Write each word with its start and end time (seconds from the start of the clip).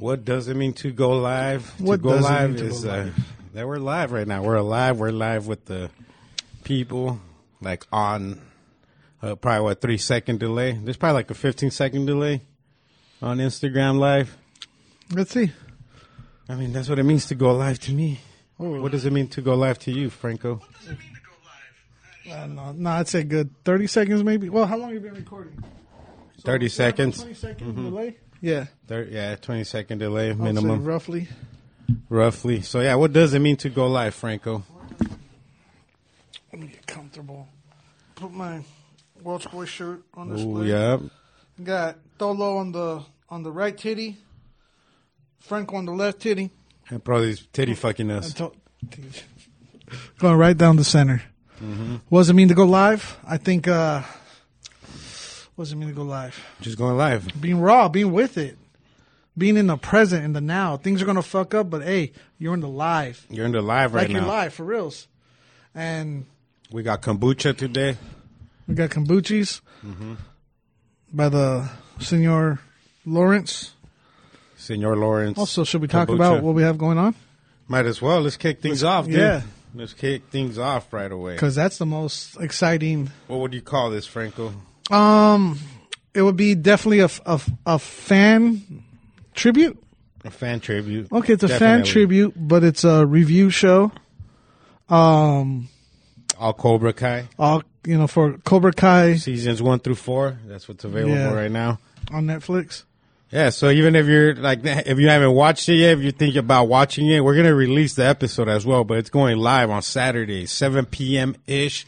What 0.00 0.24
does 0.24 0.48
it 0.48 0.56
mean 0.56 0.72
to 0.74 0.92
go 0.92 1.10
live? 1.10 1.78
What 1.78 1.96
to 1.96 2.02
go 2.02 2.10
does 2.12 2.24
it 2.24 2.28
live 2.28 2.50
mean 2.52 2.58
to 2.60 2.66
is 2.68 2.84
go 2.84 2.90
uh, 2.90 3.10
that 3.52 3.68
we're 3.68 3.76
live 3.76 4.12
right 4.12 4.26
now. 4.26 4.42
We're 4.42 4.54
alive. 4.54 4.98
We're 4.98 5.10
live 5.10 5.46
with 5.46 5.66
the 5.66 5.90
people, 6.64 7.20
like 7.60 7.86
on 7.92 8.40
uh, 9.20 9.34
probably 9.34 9.62
what 9.62 9.82
three 9.82 9.98
second 9.98 10.40
delay. 10.40 10.72
There's 10.72 10.96
probably 10.96 11.16
like 11.16 11.30
a 11.30 11.34
15 11.34 11.70
second 11.70 12.06
delay 12.06 12.40
on 13.20 13.40
Instagram 13.40 13.98
live. 13.98 14.38
Let's 15.12 15.32
see. 15.32 15.52
I 16.48 16.54
mean, 16.54 16.72
that's 16.72 16.88
what 16.88 16.98
it 16.98 17.02
means 17.02 17.26
to 17.26 17.34
go 17.34 17.52
live 17.52 17.78
to 17.80 17.92
me. 17.92 18.20
Oh. 18.58 18.80
What 18.80 18.92
does 18.92 19.04
it 19.04 19.12
mean 19.12 19.28
to 19.28 19.42
go 19.42 19.54
live 19.54 19.78
to 19.80 19.92
you, 19.92 20.08
Franco? 20.08 20.62
Uh, 22.30 22.46
no, 22.46 22.72
no, 22.72 22.90
I'd 22.90 23.08
say 23.08 23.22
good. 23.22 23.50
30 23.66 23.86
seconds 23.86 24.24
maybe. 24.24 24.48
Well, 24.48 24.64
how 24.64 24.78
long 24.78 24.94
have 24.94 25.02
you 25.02 25.10
been 25.10 25.18
recording? 25.18 25.62
30 26.40 26.68
seconds. 26.70 27.18
20 27.18 27.34
seconds 27.34 27.74
delay? 27.74 28.16
Yeah. 28.40 28.66
Thir- 28.86 29.08
yeah, 29.10 29.36
20 29.36 29.64
second 29.64 29.98
delay 29.98 30.30
I'll 30.30 30.36
say 30.36 30.42
minimum, 30.42 30.84
roughly. 30.84 31.28
roughly. 32.08 32.62
So 32.62 32.80
yeah, 32.80 32.94
what 32.94 33.12
does 33.12 33.34
it 33.34 33.38
mean 33.40 33.56
to 33.58 33.68
go 33.70 33.86
live, 33.86 34.14
Franco? 34.14 34.62
Let 36.52 36.60
me 36.62 36.68
get 36.68 36.86
comfortable. 36.86 37.48
Put 38.16 38.32
my 38.32 38.62
Welsh 39.22 39.46
Boy 39.46 39.64
shirt 39.66 40.02
on 40.14 40.30
Oh 40.32 40.36
display. 40.36 40.66
yeah, 40.68 40.98
Got 41.62 41.98
Dolo 42.18 42.56
on 42.56 42.72
the 42.72 43.02
on 43.28 43.42
the 43.42 43.52
right 43.52 43.76
titty. 43.76 44.16
Franco 45.40 45.76
on 45.76 45.84
the 45.86 45.92
left 45.92 46.20
titty. 46.20 46.50
and 46.88 47.02
probably 47.04 47.36
titty 47.52 47.74
fucking 47.74 48.10
us. 48.10 48.32
To- 48.34 48.52
Going 50.18 50.36
right 50.36 50.56
down 50.56 50.76
the 50.76 50.84
center. 50.84 51.22
What 52.08 52.20
does 52.20 52.30
it 52.30 52.34
mean 52.34 52.48
to 52.48 52.54
go 52.54 52.64
live? 52.64 53.18
I 53.26 53.36
think. 53.36 53.68
uh 53.68 54.02
What 55.60 55.64
does 55.64 55.74
it 55.74 55.76
mean 55.76 55.90
to 55.90 55.94
go 55.94 56.04
live? 56.04 56.42
Just 56.62 56.78
going 56.78 56.96
live. 56.96 57.38
Being 57.38 57.60
raw, 57.60 57.90
being 57.90 58.12
with 58.12 58.38
it, 58.38 58.56
being 59.36 59.58
in 59.58 59.66
the 59.66 59.76
present, 59.76 60.24
in 60.24 60.32
the 60.32 60.40
now. 60.40 60.78
Things 60.78 61.02
are 61.02 61.04
gonna 61.04 61.20
fuck 61.20 61.52
up, 61.52 61.68
but 61.68 61.82
hey, 61.82 62.12
you're 62.38 62.54
in 62.54 62.60
the 62.60 62.66
live, 62.66 63.26
You're 63.28 63.44
in 63.44 63.52
the 63.52 63.60
live 63.60 63.92
right 63.92 64.08
like 64.08 64.10
you're 64.10 64.22
live 64.22 64.54
for 64.54 64.64
reals. 64.64 65.06
And 65.74 66.24
We 66.72 66.82
got 66.82 67.02
kombucha 67.02 67.58
today. 67.58 67.98
we 68.66 68.74
got 68.74 68.88
kombuchis 68.88 69.60
mm-hmm. 69.84 70.14
by 71.12 71.28
the 71.28 71.68
Senor 71.98 72.60
Lawrence. 73.04 73.74
Senor 74.56 74.96
Lawrence. 74.96 75.36
Also, 75.36 75.64
should 75.64 75.82
we 75.82 75.88
talk 75.88 76.08
Kombucha. 76.08 76.14
about 76.14 76.42
what 76.42 76.54
we 76.54 76.62
have 76.62 76.78
going 76.78 76.96
on? 76.96 77.14
Might 77.68 77.84
as 77.84 78.00
well. 78.00 78.22
Let's 78.22 78.38
kick 78.38 78.62
things 78.62 78.82
off, 78.82 79.04
dude. 79.04 79.16
yeah. 79.16 79.42
Let's 79.74 79.92
kick 79.92 80.22
things 80.30 80.58
off 80.58 80.90
right 80.90 81.12
away. 81.12 81.34
Because 81.34 81.54
that's 81.54 81.76
the 81.76 81.84
most 81.84 82.40
exciting 82.40 83.10
What 83.26 83.40
would 83.40 83.52
you 83.52 83.60
call 83.60 83.90
this, 83.90 84.06
Franco? 84.06 84.54
Um, 84.90 85.58
it 86.14 86.22
would 86.22 86.36
be 86.36 86.54
definitely 86.54 87.00
a, 87.00 87.08
a, 87.26 87.40
a 87.66 87.78
fan 87.78 88.84
tribute. 89.34 89.82
A 90.24 90.30
fan 90.30 90.60
tribute. 90.60 91.10
Okay, 91.12 91.32
it's 91.34 91.42
a 91.44 91.48
fan 91.48 91.82
tribute, 91.84 92.34
but 92.36 92.62
it's 92.64 92.84
a 92.84 93.06
review 93.06 93.48
show. 93.50 93.90
Um, 94.88 95.68
All 96.38 96.52
Cobra 96.52 96.92
Kai. 96.92 97.28
all 97.38 97.62
you 97.86 97.96
know 97.96 98.06
for 98.06 98.36
Cobra 98.38 98.72
Kai 98.72 99.14
Seasons 99.16 99.62
one 99.62 99.78
through 99.78 99.94
four. 99.94 100.38
That's 100.46 100.68
what's 100.68 100.84
available 100.84 101.14
Yeah. 101.14 101.32
right 101.32 101.50
now. 101.50 101.78
on 102.12 102.26
Netflix. 102.26 102.82
Yeah, 103.30 103.50
so 103.50 103.70
even 103.70 103.94
if 103.94 104.06
you're 104.06 104.34
like, 104.34 104.58
if 104.64 104.98
you 104.98 105.08
haven't 105.08 105.30
watched 105.32 105.68
it 105.68 105.74
yet, 105.76 105.92
if 105.92 106.00
you're 106.00 106.10
thinking 106.10 106.40
about 106.40 106.64
watching 106.64 107.06
it, 107.06 107.20
we're 107.24 107.36
gonna 107.36 107.54
release 107.54 107.94
the 107.94 108.04
episode 108.04 108.48
as 108.48 108.66
well. 108.66 108.82
But 108.82 108.98
it's 108.98 109.10
going 109.10 109.38
live 109.38 109.70
on 109.70 109.82
Saturday, 109.82 110.46
7 110.46 110.84
p.m. 110.86 111.36
ish. 111.46 111.86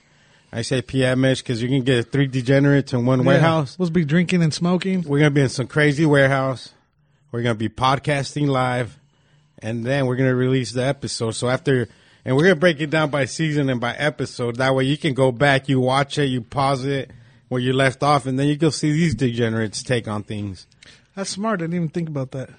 I 0.53 0.63
say 0.63 0.83
PMish 0.83 1.39
because 1.39 1.63
you 1.63 1.69
can 1.69 1.83
get 1.83 2.13
three 2.13 2.27
degenerates 2.27 2.93
in 2.93 3.07
one 3.07 3.25
warehouse. 3.25 3.73
Yeah. 3.73 3.77
We'll 3.79 3.91
be 3.91 4.05
drinking 4.05 4.43
and 4.43 4.53
smoking. 4.53 5.03
We're 5.03 5.21
gonna 5.21 5.31
be 5.31 5.41
in 5.41 5.49
some 5.49 5.67
crazy 5.67 6.05
warehouse. 6.05 6.73
We're 7.31 7.43
gonna 7.43 7.55
be 7.55 7.71
podcasting 7.71 8.49
live, 8.49 8.99
and 9.61 9.85
then 9.85 10.07
we're 10.07 10.17
gonna 10.17 10.35
release 10.35 10.73
the 10.73 10.85
episode. 10.85 11.31
So 11.31 11.49
after, 11.49 11.89
and 12.25 12.37
we're 12.37 12.43
gonna 12.43 12.57
break 12.57 12.81
it 12.81 12.91
down 12.91 13.09
by 13.09 13.25
season 13.25 13.71
and 13.71 13.81
by 13.81 13.95
episode. 13.95 14.57
That 14.57 14.75
way 14.75 14.85
you 14.85 14.99
can 14.99 15.15
go 15.15 15.33
back, 15.33 15.71
you 15.71 15.81
watch 15.81 16.19
it, 16.19 16.27
you 16.27 16.43
pause 16.43 16.85
it 16.85 17.11
where 17.49 17.61
you 17.61 17.73
left 17.73 18.03
off, 18.03 18.27
and 18.27 18.39
then 18.39 18.49
you 18.49 18.59
can 18.59 18.71
see 18.71 18.93
these 18.93 19.15
degenerates 19.15 19.83
take 19.83 20.07
on 20.07 20.23
things. 20.23 20.67
That's 21.15 21.31
smart. 21.31 21.61
I 21.61 21.65
didn't 21.65 21.77
even 21.77 21.89
think 21.89 22.09
about 22.09 22.31
that. 22.33 22.51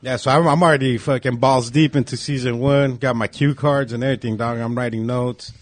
Yeah, 0.00 0.16
so 0.16 0.30
I'm, 0.30 0.46
I'm 0.46 0.62
already 0.62 0.98
fucking 0.98 1.36
balls 1.36 1.70
deep 1.70 1.96
into 1.96 2.16
season 2.18 2.58
one. 2.60 2.96
Got 2.96 3.16
my 3.16 3.26
cue 3.26 3.54
cards 3.54 3.92
and 3.94 4.04
everything, 4.04 4.36
dog. 4.36 4.58
I'm 4.58 4.74
writing 4.74 5.06
notes. 5.06 5.52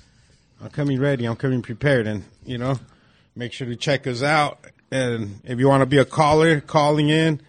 I'm 0.62 0.71
coming 0.71 1.00
ready. 1.00 1.25
I'm 1.25 1.37
coming 1.37 1.62
prepared, 1.62 2.06
and 2.06 2.25
you 2.45 2.59
know, 2.59 2.78
make 3.34 3.53
sure 3.53 3.67
to 3.67 3.77
check 3.77 4.06
us 4.06 4.23
out. 4.23 4.65
And 4.91 5.41
if 5.45 5.59
you 5.59 5.69
want 5.69 5.81
to 5.83 5.87
be 5.87 5.99
a 5.99 6.05
caller, 6.05 6.61
calling 6.61 7.09
in, 7.09 7.41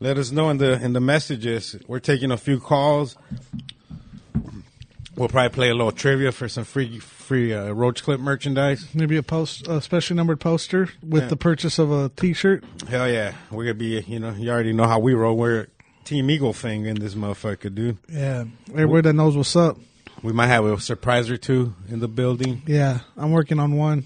let 0.00 0.18
us 0.18 0.30
know 0.30 0.50
in 0.50 0.58
the 0.58 0.82
in 0.82 0.92
the 0.92 1.00
messages. 1.00 1.76
We're 1.88 1.98
taking 2.00 2.30
a 2.30 2.36
few 2.36 2.60
calls. 2.60 3.16
We'll 5.14 5.28
probably 5.28 5.50
play 5.54 5.68
a 5.68 5.74
little 5.74 5.92
trivia 5.92 6.32
for 6.32 6.48
some 6.48 6.64
free 6.64 6.98
free 6.98 7.52
uh, 7.52 7.72
Roach 7.72 8.02
Clip 8.02 8.18
merchandise. 8.18 8.94
Maybe 8.94 9.16
a 9.16 9.22
post, 9.22 9.66
a 9.68 9.80
specially 9.82 10.16
numbered 10.16 10.40
poster 10.40 10.88
with 11.06 11.24
Yeah. 11.24 11.28
the 11.28 11.36
purchase 11.36 11.78
of 11.78 11.90
a 11.92 12.08
T-shirt. 12.10 12.64
Hell 12.88 13.10
yeah, 13.10 13.34
we're 13.50 13.64
gonna 13.64 13.74
be. 13.74 14.00
You 14.06 14.20
know, 14.20 14.30
you 14.32 14.50
already 14.50 14.72
know 14.72 14.86
how 14.86 14.98
we 15.00 15.12
roll. 15.14 15.36
We're 15.36 15.66
Team 16.04 16.30
Eagle 16.30 16.52
Fang 16.54 16.86
in 16.86 16.96
this 16.98 17.14
motherfucker, 17.14 17.74
dude. 17.74 17.98
Yeah, 18.08 18.44
everybody 18.70 19.02
that 19.02 19.12
knows 19.12 19.36
what's 19.36 19.54
up. 19.54 19.76
We 20.22 20.32
might 20.32 20.46
have 20.46 20.64
a 20.64 20.80
surprise 20.80 21.30
or 21.30 21.36
two 21.36 21.74
in 21.88 21.98
the 22.00 22.08
building. 22.08 22.62
Yeah, 22.66 23.00
I'm 23.16 23.32
working 23.32 23.58
on 23.58 23.76
one. 23.76 24.04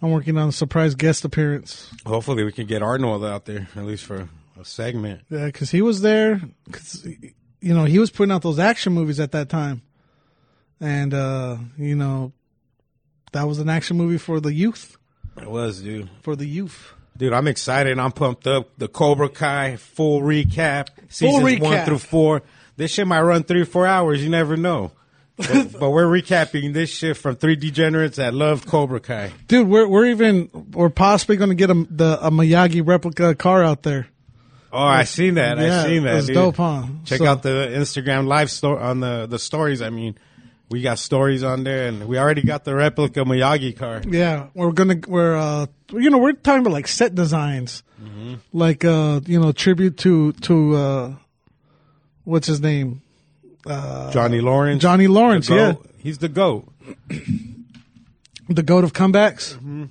I'm 0.00 0.10
working 0.10 0.36
on 0.38 0.50
a 0.50 0.52
surprise 0.52 0.94
guest 0.94 1.24
appearance. 1.24 1.90
Hopefully, 2.06 2.44
we 2.44 2.52
can 2.52 2.66
get 2.66 2.82
Arnold 2.82 3.24
out 3.24 3.46
there 3.46 3.66
at 3.74 3.84
least 3.84 4.04
for 4.04 4.28
a 4.60 4.64
segment. 4.64 5.22
Yeah, 5.30 5.46
because 5.46 5.70
he 5.70 5.82
was 5.82 6.02
there. 6.02 6.40
Cause, 6.70 7.06
you 7.60 7.74
know, 7.74 7.84
he 7.84 7.98
was 7.98 8.10
putting 8.10 8.30
out 8.30 8.42
those 8.42 8.58
action 8.58 8.92
movies 8.92 9.18
at 9.18 9.32
that 9.32 9.48
time, 9.48 9.82
and 10.80 11.14
uh, 11.14 11.56
you 11.76 11.96
know, 11.96 12.32
that 13.32 13.44
was 13.44 13.58
an 13.58 13.68
action 13.68 13.96
movie 13.96 14.18
for 14.18 14.38
the 14.38 14.52
youth. 14.52 14.96
It 15.40 15.50
was, 15.50 15.80
dude. 15.82 16.10
For 16.22 16.36
the 16.36 16.46
youth. 16.46 16.92
Dude, 17.16 17.32
I'm 17.32 17.48
excited. 17.48 17.98
I'm 17.98 18.12
pumped 18.12 18.46
up. 18.46 18.78
The 18.78 18.86
Cobra 18.86 19.28
Kai 19.28 19.76
full 19.76 20.20
recap, 20.20 20.88
seasons 21.08 21.42
one 21.42 21.72
recap. 21.72 21.84
through 21.86 21.98
four. 21.98 22.42
This 22.78 22.92
shit 22.92 23.06
might 23.06 23.20
run 23.22 23.42
three 23.42 23.60
or 23.60 23.64
four 23.66 23.86
hours. 23.86 24.22
You 24.22 24.30
never 24.30 24.56
know. 24.56 24.92
But, 25.36 25.72
but 25.80 25.90
we're 25.90 26.06
recapping 26.06 26.72
this 26.72 26.90
shit 26.90 27.16
from 27.16 27.36
three 27.36 27.56
degenerates 27.56 28.16
that 28.16 28.32
love 28.34 28.64
Cobra 28.66 29.00
Kai. 29.00 29.32
Dude, 29.48 29.68
we're 29.68 29.86
we're 29.86 30.06
even 30.06 30.48
we're 30.72 30.88
possibly 30.88 31.36
going 31.36 31.50
to 31.50 31.54
get 31.56 31.70
a 31.70 31.74
the 31.90 32.18
a 32.26 32.30
Miyagi 32.30 32.86
replica 32.86 33.34
car 33.34 33.62
out 33.62 33.82
there. 33.82 34.06
Oh, 34.72 34.78
I 34.78 35.04
seen 35.04 35.34
that. 35.34 35.58
yeah, 35.58 35.82
I 35.82 35.86
seen 35.86 36.04
that. 36.04 36.16
It's 36.18 36.28
dope, 36.28 36.56
huh? 36.56 36.84
Check 37.04 37.18
So- 37.18 37.26
out 37.26 37.42
the 37.42 37.68
Instagram 37.74 38.26
live 38.26 38.50
store 38.50 38.78
on 38.78 39.00
the 39.00 39.26
the 39.26 39.38
stories. 39.40 39.82
I 39.82 39.90
mean, 39.90 40.16
we 40.70 40.82
got 40.82 40.98
stories 41.00 41.42
on 41.42 41.64
there, 41.64 41.88
and 41.88 42.06
we 42.06 42.16
already 42.18 42.42
got 42.42 42.64
the 42.64 42.74
replica 42.76 43.20
Miyagi 43.24 43.76
car. 43.76 44.02
Yeah, 44.06 44.48
we're 44.54 44.72
gonna 44.72 45.00
we're 45.06 45.36
uh 45.36 45.66
you 45.92 46.10
know 46.10 46.18
we're 46.18 46.32
talking 46.34 46.60
about 46.60 46.72
like 46.74 46.86
set 46.88 47.14
designs, 47.14 47.82
like 48.52 48.84
uh 48.84 49.20
you 49.26 49.40
know 49.40 49.52
tribute 49.52 49.96
to 49.98 50.32
to 50.32 50.76
uh 50.76 51.14
what's 52.28 52.46
his 52.46 52.60
name 52.60 53.00
Johnny 53.66 54.40
Lawrence. 54.40 54.80
Johnny 54.82 55.06
Lawrence, 55.08 55.48
yeah. 55.50 55.74
He's 55.98 56.18
the 56.18 56.28
goat. 56.28 56.68
the 58.48 58.62
goat 58.62 58.84
of 58.84 58.92
comebacks, 58.92 59.54
Mm-hmm. 59.56 59.84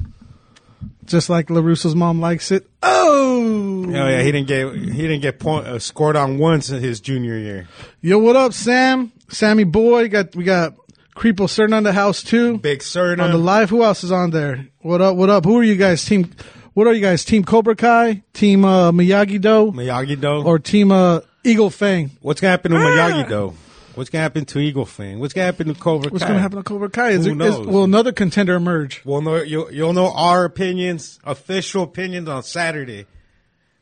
just 1.06 1.30
like 1.30 1.48
LaRusso's 1.48 1.96
mom 1.96 2.20
likes 2.20 2.52
it. 2.52 2.68
Oh, 2.82 3.86
Oh 3.88 4.08
yeah, 4.10 4.22
he 4.22 4.32
didn't 4.32 4.48
get 4.48 4.74
he 4.76 5.02
didn't 5.04 5.22
get 5.22 5.40
point, 5.40 5.68
uh, 5.68 5.80
scored 5.80 6.16
on 6.16 6.38
once 6.38 6.70
in 6.70 6.82
his 6.82 7.00
junior 7.00 7.38
year. 7.38 7.68
yo, 8.02 8.18
what 8.20 8.36
up, 8.36 8.54
Sam? 8.54 9.12
Sammy 9.30 9.64
boy, 9.64 10.10
got 10.10 10.36
we 10.36 10.44
got 10.44 10.74
Creepo 11.16 11.48
Cern 11.48 11.76
on 11.76 11.84
the 11.84 11.94
house 11.94 12.24
too. 12.24 12.58
Big 12.58 12.80
Cerna. 12.80 13.24
on 13.24 13.32
the 13.32 13.38
live. 13.38 13.70
Who 13.70 13.84
else 13.84 14.04
is 14.04 14.12
on 14.12 14.32
there? 14.32 14.68
What 14.82 15.02
up? 15.02 15.16
What 15.16 15.30
up? 15.30 15.46
Who 15.46 15.58
are 15.60 15.64
you 15.64 15.76
guys? 15.76 16.04
Team? 16.04 16.32
What 16.74 16.88
are 16.88 16.94
you 16.94 17.02
guys? 17.02 17.26
Team 17.26 17.44
Cobra 17.44 17.76
Kai? 17.76 18.22
Team 18.34 18.64
uh, 18.66 18.92
Miyagi 18.92 19.40
Do? 19.42 19.72
Miyagi 19.72 20.20
Do. 20.20 20.44
Or 20.44 20.60
Team 20.60 20.92
uh, 20.92 21.22
Eagle 21.44 21.70
Fang? 21.70 22.12
What's 22.22 22.42
gonna 22.42 22.52
happen 22.52 22.72
to 22.72 22.78
ah! 22.78 22.82
Miyagi 22.82 23.30
Do? 23.30 23.54
What's 23.96 24.10
gonna 24.10 24.22
happen 24.22 24.46
to 24.46 24.60
Eagle 24.60 24.86
Fang? 24.86 25.20
What's 25.20 25.34
gonna 25.34 25.46
happen 25.46 25.68
to 25.68 25.74
Cobra 25.74 26.10
Kai? 26.10 26.14
What's 26.14 26.24
going 26.24 26.36
to 26.36 26.40
happen 26.42 26.58
to 26.58 26.64
Cobra 26.64 26.90
Kai? 26.90 27.10
Is 27.12 27.26
Who 27.26 27.32
it- 27.32 27.42
is- 27.42 27.58
knows? 27.58 27.68
will 27.68 27.84
another 27.84 28.12
contender 28.12 28.56
emerge? 28.56 29.02
We'll 29.06 29.22
know 29.22 29.38
you'll, 29.38 29.72
you'll 29.74 29.94
know 29.94 30.12
our 30.12 30.46
opinions, 30.46 31.20
official 31.24 31.84
opinions 31.84 32.28
on 32.30 32.44
Saturday. 32.44 33.06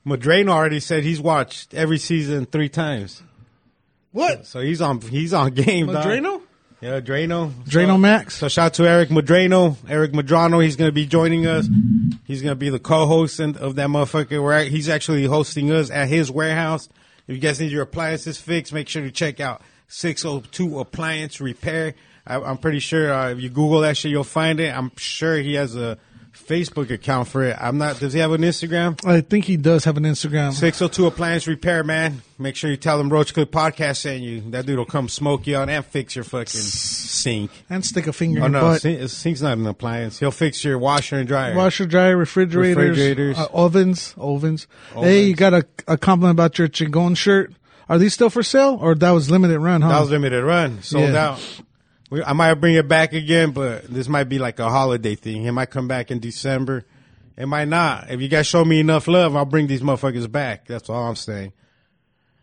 Madrano 0.08 0.50
already 0.50 0.80
said 0.80 1.04
he's 1.04 1.20
watched 1.20 1.74
every 1.74 1.98
season 1.98 2.46
three 2.46 2.70
times, 2.70 3.24
What? 4.12 4.46
so 4.46 4.62
he's 4.62 4.80
on 4.82 5.02
he's 5.02 5.34
on 5.34 5.52
game. 5.54 5.88
dog. 5.88 6.06
Madrano? 6.06 6.42
Yeah, 6.82 7.00
Drano. 7.00 7.52
Drano 7.64 8.00
Max? 8.00 8.36
So 8.36 8.48
shout 8.48 8.66
out 8.68 8.74
to 8.76 8.88
Eric 8.88 9.10
Madrano. 9.10 9.76
Eric 9.90 10.12
Madrano, 10.12 10.64
he's 10.64 10.76
going 10.76 10.90
to 10.90 10.94
be 10.94 11.08
joining 11.08 11.48
us. 11.48 11.68
He's 12.26 12.42
going 12.44 12.52
to 12.52 12.56
be 12.60 12.70
the 12.70 12.80
co-host 12.80 13.40
and- 13.40 13.58
of 13.58 13.76
that 13.76 13.88
motherfucker. 13.88 14.44
Where 14.44 14.64
he's 14.66 14.88
actually 14.88 15.26
hosting 15.26 15.72
us 15.72 15.90
at 15.90 16.10
his 16.10 16.30
warehouse. 16.30 16.88
If 17.28 17.36
you 17.36 17.42
guys 17.42 17.60
need 17.60 17.72
your 17.72 17.84
appliances 17.84 18.38
fixed, 18.38 18.72
make 18.72 18.88
sure 18.88 19.02
to 19.02 19.12
check 19.12 19.40
out 19.40 19.62
602 19.88 20.80
Appliance 20.80 21.42
Repair. 21.42 21.96
I, 22.26 22.40
I'm 22.40 22.58
pretty 22.58 22.80
sure 22.80 23.12
uh, 23.12 23.32
if 23.32 23.42
you 23.42 23.50
Google 23.50 23.82
that 23.82 23.98
shit, 23.98 24.12
you'll 24.12 24.24
find 24.24 24.60
it. 24.60 24.76
I'm 24.76 24.92
sure 24.96 25.38
he 25.38 25.56
has 25.56 25.76
a 25.76 25.98
Facebook 26.36 26.92
account 26.92 27.28
for 27.28 27.44
it. 27.44 27.58
I'm 27.60 27.78
not. 27.78 28.00
Does 28.00 28.14
he 28.14 28.20
have 28.20 28.32
an 28.32 28.42
Instagram? 28.42 29.04
I 29.06 29.22
think 29.22 29.46
he 29.46 29.58
does 29.58 29.84
have 29.86 29.98
an 29.98 30.04
Instagram. 30.04 30.54
602 30.54 31.08
Appliance 31.08 31.48
Repair, 31.48 31.84
man. 31.84 32.22
Make 32.38 32.56
sure 32.56 32.70
you 32.70 32.78
tell 32.78 33.00
him 33.00 33.10
Roach 33.10 33.34
Clip 33.34 33.50
Podcast 33.52 33.98
sent 33.98 34.22
you. 34.22 34.42
That 34.52 34.66
dude 34.66 34.78
will 34.78 34.86
come 34.86 35.10
smoke 35.10 35.48
you 35.48 35.58
out 35.58 35.70
and 35.70 35.84
fix 35.86 36.16
your 36.16 36.24
fucking 36.26 36.46
sink. 36.62 37.50
and 37.70 37.86
stick 37.86 38.08
a 38.08 38.14
finger 38.14 38.42
Oh 38.42 38.46
in 38.46 38.52
your 38.52 38.62
no, 38.62 38.68
butt. 38.68 38.82
sink, 38.82 39.10
sink's 39.10 39.42
not 39.42 39.58
an 39.58 39.66
appliance. 39.66 40.20
He'll 40.20 40.32
fix 40.32 40.64
your 40.64 40.78
washer 40.78 41.16
and 41.18 41.28
dryer. 41.28 41.56
Washer, 41.56 41.86
dryer, 41.86 42.16
refrigerators, 42.18 42.76
Refrigerators. 42.98 43.38
Uh, 43.38 43.48
ovens, 43.54 44.14
ovens. 44.18 44.68
Hey, 44.94 45.24
you 45.24 45.36
got 45.36 45.54
a, 45.54 45.66
a 45.88 45.98
compliment 45.98 46.36
about 46.36 46.60
your 46.60 46.68
Chingon 46.68 47.16
shirt. 47.18 47.54
Are 47.88 47.98
these 48.00 48.14
still 48.16 48.32
for 48.32 48.42
sale, 48.44 48.80
or 48.82 48.96
that 48.96 49.12
was 49.12 49.30
limited 49.30 49.60
run? 49.60 49.82
Huh? 49.82 49.90
That 49.90 50.00
was 50.02 50.10
limited 50.10 50.44
run, 50.44 50.82
sold 50.82 51.12
Yeah. 51.12 51.30
out. 51.30 51.62
I 52.24 52.34
might 52.34 52.54
bring 52.56 52.76
it 52.76 52.88
back 52.88 53.14
again, 53.14 53.52
but 53.52 53.86
this 53.86 54.08
might 54.08 54.26
be 54.26 54.40
like 54.40 54.60
a 54.60 54.70
holiday 54.70 55.16
thing. 55.16 55.46
It 55.46 55.52
might 55.52 55.70
come 55.70 55.88
back 55.88 56.12
in 56.12 56.20
December. 56.20 56.86
It 57.38 57.48
might 57.48 57.68
not. 57.68 58.10
If 58.10 58.22
you 58.22 58.28
guys 58.28 58.48
show 58.48 58.64
me 58.64 58.80
enough 58.80 59.08
love, 59.08 59.36
I'll 59.36 59.46
bring 59.46 59.68
these 59.68 59.82
motherfuckers 59.82 60.32
back. 60.32 60.68
That's 60.68 60.90
all 60.90 61.08
I'm 61.08 61.16
saying. 61.16 61.54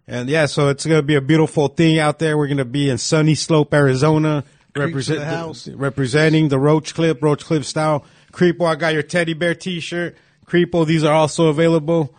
And 0.07 0.29
yeah, 0.29 0.47
so 0.47 0.69
it's 0.69 0.85
gonna 0.85 1.03
be 1.03 1.15
a 1.15 1.21
beautiful 1.21 1.69
thing 1.69 1.99
out 1.99 2.19
there. 2.19 2.37
We're 2.37 2.49
gonna 2.49 2.65
be 2.65 2.91
in 2.91 2.99
Sunny 2.99 3.35
Slope, 3.35 3.73
Arizona, 3.73 4.45
of 4.75 4.93
the 4.93 5.25
house. 5.25 5.69
representing 5.69 6.49
the 6.49 6.59
Roach 6.59 6.95
Clip, 6.95 7.23
Roach 7.23 7.45
Clip 7.45 7.65
style. 7.65 8.05
Creepo, 8.33 8.67
I 8.67 8.75
got 8.75 8.95
your 8.95 9.03
teddy 9.03 9.35
bear 9.35 9.55
T-shirt. 9.55 10.17
Creepo, 10.47 10.87
these 10.87 11.05
are 11.05 11.15
also 11.15 11.49
available. 11.49 12.15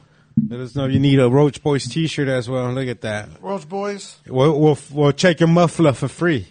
Let 0.49 0.59
us 0.59 0.75
know 0.75 0.85
if 0.85 0.93
you 0.93 0.99
need 0.99 1.19
a 1.19 1.29
Roach 1.29 1.61
Boys 1.61 1.87
T-shirt 1.87 2.27
as 2.27 2.49
well. 2.49 2.71
Look 2.71 2.87
at 2.87 3.01
that. 3.01 3.29
Roach 3.41 3.67
Boys. 3.67 4.17
We'll, 4.27 4.59
we'll, 4.59 4.77
we'll 4.91 5.11
check 5.11 5.39
your 5.39 5.49
muffler 5.49 5.93
for 5.93 6.07
free. 6.07 6.47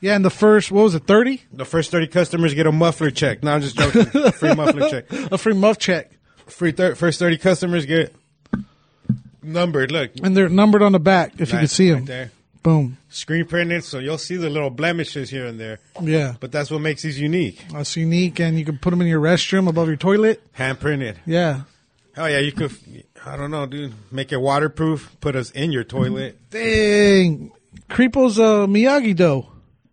Yeah, 0.00 0.16
and 0.16 0.24
the 0.24 0.30
first, 0.30 0.72
what 0.72 0.82
was 0.84 0.94
it, 0.94 1.04
30? 1.06 1.42
The 1.52 1.64
first 1.64 1.90
30 1.90 2.06
customers 2.06 2.54
get 2.54 2.66
a 2.66 2.72
muffler 2.72 3.10
check. 3.10 3.42
No, 3.42 3.52
I'm 3.52 3.60
just 3.60 3.76
joking. 3.76 4.04
free 4.32 4.54
muffler 4.54 4.88
check. 4.88 5.12
A 5.32 5.36
free 5.36 5.52
muff 5.54 5.78
check. 5.78 6.10
Free 6.46 6.72
thir- 6.72 6.94
first 6.94 7.18
30 7.18 7.36
customers 7.38 7.84
get 7.86 8.14
numbered. 9.42 9.92
Look. 9.92 10.12
And 10.22 10.36
they're 10.36 10.48
numbered 10.48 10.82
on 10.82 10.92
the 10.92 10.98
back 11.00 11.34
if 11.38 11.52
you 11.52 11.58
can 11.58 11.68
see 11.68 11.90
right 11.92 11.96
them. 11.98 12.04
there. 12.06 12.30
Boom. 12.62 12.98
Screen 13.08 13.46
printed, 13.46 13.84
so 13.84 13.98
you'll 13.98 14.18
see 14.18 14.36
the 14.36 14.50
little 14.50 14.68
blemishes 14.70 15.30
here 15.30 15.46
and 15.46 15.58
there. 15.58 15.78
Yeah. 16.02 16.34
But 16.40 16.52
that's 16.52 16.70
what 16.70 16.80
makes 16.80 17.02
these 17.02 17.18
unique. 17.18 17.64
That's 17.72 17.96
unique, 17.96 18.38
and 18.38 18.58
you 18.58 18.64
can 18.66 18.76
put 18.78 18.90
them 18.90 19.00
in 19.00 19.06
your 19.06 19.20
restroom 19.20 19.66
above 19.68 19.88
your 19.88 19.96
toilet. 19.96 20.42
Hand 20.52 20.78
printed. 20.78 21.18
Yeah. 21.24 21.62
Hell 22.14 22.28
yeah, 22.28 22.38
you 22.40 22.52
could, 22.52 22.72
I 23.24 23.36
don't 23.36 23.50
know, 23.50 23.64
dude. 23.66 23.94
Make 24.12 24.32
it 24.32 24.36
waterproof. 24.40 25.16
Put 25.20 25.36
us 25.36 25.50
in 25.52 25.72
your 25.72 25.84
toilet. 25.84 26.38
Dang. 26.50 27.50
Creepo's 27.88 28.38
uh, 28.38 28.66
Miyagi 28.66 29.16
Do. 29.16 29.46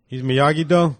He's 0.08 0.22
Miyagi 0.22 0.66
Do. 0.66 0.96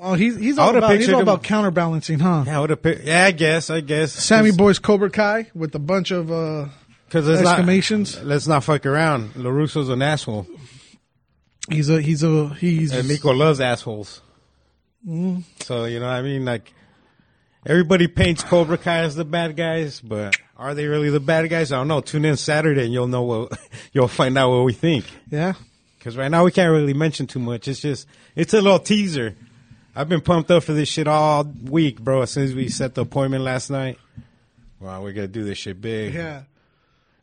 Oh, 0.00 0.14
he's 0.14 0.36
he's 0.36 0.58
all 0.58 0.76
about 0.76 0.96
he's 0.96 1.08
all 1.08 1.20
him- 1.20 1.22
about 1.22 1.42
counterbalancing, 1.44 2.18
huh? 2.18 2.42
Yeah, 2.46 2.58
what 2.58 2.70
a 2.72 2.76
pi- 2.76 3.00
yeah, 3.04 3.24
I 3.26 3.30
guess, 3.30 3.70
I 3.70 3.80
guess. 3.80 4.12
Sammy 4.12 4.50
Boy's 4.50 4.80
Cobra 4.80 5.10
Kai 5.10 5.48
with 5.54 5.74
a 5.76 5.78
bunch 5.78 6.10
of 6.10 6.30
uh, 6.32 6.66
Cause 7.10 7.28
it's 7.28 7.42
not- 7.42 8.24
let's 8.24 8.46
not 8.48 8.64
fuck 8.64 8.84
around. 8.84 9.34
LaRusso's 9.34 9.88
an 9.90 10.02
asshole. 10.02 10.46
he's 11.70 11.88
a 11.88 12.00
he's 12.02 12.22
a 12.24 12.48
he's 12.54 12.92
And 12.92 13.06
Miko 13.06 13.32
loves 13.32 13.60
assholes. 13.60 14.20
Mm. 15.06 15.44
So, 15.60 15.84
you 15.84 16.00
know 16.00 16.06
what 16.06 16.14
I 16.16 16.22
mean? 16.22 16.44
Like, 16.44 16.72
everybody 17.66 18.08
paints 18.08 18.42
Cobra 18.42 18.78
Kai 18.78 18.98
as 19.00 19.14
the 19.14 19.24
bad 19.24 19.56
guys, 19.56 20.00
but 20.00 20.34
are 20.56 20.74
they 20.74 20.86
really 20.86 21.10
the 21.10 21.20
bad 21.20 21.48
guys? 21.48 21.70
I 21.72 21.76
don't 21.76 21.88
know. 21.88 22.00
Tune 22.00 22.24
in 22.24 22.36
Saturday 22.36 22.84
and 22.84 22.92
you'll 22.92 23.08
know 23.08 23.22
what, 23.22 23.58
you'll 23.92 24.08
find 24.08 24.36
out 24.38 24.50
what 24.50 24.64
we 24.64 24.72
think. 24.72 25.04
yeah. 25.30 25.54
Cause 26.02 26.16
right 26.16 26.30
now 26.30 26.44
we 26.44 26.50
can't 26.50 26.72
really 26.72 26.94
mention 26.94 27.28
too 27.28 27.38
much. 27.38 27.68
It's 27.68 27.80
just, 27.80 28.08
it's 28.34 28.52
a 28.54 28.60
little 28.60 28.80
teaser. 28.80 29.36
I've 29.94 30.08
been 30.08 30.20
pumped 30.20 30.50
up 30.50 30.64
for 30.64 30.72
this 30.72 30.88
shit 30.88 31.06
all 31.06 31.44
week, 31.44 32.00
bro. 32.00 32.22
As 32.22 32.30
soon 32.30 32.44
as 32.44 32.54
we 32.54 32.68
set 32.68 32.94
the 32.94 33.02
appointment 33.02 33.44
last 33.44 33.70
night. 33.70 33.98
Wow, 34.80 35.02
we're 35.02 35.12
gonna 35.12 35.28
do 35.28 35.44
this 35.44 35.58
shit 35.58 35.80
big. 35.80 36.14
Yeah. 36.14 36.42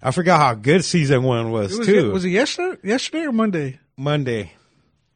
I 0.01 0.11
forgot 0.11 0.39
how 0.39 0.53
good 0.53 0.85
season 0.85 1.23
one 1.23 1.51
was, 1.51 1.77
was, 1.77 1.85
too. 1.85 2.11
was 2.11 2.23
it 2.23 2.29
yesterday? 2.29 2.79
Yesterday 2.87 3.25
or 3.25 3.33
Monday? 3.33 3.79
Monday. 3.97 4.53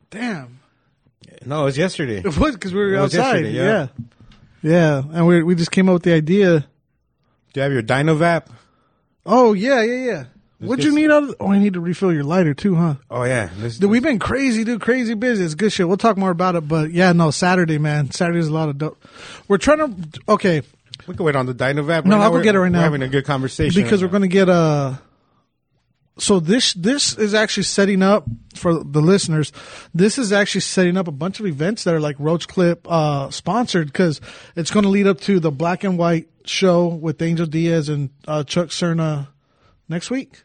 Damn. 0.09 0.59
No, 1.45 1.61
it 1.61 1.65
was 1.65 1.77
yesterday. 1.77 2.17
It 2.17 2.37
was 2.37 2.55
because 2.55 2.73
we 2.73 2.81
were 2.81 2.97
outside. 2.97 3.45
yeah. 3.45 3.63
yeah. 3.63 3.87
yeah. 4.61 5.03
And 5.13 5.25
we 5.25 5.41
we 5.41 5.55
just 5.55 5.71
came 5.71 5.87
up 5.87 5.93
with 5.93 6.03
the 6.03 6.13
idea. 6.13 6.59
Do 6.59 7.59
you 7.59 7.61
have 7.61 7.71
your 7.71 7.83
Dynavap? 7.83 8.47
Oh 9.25 9.53
yeah, 9.53 9.81
yeah, 9.83 10.05
yeah. 10.05 10.23
What'd 10.67 10.85
you 10.85 10.93
need 10.95 11.11
out 11.11 11.23
of? 11.23 11.35
Oh, 11.39 11.51
I 11.51 11.59
need 11.59 11.73
to 11.73 11.79
refill 11.79 12.13
your 12.13 12.23
lighter 12.23 12.53
too, 12.53 12.75
huh? 12.75 12.95
Oh 13.09 13.23
yeah. 13.23 13.49
Let's 13.59 13.77
Dude, 13.77 13.89
we've 13.89 14.03
been 14.03 14.19
crazy, 14.19 14.63
dude. 14.63 14.81
Crazy 14.81 15.13
busy. 15.13 15.43
It's 15.43 15.55
good 15.55 15.71
shit. 15.71 15.87
We'll 15.87 15.97
talk 15.97 16.17
more 16.17 16.31
about 16.31 16.55
it, 16.55 16.67
but 16.67 16.91
yeah, 16.91 17.11
no. 17.11 17.31
Saturday, 17.31 17.77
man. 17.77 18.11
Saturday's 18.11 18.47
a 18.47 18.53
lot 18.53 18.69
of 18.69 18.77
dope. 18.77 19.03
We're 19.47 19.57
trying 19.57 19.79
to. 19.79 20.21
Okay, 20.29 20.61
We 21.07 21.15
can 21.15 21.25
wait 21.25 21.35
on 21.35 21.45
the 21.45 21.53
Dynavap. 21.53 22.05
No, 22.05 22.17
Right 22.17 22.23
I'll 22.25 22.31
now 22.31 22.37
go 22.37 22.43
get 22.43 22.55
it 22.55 22.59
right 22.59 22.65
we're 22.65 22.69
now. 22.69 22.81
having 22.81 23.01
a 23.01 23.07
good 23.09 23.25
conversation 23.25 23.83
because 23.83 24.01
we're 24.01 24.07
going 24.09 24.21
to 24.21 24.27
get 24.27 24.49
a. 24.49 24.99
So 26.19 26.39
this 26.39 26.73
this 26.73 27.17
is 27.17 27.33
actually 27.33 27.63
setting 27.63 28.03
up 28.03 28.25
for 28.55 28.83
the 28.83 29.01
listeners. 29.01 29.51
This 29.95 30.19
is 30.19 30.31
actually 30.31 30.61
setting 30.61 30.95
up 30.95 31.07
a 31.07 31.11
bunch 31.11 31.39
of 31.39 31.47
events 31.47 31.85
that 31.85 31.93
are 31.95 31.99
like 31.99 32.15
Roach 32.19 32.47
Clip 32.47 32.85
uh, 32.89 33.31
sponsored 33.31 33.87
because 33.87 34.21
it's 34.55 34.69
going 34.69 34.83
to 34.83 34.89
lead 34.89 35.07
up 35.07 35.19
to 35.21 35.39
the 35.39 35.49
Black 35.49 35.83
and 35.83 35.97
White 35.97 36.29
show 36.45 36.85
with 36.87 37.19
Angel 37.21 37.47
Diaz 37.47 37.89
and 37.89 38.11
uh, 38.27 38.43
Chuck 38.43 38.67
Cerna 38.69 39.27
next 39.89 40.11
week. 40.11 40.43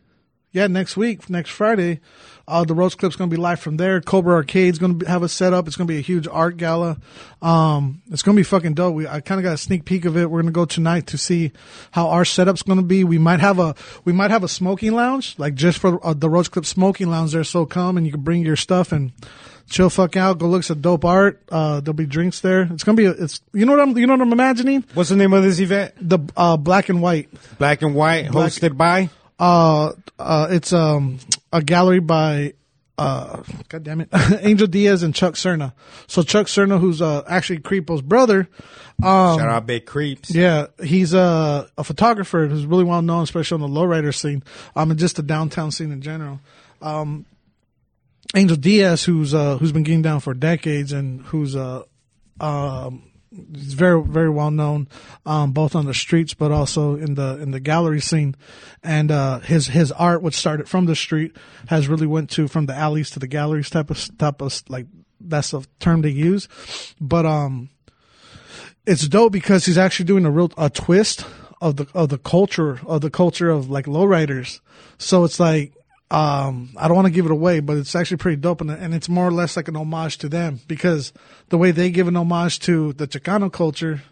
Yeah, 0.52 0.66
next 0.66 0.96
week, 0.96 1.28
next 1.28 1.50
Friday. 1.50 2.00
Uh, 2.46 2.64
the 2.64 2.74
Roach 2.74 2.96
Clip's 2.96 3.16
going 3.16 3.28
to 3.28 3.36
be 3.36 3.40
live 3.40 3.60
from 3.60 3.76
there. 3.76 4.00
Cobra 4.00 4.36
Arcade's 4.36 4.78
going 4.78 5.00
to 5.00 5.06
have 5.06 5.22
a 5.22 5.28
setup. 5.28 5.66
It's 5.66 5.76
going 5.76 5.86
to 5.86 5.92
be 5.92 5.98
a 5.98 6.02
huge 6.02 6.26
art 6.26 6.56
gala. 6.56 6.96
Um, 7.42 8.00
it's 8.10 8.22
going 8.22 8.34
to 8.34 8.40
be 8.40 8.44
fucking 8.44 8.72
dope. 8.72 8.94
We, 8.94 9.06
I 9.06 9.20
kind 9.20 9.38
of 9.38 9.44
got 9.44 9.52
a 9.52 9.58
sneak 9.58 9.84
peek 9.84 10.06
of 10.06 10.16
it. 10.16 10.30
We're 10.30 10.40
going 10.40 10.46
to 10.46 10.56
go 10.56 10.64
tonight 10.64 11.08
to 11.08 11.18
see 11.18 11.52
how 11.90 12.08
our 12.08 12.24
setup's 12.24 12.62
going 12.62 12.78
to 12.78 12.84
be. 12.84 13.04
We 13.04 13.18
might 13.18 13.40
have 13.40 13.58
a, 13.58 13.74
we 14.06 14.14
might 14.14 14.30
have 14.30 14.44
a 14.44 14.48
smoking 14.48 14.92
lounge, 14.92 15.38
like 15.38 15.54
just 15.54 15.78
for 15.78 16.04
uh, 16.04 16.14
the 16.14 16.30
Roach 16.30 16.50
Clip 16.50 16.64
smoking 16.64 17.10
lounge 17.10 17.32
there. 17.32 17.44
So 17.44 17.66
come 17.66 17.98
and 17.98 18.06
you 18.06 18.12
can 18.12 18.22
bring 18.22 18.42
your 18.42 18.56
stuff 18.56 18.92
and 18.92 19.12
chill 19.68 19.90
fuck 19.90 20.16
out. 20.16 20.38
Go 20.38 20.48
look 20.48 20.60
at 20.60 20.64
some 20.64 20.80
dope 20.80 21.04
art. 21.04 21.42
Uh, 21.50 21.80
there'll 21.80 21.92
be 21.92 22.06
drinks 22.06 22.40
there. 22.40 22.62
It's 22.62 22.82
going 22.82 22.96
to 22.96 23.02
be, 23.02 23.06
a, 23.06 23.10
it's, 23.10 23.42
you 23.52 23.66
know 23.66 23.72
what 23.72 23.82
I'm, 23.82 23.98
you 23.98 24.06
know 24.06 24.14
what 24.14 24.22
I'm 24.22 24.32
imagining? 24.32 24.86
What's 24.94 25.10
the 25.10 25.16
name 25.16 25.34
of 25.34 25.42
this 25.42 25.60
event? 25.60 25.92
The, 26.00 26.18
uh, 26.34 26.56
black 26.56 26.88
and 26.88 27.02
white. 27.02 27.28
Black 27.58 27.82
and 27.82 27.94
White, 27.94 28.30
Black- 28.30 28.52
hosted 28.52 28.78
by. 28.78 29.10
Uh, 29.38 29.92
uh, 30.18 30.48
it's 30.50 30.72
um 30.72 31.18
a 31.52 31.62
gallery 31.62 32.00
by 32.00 32.54
uh, 32.96 33.42
God 33.68 33.84
damn 33.84 34.00
it, 34.00 34.08
Angel 34.40 34.66
Diaz 34.66 35.04
and 35.04 35.14
Chuck 35.14 35.34
Cerna. 35.34 35.72
So 36.08 36.22
Chuck 36.24 36.46
Cerna, 36.48 36.80
who's 36.80 37.00
uh 37.00 37.22
actually 37.28 37.60
Creepo's 37.60 38.02
brother, 38.02 38.48
Shout 39.00 39.40
out 39.40 39.66
Big 39.66 39.86
Creeps. 39.86 40.34
yeah, 40.34 40.66
he's 40.82 41.14
a 41.14 41.68
a 41.78 41.84
photographer 41.84 42.46
who's 42.48 42.66
really 42.66 42.82
well 42.84 43.00
known, 43.02 43.22
especially 43.22 43.62
on 43.62 43.70
the 43.72 43.80
lowrider 43.80 44.12
scene, 44.14 44.42
um, 44.74 44.90
and 44.90 44.98
just 44.98 45.14
the 45.16 45.22
downtown 45.22 45.70
scene 45.70 45.92
in 45.92 46.00
general. 46.02 46.40
Um, 46.82 47.24
Angel 48.34 48.56
Diaz, 48.56 49.04
who's 49.04 49.32
uh 49.32 49.56
who's 49.58 49.70
been 49.72 49.84
getting 49.84 50.02
down 50.02 50.18
for 50.18 50.34
decades 50.34 50.92
and 50.92 51.22
who's 51.26 51.54
uh 51.54 51.84
um 52.40 53.04
he's 53.30 53.74
very 53.74 54.02
very 54.02 54.30
well 54.30 54.50
known 54.50 54.88
um 55.26 55.52
both 55.52 55.74
on 55.74 55.86
the 55.86 55.94
streets 55.94 56.34
but 56.34 56.50
also 56.50 56.94
in 56.94 57.14
the 57.14 57.38
in 57.40 57.50
the 57.50 57.60
gallery 57.60 58.00
scene 58.00 58.34
and 58.82 59.10
uh 59.10 59.38
his 59.40 59.68
his 59.68 59.92
art 59.92 60.22
which 60.22 60.34
started 60.34 60.68
from 60.68 60.86
the 60.86 60.96
street 60.96 61.36
has 61.68 61.88
really 61.88 62.06
went 62.06 62.30
to 62.30 62.48
from 62.48 62.66
the 62.66 62.74
alleys 62.74 63.10
to 63.10 63.18
the 63.18 63.28
galleries 63.28 63.70
type 63.70 63.90
of 63.90 64.18
type 64.18 64.40
of 64.40 64.62
like 64.68 64.86
that's 65.20 65.50
the 65.50 65.66
term 65.80 66.02
they 66.02 66.10
use 66.10 66.48
but 67.00 67.26
um 67.26 67.68
it's 68.86 69.06
dope 69.06 69.32
because 69.32 69.66
he's 69.66 69.76
actually 69.76 70.06
doing 70.06 70.24
a 70.24 70.30
real 70.30 70.50
a 70.56 70.70
twist 70.70 71.24
of 71.60 71.76
the 71.76 71.86
of 71.94 72.08
the 72.08 72.18
culture 72.18 72.80
of 72.86 73.00
the 73.00 73.10
culture 73.10 73.50
of 73.50 73.70
like 73.70 73.86
lowriders. 73.86 74.60
So 74.96 75.24
it's 75.24 75.38
like 75.38 75.74
um 76.10 76.70
I 76.76 76.88
don't 76.88 76.96
want 76.96 77.06
to 77.06 77.12
give 77.12 77.26
it 77.26 77.30
away, 77.30 77.60
but 77.60 77.76
it's 77.76 77.94
actually 77.94 78.16
pretty 78.16 78.36
dope 78.36 78.60
and, 78.60 78.70
and 78.70 78.94
it's 78.94 79.08
more 79.08 79.26
or 79.28 79.30
less 79.30 79.56
like 79.56 79.68
an 79.68 79.76
homage 79.76 80.18
to 80.18 80.28
them 80.28 80.60
because 80.66 81.12
the 81.50 81.58
way 81.58 81.70
they 81.70 81.90
give 81.90 82.08
an 82.08 82.16
homage 82.16 82.60
to 82.60 82.92
the 82.94 83.06
Chicano 83.06 83.52
culture, 83.52 84.02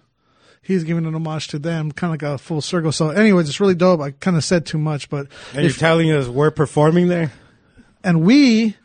he's 0.63 0.85
giving 0.85 1.07
an 1.07 1.15
homage 1.15 1.49
to 1.49 1.59
them, 1.59 1.93
kind 1.93 2.15
of 2.15 2.23
like 2.23 2.35
a 2.35 2.39
full 2.39 2.61
circle. 2.61 2.93
So 2.93 3.11
anyways, 3.11 3.49
it's 3.49 3.61
really 3.61 3.75
dope. 3.75 4.01
I 4.01 4.11
kind 4.11 4.37
of 4.37 4.45
said 4.45 4.67
too 4.67 4.79
much, 4.79 5.09
but 5.09 5.29
And 5.55 5.63
you're 5.63 5.73
telling 5.73 6.11
us 6.11 6.29
we're 6.29 6.51
performing 6.51 7.09
there? 7.09 7.33
and 8.05 8.23
we 8.23 8.77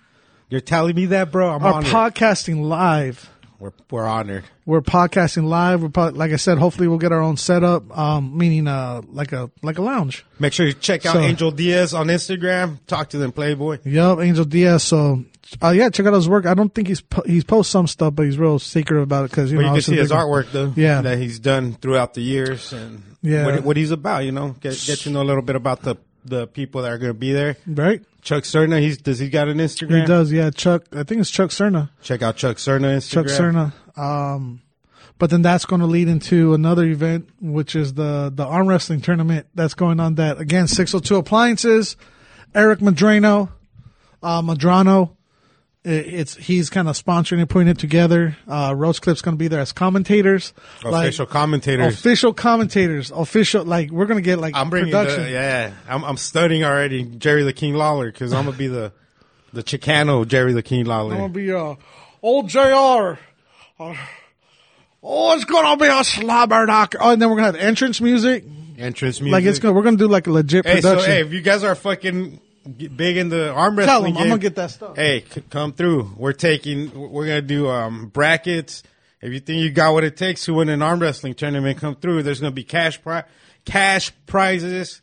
You're 0.50 0.62
telling 0.62 0.96
me 0.96 1.08
that, 1.08 1.32
bro? 1.32 1.50
I'm 1.50 1.63
are 1.63 1.82
podcasting 1.84 2.62
live. 2.63 3.30
We're, 3.62 3.72
we're 3.91 4.06
honored. 4.08 4.44
we're 4.65 4.82
podcasting 4.82 5.46
live. 5.46 5.82
We're 5.84 5.89
pro- 5.89 6.10
like 6.10 6.32
I 6.32 6.36
said, 6.38 6.58
hopefully 6.58 6.88
we'll 6.88 6.98
get 6.98 7.12
our 7.12 7.22
own 7.22 7.38
setup, 7.38 7.96
um, 7.98 8.38
meaning 8.38 8.68
uh 8.68 9.01
like 9.08 9.32
a 9.32 9.50
like 9.62 9.77
a 9.77 9.82
lounge. 9.82 10.25
Make 10.39 10.53
sure 10.53 10.65
you 10.65 10.74
check 10.74 11.06
out 11.06 11.13
So- 11.13 11.20
Angel 11.22 11.51
Diaz 11.51 11.94
on 11.94 12.08
Instagram. 12.08 12.80
Talk 12.88 13.10
to 13.12 13.18
them, 13.18 13.32
Playboy. 13.32 13.77
Yep, 13.86 14.20
Angel 14.20 14.46
Diaz. 14.46 14.84
So, 14.84 15.24
uh, 15.62 15.70
yeah, 15.70 15.89
check 15.89 16.06
out 16.08 16.13
his 16.13 16.27
work. 16.27 16.46
I 16.46 16.53
don't 16.56 16.74
think 16.74 16.88
he's 16.88 17.01
po- 17.01 17.24
he's 17.25 17.44
posts 17.44 17.72
some 17.72 17.88
stuff, 17.88 18.15
but 18.15 18.25
he's 18.25 18.38
real 18.38 18.58
secretive 18.60 19.03
about 19.03 19.25
it 19.25 19.32
because 19.32 19.51
you 19.51 19.58
But 19.60 19.62
know 19.63 19.68
you 19.70 19.74
can 19.75 19.82
see 19.84 19.98
his 19.98 20.12
artwork, 20.12 20.51
though. 20.51 20.74
Yeah. 20.75 21.01
That 21.01 21.20
he's 21.20 21.39
done 21.39 21.74
throughout 21.74 22.13
the 22.15 22.22
years 22.22 22.74
and 22.74 23.03
Yeah. 23.22 23.46
what, 23.46 23.63
what 23.63 23.77
he's 23.77 23.91
about, 23.91 24.25
you 24.25 24.32
know. 24.32 24.56
Get, 24.60 24.82
get 24.88 25.00
to 25.00 25.10
know 25.12 25.22
a 25.22 25.24
little 25.24 25.44
bit 25.44 25.56
about 25.56 25.84
the, 25.84 25.98
the 26.25 26.48
people 26.48 26.82
that 26.82 26.91
are 26.91 26.98
going 26.98 27.12
to 27.13 27.18
be 27.20 27.32
there. 27.34 27.58
right? 27.68 28.01
Chuck 28.21 28.43
Cerna, 28.43 28.79
he's, 28.79 28.97
does 28.97 29.19
he 29.19 29.29
got 29.29 29.47
an 29.47 29.57
Instagram? 29.57 30.01
He 30.01 30.05
does. 30.05 30.31
Yeah, 30.31 30.49
Chuck. 30.51 30.83
I 30.91 31.03
think 31.03 31.21
it's 31.21 31.29
Chuck 31.31 31.49
Cerna. 31.49 31.89
Check 32.01 32.21
out 32.21 32.35
Chuck 32.35 32.57
Cerna 32.57 32.97
Instagram. 32.97 33.11
Chuck 33.11 33.73
Cerna. 33.95 33.97
Um, 33.97 34.61
But 35.17 35.29
then 35.29 35.41
that's 35.41 35.65
going 35.65 35.81
to 35.81 35.87
lead 35.87 36.07
into 36.07 36.53
another 36.53 36.83
event, 36.85 37.29
which 37.39 37.75
is 37.75 37.93
the 37.93 38.31
the 38.33 38.45
arm 38.45 38.67
wrestling 38.67 39.01
tournament 39.01 39.47
that's 39.53 39.73
going 39.75 39.99
on. 39.99 40.15
That 40.15 40.39
again, 40.39 40.67
six 40.67 40.91
hundred 40.93 41.05
two 41.05 41.15
appliances, 41.17 41.95
Eric 42.55 42.79
Madrano, 42.79 43.49
uh, 44.23 44.41
Madrano. 44.41 45.15
It, 45.83 45.89
it's 46.13 46.35
he's 46.35 46.69
kind 46.69 46.88
of 46.88 46.95
sponsoring 46.95 47.39
and 47.39 47.50
putting 47.50 47.67
it 47.67 47.79
together. 47.79 48.38
Uh, 48.47 48.73
Roach 48.77 49.01
Clip's 49.01 49.21
going 49.21 49.35
to 49.35 49.39
be 49.39 49.47
there 49.47 49.59
as 49.61 49.71
commentators, 49.71 50.53
Official 50.85 51.25
commentators. 51.25 51.93
official 51.95 52.33
commentators, 52.33 53.09
official. 53.11 53.65
Like 53.65 53.89
we're 53.89 54.05
going 54.05 54.19
to 54.19 54.25
get 54.25 54.38
like 54.39 54.55
I'm 54.55 54.69
bringing 54.69 54.91
production. 54.91 55.23
the 55.23 55.31
yeah. 55.31 55.71
I'm 55.88 56.03
I'm 56.03 56.17
studying 56.17 56.63
already 56.63 57.03
Jerry 57.05 57.43
the 57.43 57.53
King 57.53 57.73
Lawler 57.73 58.11
because 58.11 58.31
I'm 58.31 58.45
gonna 58.45 58.57
be 58.57 58.67
the 58.67 58.91
the 59.53 59.63
Chicano 59.63 60.27
Jerry 60.27 60.53
the 60.53 60.61
King 60.63 60.85
Lawler. 60.85 61.13
I'm 61.15 61.19
gonna 61.21 61.33
be 61.33 61.51
uh, 61.51 61.75
old 62.21 62.47
Jr. 62.50 62.59
Uh, 63.79 63.95
oh, 65.03 65.33
it's 65.33 65.45
gonna 65.45 65.77
be 65.77 65.88
a 65.88 66.03
slobber 66.03 66.65
knocker. 66.67 67.00
Oh, 67.01 67.11
and 67.11 67.21
then 67.21 67.29
we're 67.29 67.38
gonna 67.38 67.47
have 67.47 67.55
entrance 67.55 68.00
music. 68.00 68.43
Entrance 68.77 69.19
music. 69.19 69.31
Like 69.33 69.45
it's 69.45 69.59
gonna, 69.59 69.73
we're 69.73 69.83
gonna 69.83 69.97
do 69.97 70.07
like 70.07 70.27
a 70.27 70.31
legit 70.31 70.65
Hey, 70.65 70.81
so 70.81 70.89
production. 70.91 71.11
hey, 71.11 71.21
if 71.21 71.33
you 71.33 71.41
guys 71.41 71.63
are 71.63 71.75
fucking 71.75 72.39
get 72.77 72.96
big 72.96 73.18
in 73.18 73.30
the 73.30 73.51
arm 73.51 73.75
Tell 73.75 73.86
wrestling, 73.86 74.13
them 74.13 74.24
I'm 74.24 74.30
gonna 74.30 74.41
get 74.41 74.56
that 74.56 74.72
stuff. 74.72 74.96
Hey, 74.96 75.24
c- 75.30 75.41
come 75.50 75.74
through. 75.74 76.13
We're 76.18 76.34
taking. 76.34 76.91
We're 77.12 77.25
gonna 77.25 77.41
do 77.41 77.70
um 77.70 78.08
brackets. 78.08 78.84
If 79.22 79.32
you 79.34 79.39
think 79.39 79.62
you 79.62 79.70
got 79.72 79.94
what 79.94 80.03
it 80.03 80.18
takes 80.18 80.46
to 80.46 80.53
win 80.56 80.70
an 80.70 80.82
arm 80.82 81.00
wrestling 81.00 81.34
tournament, 81.36 81.77
come 81.80 81.96
through. 81.96 82.24
There's 82.24 82.39
gonna 82.39 82.51
be 82.51 82.63
cash 82.63 83.01
pri- 83.01 83.24
cash 83.65 84.12
prizes. 84.25 85.01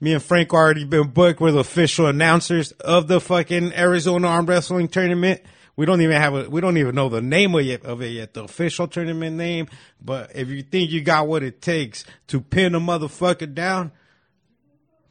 Me 0.00 0.12
and 0.12 0.22
Frank 0.22 0.52
already 0.52 0.84
been 0.84 1.08
booked. 1.08 1.40
We're 1.40 1.52
the 1.52 1.60
official 1.60 2.06
announcers 2.06 2.72
of 2.72 3.08
the 3.08 3.20
fucking 3.20 3.72
Arizona 3.72 4.28
arm 4.28 4.46
wrestling 4.46 4.88
tournament. 4.88 5.40
We 5.74 5.86
don't 5.86 6.00
even 6.00 6.16
have 6.16 6.34
a. 6.34 6.48
We 6.50 6.60
don't 6.60 6.76
even 6.78 6.94
know 6.94 7.08
the 7.08 7.20
name 7.22 7.54
of 7.54 7.60
it, 7.66 7.84
of 7.84 8.02
it 8.02 8.08
yet. 8.08 8.34
The 8.34 8.44
official 8.44 8.88
tournament 8.88 9.36
name. 9.36 9.68
But 10.02 10.32
if 10.34 10.48
you 10.48 10.62
think 10.62 10.90
you 10.90 11.02
got 11.02 11.28
what 11.28 11.42
it 11.42 11.60
takes 11.62 12.04
to 12.28 12.40
pin 12.40 12.74
a 12.74 12.80
motherfucker 12.80 13.52
down, 13.54 13.92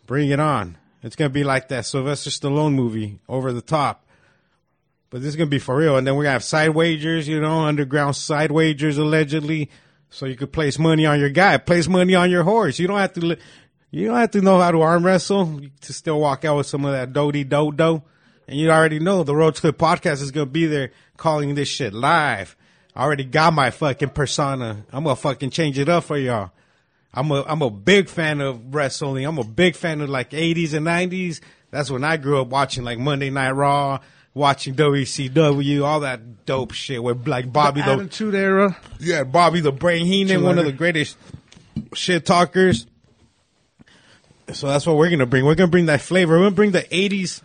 bring 0.05 0.29
it 0.29 0.39
on. 0.39 0.77
It's 1.05 1.15
gonna 1.15 1.29
be 1.29 1.43
like 1.43 1.67
that 1.67 1.85
Sylvester 1.85 2.31
Stallone 2.31 2.73
movie, 2.73 3.19
over 3.29 3.53
the 3.53 3.61
top. 3.61 4.07
But 5.11 5.21
this 5.21 5.29
is 5.29 5.35
gonna 5.35 5.51
be 5.51 5.59
for 5.59 5.77
real. 5.77 5.97
And 5.97 6.07
then 6.07 6.15
we're 6.15 6.23
gonna 6.23 6.33
have 6.33 6.43
side 6.43 6.71
wagers, 6.71 7.27
you 7.27 7.39
know, 7.39 7.59
underground 7.59 8.15
side 8.15 8.51
wagers 8.51 8.97
allegedly. 8.97 9.69
So 10.09 10.25
you 10.25 10.35
could 10.35 10.51
place 10.51 10.79
money 10.79 11.05
on 11.05 11.19
your 11.19 11.29
guy, 11.29 11.57
place 11.57 11.87
money 11.87 12.15
on 12.15 12.31
your 12.31 12.41
horse. 12.41 12.79
You 12.79 12.87
don't 12.87 12.97
have 12.97 13.13
to, 13.13 13.37
you 13.91 14.07
don't 14.07 14.17
have 14.17 14.31
to 14.31 14.41
know 14.41 14.59
how 14.59 14.71
to 14.71 14.81
arm 14.81 15.05
wrestle 15.05 15.61
to 15.81 15.93
still 15.93 16.19
walk 16.19 16.43
out 16.43 16.57
with 16.57 16.65
some 16.65 16.85
of 16.85 16.93
that 16.93 17.13
doty 17.13 17.43
do 17.43 17.71
do. 17.71 18.01
And 18.47 18.57
you 18.57 18.71
already 18.71 18.97
know 18.97 19.23
the 19.23 19.35
Roach 19.35 19.61
Clip 19.61 19.77
podcast 19.77 20.23
is 20.23 20.31
gonna 20.31 20.47
be 20.47 20.65
there 20.65 20.89
calling 21.17 21.53
this 21.53 21.69
shit 21.69 21.93
live. 21.93 22.55
I 22.95 23.03
already 23.03 23.25
got 23.25 23.53
my 23.53 23.69
fucking 23.69 24.09
persona. 24.09 24.83
I'm 24.91 25.03
gonna 25.03 25.15
fucking 25.15 25.51
change 25.51 25.77
it 25.77 25.87
up 25.87 26.05
for 26.05 26.17
y'all. 26.17 26.49
I'm 27.15 27.31
a 27.31 27.43
I'm 27.47 27.61
a 27.61 27.69
big 27.69 28.09
fan 28.09 28.41
of 28.41 28.73
wrestling. 28.75 29.25
I'm 29.25 29.37
a 29.37 29.43
big 29.43 29.75
fan 29.75 30.01
of 30.01 30.09
like 30.09 30.31
80s 30.31 30.73
and 30.73 30.85
90s. 30.85 31.39
That's 31.71 31.89
when 31.89 32.03
I 32.03 32.17
grew 32.17 32.41
up 32.41 32.47
watching 32.47 32.83
like 32.83 32.99
Monday 32.99 33.29
Night 33.29 33.51
Raw, 33.51 33.99
watching 34.33 34.75
WCW, 34.75 35.83
all 35.83 36.01
that 36.01 36.45
dope 36.45 36.73
shit 36.73 37.01
with 37.01 37.27
like 37.27 37.51
Bobby 37.51 37.81
the, 37.81 37.91
Attitude 37.91 38.35
Era. 38.35 38.77
yeah 38.99 39.23
Bobby 39.23 39.61
the 39.61 39.71
Brain 39.71 40.05
Heenan, 40.05 40.43
one 40.43 40.57
of 40.59 40.65
the 40.65 40.71
greatest 40.73 41.17
shit 41.93 42.25
talkers. 42.25 42.85
So 44.53 44.67
that's 44.67 44.85
what 44.85 44.97
we're 44.97 45.09
gonna 45.09 45.25
bring. 45.25 45.45
We're 45.45 45.55
gonna 45.55 45.71
bring 45.71 45.87
that 45.87 46.01
flavor. 46.01 46.33
We're 46.37 46.45
gonna 46.45 46.55
bring 46.55 46.71
the 46.71 46.83
80s 46.83 47.41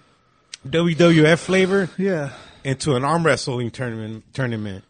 WWF 0.69 1.39
flavor 1.39 1.89
Yeah. 1.97 2.31
into 2.65 2.95
an 2.95 3.05
arm 3.05 3.25
wrestling 3.25 3.71
tournament 3.71 4.25
tournament. 4.35 4.85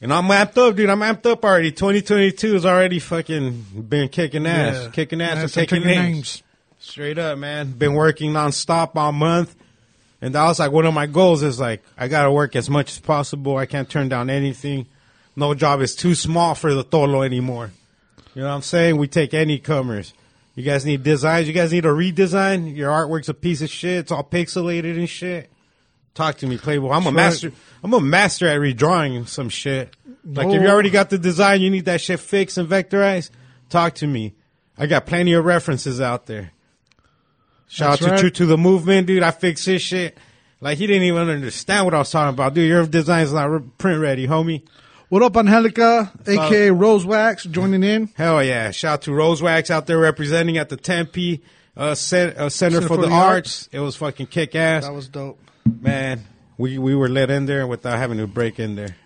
And 0.00 0.12
I'm 0.12 0.24
amped 0.26 0.56
up, 0.58 0.76
dude. 0.76 0.90
I'm 0.90 1.00
amped 1.00 1.26
up 1.26 1.44
already. 1.44 1.72
2022 1.72 2.52
has 2.54 2.64
already 2.64 2.98
fucking 3.00 3.64
been 3.88 4.08
kicking 4.08 4.46
ass, 4.46 4.84
Yeah. 4.84 4.90
kicking 4.90 5.20
ass, 5.20 5.38
and 5.42 5.52
taking 5.52 5.82
names. 5.82 6.14
names. 6.14 6.42
Straight 6.78 7.18
up, 7.18 7.38
man. 7.38 7.72
Been 7.72 7.94
working 7.94 8.32
nonstop 8.32 8.90
all 8.94 9.10
month. 9.12 9.56
And 10.22 10.34
that 10.34 10.44
was 10.44 10.58
like 10.60 10.70
one 10.72 10.86
of 10.86 10.94
my 10.94 11.06
goals 11.06 11.42
is 11.42 11.58
like, 11.58 11.82
I 11.96 12.06
gotta 12.08 12.30
work 12.30 12.54
as 12.54 12.70
much 12.70 12.92
as 12.92 12.98
possible. 13.00 13.56
I 13.56 13.66
can't 13.66 13.88
turn 13.90 14.08
down 14.08 14.30
anything. 14.30 14.86
No 15.36 15.54
job 15.54 15.80
is 15.80 15.94
too 15.94 16.14
small 16.14 16.54
for 16.54 16.72
the 16.74 16.84
Tolo 16.84 17.24
anymore. 17.24 17.72
You 18.34 18.42
know 18.42 18.48
what 18.48 18.54
I'm 18.54 18.62
saying? 18.62 18.96
We 18.96 19.08
take 19.08 19.34
any 19.34 19.58
comers. 19.58 20.12
You 20.54 20.64
guys 20.64 20.84
need 20.84 21.02
designs. 21.04 21.46
You 21.46 21.54
guys 21.54 21.72
need 21.72 21.84
a 21.84 21.88
redesign. 21.88 22.76
Your 22.76 22.90
artwork's 22.90 23.28
a 23.28 23.34
piece 23.34 23.62
of 23.62 23.70
shit. 23.70 23.98
It's 23.98 24.12
all 24.12 24.24
pixelated 24.24 24.96
and 24.96 25.08
shit. 25.08 25.50
Talk 26.18 26.38
to 26.38 26.48
me, 26.48 26.58
Playboy. 26.58 26.90
I'm 26.90 27.06
a 27.06 27.12
master. 27.12 27.52
I'm 27.80 27.94
a 27.94 28.00
master 28.00 28.48
at 28.48 28.58
redrawing 28.58 29.28
some 29.28 29.48
shit. 29.48 29.94
Like 30.24 30.48
if 30.48 30.60
you 30.60 30.66
already 30.66 30.90
got 30.90 31.10
the 31.10 31.18
design, 31.18 31.60
you 31.60 31.70
need 31.70 31.84
that 31.84 32.00
shit 32.00 32.18
fixed 32.18 32.58
and 32.58 32.68
vectorized. 32.68 33.30
Talk 33.68 33.94
to 33.94 34.06
me. 34.08 34.34
I 34.76 34.86
got 34.86 35.06
plenty 35.06 35.34
of 35.34 35.44
references 35.44 36.00
out 36.00 36.26
there. 36.26 36.50
Shout 37.68 37.90
That's 37.90 38.02
out 38.02 38.04
to 38.06 38.10
right. 38.10 38.20
True 38.20 38.30
to 38.30 38.46
the 38.46 38.58
Movement, 38.58 39.06
dude. 39.06 39.22
I 39.22 39.30
fixed 39.30 39.64
his 39.64 39.80
shit. 39.80 40.18
Like 40.60 40.76
he 40.76 40.88
didn't 40.88 41.04
even 41.04 41.28
understand 41.28 41.84
what 41.84 41.94
I 41.94 41.98
was 41.98 42.10
talking 42.10 42.34
about, 42.34 42.52
dude. 42.52 42.68
Your 42.68 42.84
design's 42.84 43.32
not 43.32 43.78
print 43.78 44.00
ready, 44.00 44.26
homie. 44.26 44.66
What 45.10 45.22
up, 45.22 45.36
Angelica, 45.36 46.10
up? 46.18 46.28
aka 46.28 46.72
Rose 46.72 47.06
Wax, 47.06 47.44
joining 47.44 47.84
in. 47.84 48.10
Hell 48.16 48.42
yeah! 48.42 48.72
Shout 48.72 48.92
out 48.92 49.02
to 49.02 49.12
Rosewax 49.12 49.70
out 49.70 49.86
there 49.86 49.98
representing 49.98 50.58
at 50.58 50.68
the 50.68 50.76
Tempe 50.76 51.44
uh, 51.76 51.94
Cent- 51.94 52.36
uh, 52.36 52.48
Center, 52.48 52.80
for, 52.80 52.96
the, 52.96 53.08
Arts. 53.08 53.68
It 53.70 53.78
was 53.78 53.94
fucking 53.94 54.26
kick 54.26 54.56
ass, 54.56 54.84
That 54.84 54.92
was 54.92 55.06
dope. 55.06 55.38
Man. 55.80 56.24
We 56.56 56.78
we 56.78 56.94
were 56.94 57.08
let 57.08 57.30
in 57.30 57.46
there 57.46 57.66
without 57.66 57.98
having 57.98 58.18
to 58.18 58.26
break 58.26 58.58
in 58.58 58.74
there. 58.74 58.96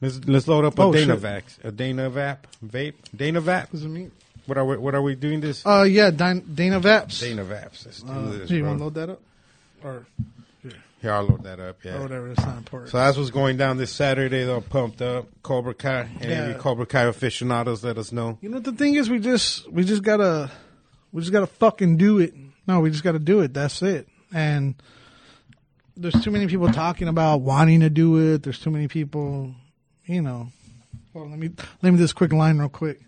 Let's 0.00 0.20
let's 0.26 0.46
load 0.46 0.64
up 0.64 0.78
a 0.78 0.82
Oh, 0.82 0.92
shit. 0.92 1.08
Dynavax, 1.08 1.64
a 1.64 1.72
Dynavap 1.72 2.38
vape, 2.64 2.94
Dynavap. 3.16 3.72
Was 3.72 3.84
it 3.84 3.88
me? 3.88 4.10
What 4.46 4.56
are 4.56 4.64
we 4.64 4.76
what 4.76 4.94
are 4.94 5.02
we 5.02 5.14
doing 5.16 5.40
this? 5.40 5.66
Uh, 5.66 5.82
yeah, 5.88 6.10
Dana, 6.10 6.40
Dana 6.40 6.78
Vaps. 6.80 7.20
Dynavaps. 7.22 7.84
Let's 7.84 8.02
do 8.02 8.12
Uh, 8.12 8.30
this, 8.30 8.48
here, 8.48 8.58
you 8.58 8.64
want 8.64 8.78
to 8.78 8.84
load 8.84 8.94
that 8.94 9.10
up? 9.10 9.20
Or, 9.84 10.06
Here, 11.02 11.12
I'll 11.12 11.24
load 11.24 11.42
that 11.44 11.60
up. 11.60 11.76
Yeah, 11.84 11.98
or 11.98 12.02
whatever, 12.02 12.30
it's 12.30 12.40
not 12.40 12.56
important. 12.58 12.90
So 12.90 12.98
that's 12.98 13.16
what's 13.16 13.30
going 13.30 13.56
down 13.56 13.76
this 13.76 13.92
Saturday. 13.92 14.44
They're 14.44 14.60
pumped 14.60 15.00
up. 15.02 15.26
Cobra 15.42 15.74
Kai. 15.74 16.08
Any 16.20 16.30
Yeah. 16.32 16.54
Cobra 16.54 16.86
Kai 16.86 17.02
aficionados, 17.04 17.84
let 17.84 17.98
us 17.98 18.10
know. 18.10 18.38
You 18.40 18.48
know 18.48 18.56
what 18.56 18.64
the 18.64 18.72
thing 18.72 18.94
is? 18.94 19.08
We 19.10 19.18
just 19.18 19.70
we 19.72 19.84
just 19.84 20.02
gotta 20.02 20.50
we 21.12 21.20
just 21.22 21.32
gotta 21.32 21.46
fucking 21.48 21.96
do 21.98 22.18
it. 22.20 22.34
No, 22.66 22.80
we 22.80 22.90
just 22.90 23.04
gotta 23.04 23.18
do 23.20 23.40
it. 23.40 23.52
That's 23.54 23.82
it. 23.82 24.08
And 24.32 24.74
there's 25.98 26.22
too 26.22 26.30
many 26.30 26.46
people 26.46 26.70
talking 26.72 27.08
about 27.08 27.40
wanting 27.40 27.80
to 27.80 27.90
do 27.90 28.34
it. 28.34 28.42
There's 28.42 28.58
too 28.58 28.70
many 28.70 28.88
people, 28.88 29.54
you 30.06 30.22
know. 30.22 30.48
Well, 31.12 31.28
let 31.28 31.38
me 31.38 31.50
let 31.82 31.90
me 31.90 31.96
do 31.96 32.02
this 32.02 32.12
quick 32.12 32.32
line 32.32 32.58
real 32.58 32.68
quick. 32.68 33.00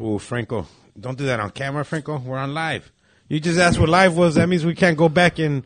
Ooh, 0.00 0.18
Franco. 0.18 0.66
Don't 0.98 1.18
do 1.18 1.26
that 1.26 1.40
on 1.40 1.50
camera, 1.50 1.84
Franco. 1.84 2.18
We're 2.18 2.38
on 2.38 2.54
live. 2.54 2.90
You 3.28 3.40
just 3.40 3.58
asked 3.58 3.78
what 3.78 3.88
live 3.88 4.16
was. 4.16 4.36
That 4.36 4.48
means 4.48 4.64
we 4.64 4.74
can't 4.74 4.96
go 4.96 5.08
back 5.08 5.38
and 5.38 5.64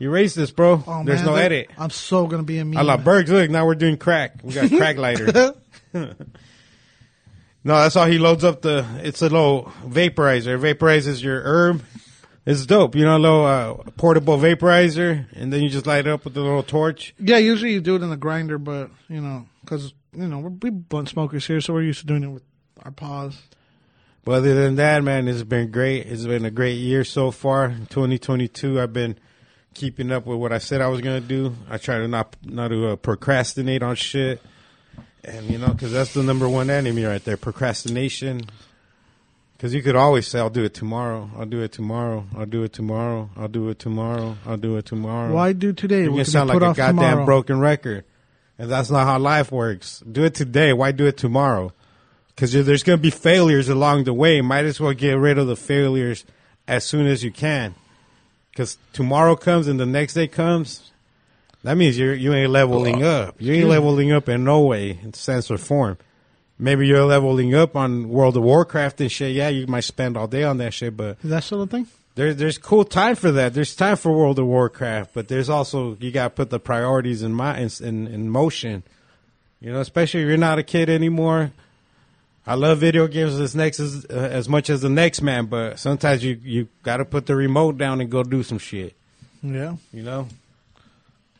erase 0.00 0.34
this, 0.34 0.50
bro. 0.50 0.82
Oh, 0.86 1.02
There's 1.04 1.20
man, 1.20 1.26
no 1.26 1.34
that- 1.36 1.44
edit. 1.46 1.70
I'm 1.78 1.90
so 1.90 2.26
gonna 2.26 2.42
be 2.42 2.58
a 2.58 2.64
meme. 2.64 2.76
I 2.78 2.82
la 2.82 2.96
Bergs. 2.96 3.30
Look, 3.30 3.50
now 3.50 3.66
we're 3.66 3.74
doing 3.74 3.96
crack. 3.96 4.40
We 4.42 4.54
got 4.54 4.70
crack 4.70 4.96
lighter. 4.98 5.54
no, 5.92 6.14
that's 7.64 7.94
how 7.94 8.06
he 8.06 8.18
loads 8.18 8.44
up 8.44 8.62
the. 8.62 8.86
It's 9.02 9.20
a 9.22 9.28
little 9.28 9.72
vaporizer. 9.84 10.54
It 10.64 10.78
vaporizes 10.78 11.22
your 11.22 11.40
herb. 11.42 11.82
It's 12.46 12.64
dope. 12.64 12.94
You 12.94 13.04
know, 13.04 13.16
a 13.16 13.18
little 13.18 13.44
uh, 13.44 13.74
portable 13.96 14.38
vaporizer, 14.38 15.26
and 15.34 15.52
then 15.52 15.62
you 15.62 15.68
just 15.68 15.86
light 15.86 16.06
it 16.06 16.10
up 16.10 16.24
with 16.24 16.36
a 16.36 16.40
little 16.40 16.62
torch. 16.62 17.14
Yeah, 17.18 17.38
usually 17.38 17.72
you 17.72 17.80
do 17.80 17.96
it 17.96 18.02
in 18.02 18.10
the 18.10 18.16
grinder, 18.16 18.58
but 18.58 18.90
you 19.08 19.20
know, 19.20 19.46
because 19.62 19.92
you 20.14 20.26
know 20.26 20.38
we're 20.38 20.50
we 20.50 20.70
blunt 20.70 21.08
smokers 21.08 21.46
here, 21.46 21.60
so 21.60 21.74
we're 21.74 21.82
used 21.82 22.00
to 22.00 22.06
doing 22.06 22.24
it 22.24 22.28
with 22.28 22.44
our 22.82 22.90
paws. 22.90 23.38
But 24.24 24.32
other 24.36 24.54
than 24.54 24.76
that, 24.76 25.02
man, 25.02 25.28
it's 25.28 25.42
been 25.42 25.70
great. 25.70 26.06
It's 26.06 26.24
been 26.24 26.44
a 26.44 26.50
great 26.50 26.78
year 26.78 27.04
so 27.04 27.30
far. 27.30 27.68
2022, 27.68 28.80
I've 28.80 28.92
been 28.92 29.18
keeping 29.74 30.12
up 30.12 30.26
with 30.26 30.38
what 30.38 30.52
I 30.52 30.58
said 30.58 30.80
I 30.80 30.88
was 30.88 31.00
gonna 31.00 31.20
do. 31.20 31.54
I 31.68 31.78
try 31.78 31.98
to 31.98 32.08
not 32.08 32.36
not 32.44 32.68
to 32.68 32.88
uh, 32.88 32.96
procrastinate 32.96 33.82
on 33.82 33.94
shit, 33.94 34.42
and 35.24 35.46
you 35.50 35.58
know, 35.58 35.68
because 35.68 35.92
that's 35.92 36.14
the 36.14 36.22
number 36.22 36.48
one 36.48 36.70
enemy 36.70 37.04
right 37.04 37.24
there, 37.24 37.36
procrastination. 37.36 38.42
Because 39.58 39.74
you 39.74 39.82
could 39.82 39.96
always 39.96 40.28
say, 40.28 40.38
"I'll 40.38 40.50
do 40.50 40.62
it 40.62 40.72
tomorrow. 40.72 41.28
I'll 41.36 41.44
do 41.44 41.60
it 41.62 41.72
tomorrow. 41.72 42.24
I'll 42.36 42.46
do 42.46 42.62
it 42.62 42.72
tomorrow. 42.72 43.28
I'll 43.36 43.48
do 43.48 43.68
it 43.68 43.80
tomorrow. 43.80 44.36
I'll 44.46 44.56
do 44.56 44.76
it 44.76 44.86
tomorrow." 44.86 45.34
Why 45.34 45.52
do 45.52 45.72
today? 45.72 46.02
You're 46.02 46.12
gonna 46.12 46.24
sound 46.24 46.48
like 46.48 46.58
a 46.58 46.60
goddamn 46.60 46.94
tomorrow? 46.94 47.24
broken 47.24 47.58
record, 47.58 48.04
and 48.56 48.70
that's 48.70 48.88
not 48.88 49.04
how 49.04 49.18
life 49.18 49.50
works. 49.50 50.00
Do 50.10 50.22
it 50.22 50.34
today. 50.34 50.72
Why 50.72 50.92
do 50.92 51.06
it 51.06 51.16
tomorrow? 51.16 51.72
Because 52.28 52.52
there's 52.52 52.84
gonna 52.84 52.98
be 52.98 53.10
failures 53.10 53.68
along 53.68 54.04
the 54.04 54.14
way. 54.14 54.40
Might 54.40 54.64
as 54.64 54.78
well 54.78 54.92
get 54.92 55.18
rid 55.18 55.38
of 55.38 55.48
the 55.48 55.56
failures 55.56 56.24
as 56.68 56.84
soon 56.84 57.08
as 57.08 57.24
you 57.24 57.32
can. 57.32 57.74
Because 58.52 58.78
tomorrow 58.92 59.34
comes 59.34 59.66
and 59.66 59.80
the 59.80 59.86
next 59.86 60.14
day 60.14 60.28
comes. 60.28 60.92
That 61.64 61.76
means 61.76 61.98
you're 61.98 62.14
you 62.14 62.32
ain't 62.32 62.52
leveling 62.52 63.02
oh, 63.02 63.22
up. 63.22 63.36
You 63.40 63.54
ain't 63.54 63.68
leveling 63.68 64.12
up 64.12 64.28
in 64.28 64.44
no 64.44 64.60
way, 64.60 65.00
in 65.02 65.14
sense 65.14 65.50
or 65.50 65.58
form. 65.58 65.98
Maybe 66.58 66.86
you're 66.86 67.04
leveling 67.04 67.54
up 67.54 67.76
on 67.76 68.08
World 68.08 68.36
of 68.36 68.42
Warcraft 68.42 69.00
and 69.00 69.12
shit. 69.12 69.34
Yeah, 69.34 69.48
you 69.48 69.66
might 69.66 69.84
spend 69.84 70.16
all 70.16 70.26
day 70.26 70.42
on 70.42 70.58
that 70.58 70.74
shit, 70.74 70.96
but 70.96 71.18
Is 71.22 71.30
that 71.30 71.44
still 71.44 71.62
a 71.62 71.66
thing? 71.66 71.86
there, 72.16 72.34
there's 72.34 72.58
cool 72.58 72.84
time 72.84 73.14
for 73.14 73.30
that. 73.30 73.54
There's 73.54 73.76
time 73.76 73.96
for 73.96 74.10
World 74.12 74.40
of 74.40 74.46
Warcraft, 74.46 75.14
but 75.14 75.28
there's 75.28 75.48
also 75.48 75.96
you 76.00 76.10
got 76.10 76.24
to 76.24 76.30
put 76.30 76.50
the 76.50 76.58
priorities 76.58 77.22
in 77.22 77.32
my 77.32 77.56
in, 77.58 77.70
in, 77.80 78.08
in 78.08 78.28
motion. 78.28 78.82
You 79.60 79.72
know, 79.72 79.80
especially 79.80 80.22
if 80.22 80.28
you're 80.28 80.36
not 80.36 80.58
a 80.58 80.62
kid 80.64 80.90
anymore. 80.90 81.52
I 82.46 82.54
love 82.54 82.78
video 82.78 83.06
games 83.06 83.38
as 83.38 83.54
next 83.54 83.78
as 83.78 84.06
uh, 84.10 84.14
as 84.14 84.48
much 84.48 84.70
as 84.70 84.80
the 84.80 84.88
next 84.88 85.20
man, 85.22 85.46
but 85.46 85.78
sometimes 85.78 86.24
you 86.24 86.40
you 86.42 86.68
got 86.82 86.96
to 86.96 87.04
put 87.04 87.26
the 87.26 87.36
remote 87.36 87.78
down 87.78 88.00
and 88.00 88.10
go 88.10 88.22
do 88.24 88.42
some 88.42 88.58
shit. 88.58 88.94
Yeah. 89.42 89.76
You 89.92 90.02
know. 90.02 90.28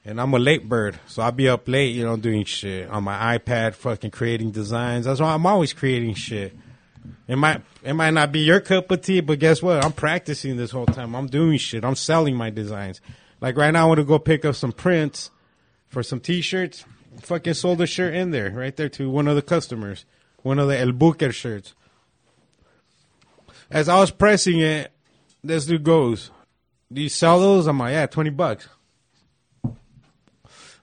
And 0.09 0.19
I'm 0.19 0.33
a 0.33 0.39
late 0.39 0.67
bird, 0.67 0.99
so 1.07 1.21
I'll 1.21 1.33
be 1.33 1.51
up 1.51 1.69
late, 1.69 1.95
you 1.95 2.03
know, 2.03 2.17
doing 2.17 2.47
shit 2.47 2.89
on 2.89 3.05
my 3.05 3.37
iPad, 3.37 3.75
fucking 3.75 4.11
creating 4.11 4.53
designs. 4.53 5.05
That's 5.05 5.21
why 5.21 5.35
I'm 5.35 5.45
always 5.45 5.75
creating 5.75 6.15
shit. 6.15 6.57
It 7.27 7.37
might 7.37 7.61
it 7.83 7.93
might 7.93 8.13
not 8.13 8.33
be 8.33 8.39
your 8.39 8.61
cup 8.61 8.91
of 8.91 9.03
tea, 9.03 9.21
but 9.21 9.39
guess 9.39 9.63
what? 9.63 9.85
I'm 9.85 9.93
practicing 9.93 10.57
this 10.57 10.71
whole 10.71 10.87
time. 10.87 11.15
I'm 11.15 11.27
doing 11.27 11.59
shit. 11.59 11.85
I'm 11.85 11.95
selling 11.95 12.37
my 12.37 12.49
designs. 12.49 13.03
Like 13.43 13.59
right 13.59 13.71
now, 13.71 13.85
I 13.85 13.89
want 13.89 13.99
to 13.99 14.05
go 14.05 14.19
pick 14.19 14.47
up 14.47 14.55
some 14.55 14.73
prints 14.73 15.31
for 15.89 16.03
some 16.03 16.21
T-shirts. 16.21 16.87
Fucking 17.21 17.53
sold 17.53 17.83
a 17.83 17.87
shirt 17.87 18.15
in 18.15 18.31
there, 18.31 18.51
right 18.51 18.75
there 18.75 18.89
to 18.89 19.11
one 19.11 19.29
of 19.29 19.37
the 19.37 19.43
customers, 19.43 20.07
one 20.43 20.59
of 20.59 20.69
the 20.69 20.79
El 20.79 20.93
Booker 20.93 21.33
shirts. 21.33 21.75
As 23.71 23.91
I 23.91 24.01
was 24.01 24.11
pressing 24.11 24.61
it, 24.61 24.91
this 25.45 25.67
dude 25.67 25.85
goes, 25.85 26.31
"Do 26.91 27.03
you 27.03 27.11
sell 27.11 27.41
those?" 27.41 27.67
I'm 27.67 27.79
like, 27.79 27.93
"Yeah, 27.93 28.07
twenty 28.07 28.31
bucks." 28.31 28.69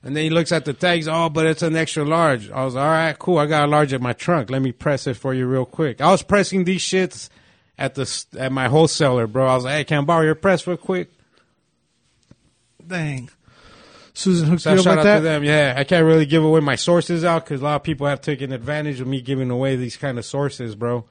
And 0.05 0.15
then 0.15 0.23
he 0.23 0.29
looks 0.29 0.51
at 0.51 0.63
the 0.65 0.73
tags. 0.73 1.07
Oh, 1.07 1.29
but 1.29 1.47
it's 1.47 1.63
an 1.63 1.75
extra 1.75 2.05
large. 2.05 2.49
I 2.51 2.63
was 2.63 2.75
all 2.75 2.85
right, 2.87 3.17
cool. 3.17 3.39
I 3.39 3.47
got 3.47 3.65
a 3.65 3.67
large 3.67 3.91
at 3.91 4.01
my 4.01 4.13
trunk. 4.13 4.51
Let 4.51 4.61
me 4.61 4.71
press 4.71 5.07
it 5.07 5.15
for 5.15 5.33
you 5.33 5.47
real 5.47 5.65
quick. 5.65 5.99
I 5.99 6.11
was 6.11 6.21
pressing 6.21 6.63
these 6.63 6.81
shits 6.81 7.27
at 7.77 7.95
the 7.95 8.25
at 8.39 8.51
my 8.51 8.67
wholesaler, 8.67 9.25
bro. 9.27 9.47
I 9.47 9.55
was 9.55 9.63
like, 9.63 9.73
hey, 9.73 9.83
can 9.83 9.97
I 9.97 10.01
borrow 10.05 10.23
your 10.23 10.35
press 10.35 10.65
real 10.67 10.77
quick? 10.77 11.09
Dang. 12.85 13.29
Susan 14.13 14.47
hooked 14.47 14.61
So 14.61 14.73
you 14.73 14.77
up 14.79 14.83
shout 14.83 14.97
like 14.97 14.99
out 14.99 15.03
that. 15.05 15.17
to 15.17 15.23
them. 15.23 15.43
Yeah, 15.43 15.73
I 15.75 15.83
can't 15.83 16.05
really 16.05 16.25
give 16.25 16.43
away 16.43 16.59
my 16.61 16.75
sources 16.75 17.23
out 17.25 17.43
because 17.43 17.61
a 17.61 17.63
lot 17.63 17.75
of 17.77 17.83
people 17.83 18.07
have 18.07 18.21
taken 18.21 18.53
advantage 18.53 19.01
of 19.01 19.07
me 19.07 19.21
giving 19.21 19.49
away 19.49 19.75
these 19.75 19.97
kind 19.97 20.17
of 20.17 20.23
sources, 20.25 20.75
bro. 20.75 21.05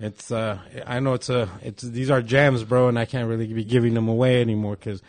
It's 0.00 0.32
uh, 0.32 0.58
I 0.86 1.00
know 1.00 1.12
it's 1.14 1.28
a 1.28 1.48
it's 1.62 1.82
these 1.82 2.10
are 2.10 2.22
gems, 2.22 2.64
bro, 2.64 2.88
and 2.88 2.98
I 2.98 3.04
can't 3.04 3.28
really 3.28 3.46
be 3.52 3.64
giving 3.64 3.94
them 3.94 4.08
away 4.08 4.40
anymore 4.40 4.76
because 4.76 5.02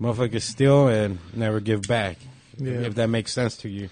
motherfuckers 0.00 0.42
steal 0.42 0.88
and 0.88 1.18
never 1.34 1.60
give 1.60 1.82
back. 1.82 2.16
Yeah. 2.58 2.80
If 2.80 2.94
that 2.96 3.08
makes 3.08 3.32
sense 3.32 3.56
to 3.58 3.68
you. 3.68 3.88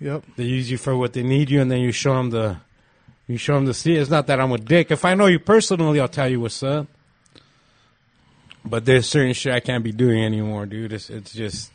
Yep. 0.00 0.24
They 0.36 0.44
use 0.44 0.70
you 0.70 0.78
for 0.78 0.96
what 0.96 1.12
they 1.12 1.22
need 1.22 1.50
you, 1.50 1.60
and 1.60 1.70
then 1.70 1.80
you 1.80 1.92
show 1.92 2.14
them 2.14 2.30
the, 2.30 2.58
you 3.26 3.36
show 3.36 3.54
them 3.54 3.66
the 3.66 3.74
see. 3.74 3.94
It's 3.94 4.10
not 4.10 4.26
that 4.28 4.40
I'm 4.40 4.52
a 4.52 4.58
dick. 4.58 4.90
If 4.90 5.04
I 5.04 5.14
know 5.14 5.26
you 5.26 5.38
personally, 5.38 6.00
I'll 6.00 6.08
tell 6.08 6.28
you 6.28 6.40
what's 6.40 6.62
up. 6.62 6.86
But 8.64 8.84
there's 8.84 9.08
certain 9.08 9.32
shit 9.32 9.52
I 9.52 9.60
can't 9.60 9.82
be 9.82 9.92
doing 9.92 10.22
anymore, 10.22 10.66
dude. 10.66 10.92
It's 10.92 11.10
it's 11.10 11.32
just 11.32 11.72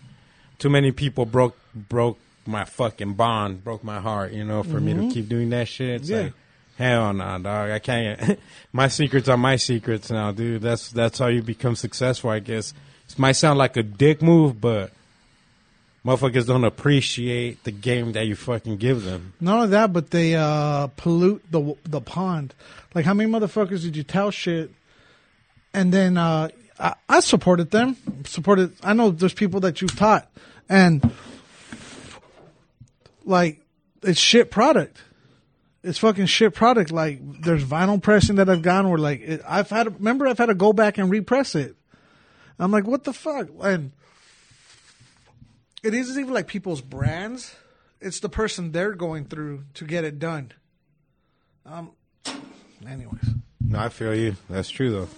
too 0.59 0.69
many 0.69 0.91
people 0.91 1.25
broke 1.25 1.57
broke 1.73 2.19
my 2.45 2.65
fucking 2.65 3.13
bond, 3.13 3.63
broke 3.63 3.83
my 3.83 3.99
heart. 3.99 4.31
You 4.31 4.43
know, 4.43 4.63
for 4.63 4.79
me 4.79 4.93
to 4.93 4.99
mm-hmm. 4.99 5.09
keep 5.09 5.27
doing 5.27 5.49
that 5.49 5.67
shit. 5.67 6.01
It's 6.01 6.09
Yeah. 6.09 6.21
like 6.21 6.33
hell 6.77 7.13
no, 7.13 7.39
dog. 7.39 7.71
I 7.71 7.79
can't. 7.79 8.39
my 8.73 8.87
secrets 8.87 9.27
are 9.27 9.37
my 9.37 9.55
secrets 9.55 10.11
now, 10.11 10.31
dude. 10.31 10.61
That's 10.61 10.89
that's 10.91 11.19
how 11.19 11.27
you 11.27 11.41
become 11.41 11.75
successful, 11.75 12.29
I 12.29 12.39
guess. 12.39 12.73
It 13.09 13.19
might 13.19 13.33
sound 13.33 13.59
like 13.59 13.77
a 13.77 13.83
dick 13.83 14.21
move, 14.21 14.61
but 14.61 14.91
motherfuckers 16.05 16.47
don't 16.47 16.63
appreciate 16.63 17.63
the 17.63 17.71
game 17.71 18.13
that 18.13 18.25
you 18.27 18.35
fucking 18.35 18.77
give 18.77 19.03
them. 19.03 19.33
Not 19.39 19.55
only 19.55 19.69
that, 19.69 19.93
but 19.93 20.11
they 20.11 20.35
uh, 20.35 20.87
pollute 20.87 21.43
the 21.51 21.75
the 21.83 22.01
pond. 22.01 22.53
Like, 22.93 23.05
how 23.05 23.13
many 23.13 23.31
motherfuckers 23.31 23.81
did 23.81 23.95
you 23.95 24.03
tell 24.03 24.31
shit? 24.31 24.71
And 25.73 25.91
then 25.91 26.17
uh, 26.17 26.49
I, 26.79 26.95
I 27.09 27.19
supported 27.21 27.71
them. 27.71 27.97
Supported. 28.25 28.73
I 28.83 28.93
know 28.93 29.11
there's 29.11 29.33
people 29.33 29.61
that 29.61 29.81
you've 29.81 29.95
taught, 29.95 30.29
and 30.69 31.11
like 33.25 33.61
it's 34.01 34.19
shit 34.19 34.51
product. 34.51 35.01
It's 35.83 35.97
fucking 35.99 36.27
shit 36.27 36.53
product. 36.53 36.91
Like 36.91 37.19
there's 37.41 37.63
vinyl 37.63 38.01
pressing 38.01 38.35
that 38.37 38.49
I've 38.49 38.61
gone 38.61 38.89
where 38.89 38.97
like 38.97 39.21
it, 39.21 39.41
I've 39.47 39.69
had. 39.69 39.95
Remember, 39.95 40.27
I've 40.27 40.37
had 40.37 40.47
to 40.47 40.55
go 40.55 40.73
back 40.73 40.97
and 40.97 41.09
repress 41.09 41.55
it. 41.55 41.75
I'm 42.59 42.71
like, 42.71 42.85
what 42.85 43.03
the 43.03 43.13
fuck? 43.13 43.49
And 43.61 43.91
it 45.83 45.93
isn't 45.93 46.19
even 46.19 46.33
like 46.33 46.47
people's 46.47 46.81
brands. 46.81 47.55
It's 48.01 48.19
the 48.19 48.29
person 48.29 48.71
they're 48.71 48.93
going 48.93 49.25
through 49.25 49.63
to 49.75 49.85
get 49.85 50.03
it 50.03 50.19
done. 50.19 50.51
Um. 51.65 51.91
Anyways, 52.85 53.35
No, 53.61 53.79
I 53.79 53.89
feel 53.89 54.13
you. 54.13 54.35
That's 54.49 54.69
true 54.69 54.91
though. 54.91 55.09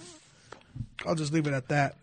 I'll 1.04 1.16
just 1.16 1.32
leave 1.32 1.46
it 1.46 1.52
at 1.52 1.68
that. 1.68 1.96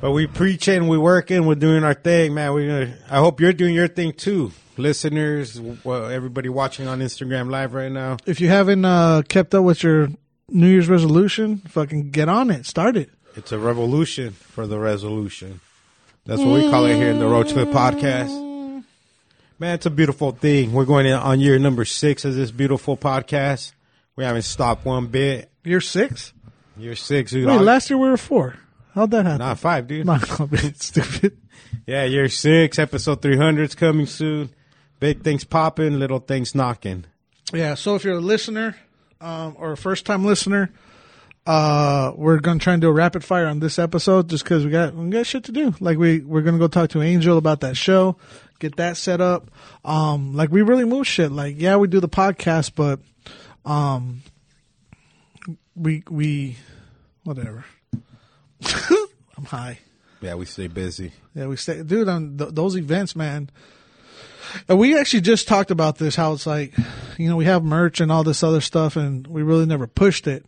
But 0.00 0.12
we 0.12 0.26
preaching, 0.26 0.88
we 0.88 0.96
working, 0.96 1.44
we're 1.44 1.56
doing 1.56 1.84
our 1.84 1.92
thing, 1.92 2.32
man. 2.32 2.54
We're 2.54 2.84
gonna. 2.84 2.98
I 3.10 3.18
hope 3.18 3.40
you're 3.40 3.52
doing 3.52 3.74
your 3.74 3.88
thing 3.88 4.14
too, 4.14 4.52
listeners. 4.78 5.60
Well, 5.60 6.06
everybody 6.06 6.48
watching 6.48 6.86
on 6.88 7.00
Instagram 7.00 7.50
Live 7.50 7.74
right 7.74 7.92
now. 7.92 8.16
If 8.24 8.40
you 8.40 8.48
haven't 8.48 8.84
uh, 8.86 9.22
kept 9.28 9.54
up 9.54 9.64
with 9.64 9.82
your 9.82 10.08
New 10.48 10.68
Year's 10.68 10.88
resolution, 10.88 11.58
fucking 11.58 12.10
get 12.10 12.30
on 12.30 12.50
it. 12.50 12.64
Start 12.64 12.96
it. 12.96 13.10
It's 13.36 13.52
a 13.52 13.58
revolution 13.58 14.30
for 14.32 14.66
the 14.66 14.78
resolution. 14.78 15.60
That's 16.30 16.42
what 16.42 16.62
we 16.62 16.70
call 16.70 16.86
it 16.86 16.94
here 16.94 17.10
in 17.10 17.18
the 17.18 17.26
Roach 17.26 17.52
Clip 17.52 17.70
Podcast. 17.70 18.84
Man, 19.58 19.74
it's 19.74 19.86
a 19.86 19.90
beautiful 19.90 20.30
thing. 20.30 20.72
We're 20.72 20.84
going 20.84 21.06
in 21.06 21.14
on 21.14 21.40
year 21.40 21.58
number 21.58 21.84
six 21.84 22.24
of 22.24 22.36
this 22.36 22.52
beautiful 22.52 22.96
podcast. 22.96 23.72
We 24.14 24.22
haven't 24.22 24.42
stopped 24.42 24.84
one 24.84 25.08
bit. 25.08 25.50
Year 25.64 25.80
six. 25.80 26.32
Year 26.76 26.94
six, 26.94 27.32
dude. 27.32 27.48
Wait, 27.48 27.58
Aug- 27.58 27.64
last 27.64 27.90
year 27.90 27.98
we 27.98 28.08
were 28.08 28.16
four. 28.16 28.54
How'd 28.94 29.10
that 29.10 29.26
happen? 29.26 29.38
Not 29.40 29.58
five, 29.58 29.88
dude. 29.88 30.06
Not 30.06 30.22
it's 30.52 30.86
stupid. 30.86 31.36
Yeah, 31.84 32.04
year 32.04 32.28
six, 32.28 32.78
episode 32.78 33.22
300 33.22 33.64
is 33.64 33.74
coming 33.74 34.06
soon. 34.06 34.50
Big 35.00 35.24
things 35.24 35.42
popping, 35.42 35.98
little 35.98 36.20
things 36.20 36.54
knocking. 36.54 37.06
Yeah. 37.52 37.74
So 37.74 37.96
if 37.96 38.04
you're 38.04 38.18
a 38.18 38.20
listener 38.20 38.76
um, 39.20 39.56
or 39.58 39.72
a 39.72 39.76
first 39.76 40.06
time 40.06 40.24
listener, 40.24 40.70
uh, 41.46 42.12
we're 42.16 42.38
gonna 42.38 42.60
try 42.60 42.74
and 42.74 42.82
do 42.82 42.88
a 42.88 42.92
rapid 42.92 43.24
fire 43.24 43.46
on 43.46 43.60
this 43.60 43.78
episode 43.78 44.28
just 44.28 44.44
because 44.44 44.64
we 44.64 44.70
got 44.70 44.94
we 44.94 45.10
got 45.10 45.26
shit 45.26 45.44
to 45.44 45.52
do. 45.52 45.74
Like 45.80 45.98
we 45.98 46.20
we're 46.20 46.42
gonna 46.42 46.58
go 46.58 46.68
talk 46.68 46.90
to 46.90 47.02
Angel 47.02 47.38
about 47.38 47.60
that 47.60 47.76
show, 47.76 48.16
get 48.58 48.76
that 48.76 48.96
set 48.96 49.20
up. 49.20 49.50
Um, 49.84 50.34
like 50.34 50.50
we 50.50 50.62
really 50.62 50.84
move 50.84 51.06
shit. 51.06 51.32
Like 51.32 51.56
yeah, 51.58 51.76
we 51.76 51.88
do 51.88 52.00
the 52.00 52.08
podcast, 52.08 52.72
but 52.74 53.00
um, 53.64 54.22
we 55.74 56.04
we 56.10 56.56
whatever. 57.24 57.64
I'm 59.36 59.46
high. 59.46 59.78
Yeah, 60.20 60.34
we 60.34 60.44
stay 60.44 60.66
busy. 60.66 61.12
Yeah, 61.34 61.46
we 61.46 61.56
stay, 61.56 61.82
dude. 61.82 62.08
On 62.08 62.36
th- 62.36 62.50
those 62.52 62.76
events, 62.76 63.16
man. 63.16 63.50
And 64.68 64.78
we 64.78 64.98
actually 64.98 65.22
just 65.22 65.48
talked 65.48 65.70
about 65.70 65.96
this. 65.96 66.16
How 66.16 66.32
it's 66.32 66.46
like, 66.46 66.74
you 67.16 67.28
know, 67.28 67.36
we 67.36 67.44
have 67.46 67.62
merch 67.62 68.00
and 68.00 68.12
all 68.12 68.24
this 68.24 68.42
other 68.42 68.60
stuff, 68.60 68.96
and 68.96 69.26
we 69.26 69.42
really 69.42 69.64
never 69.64 69.86
pushed 69.86 70.26
it. 70.26 70.44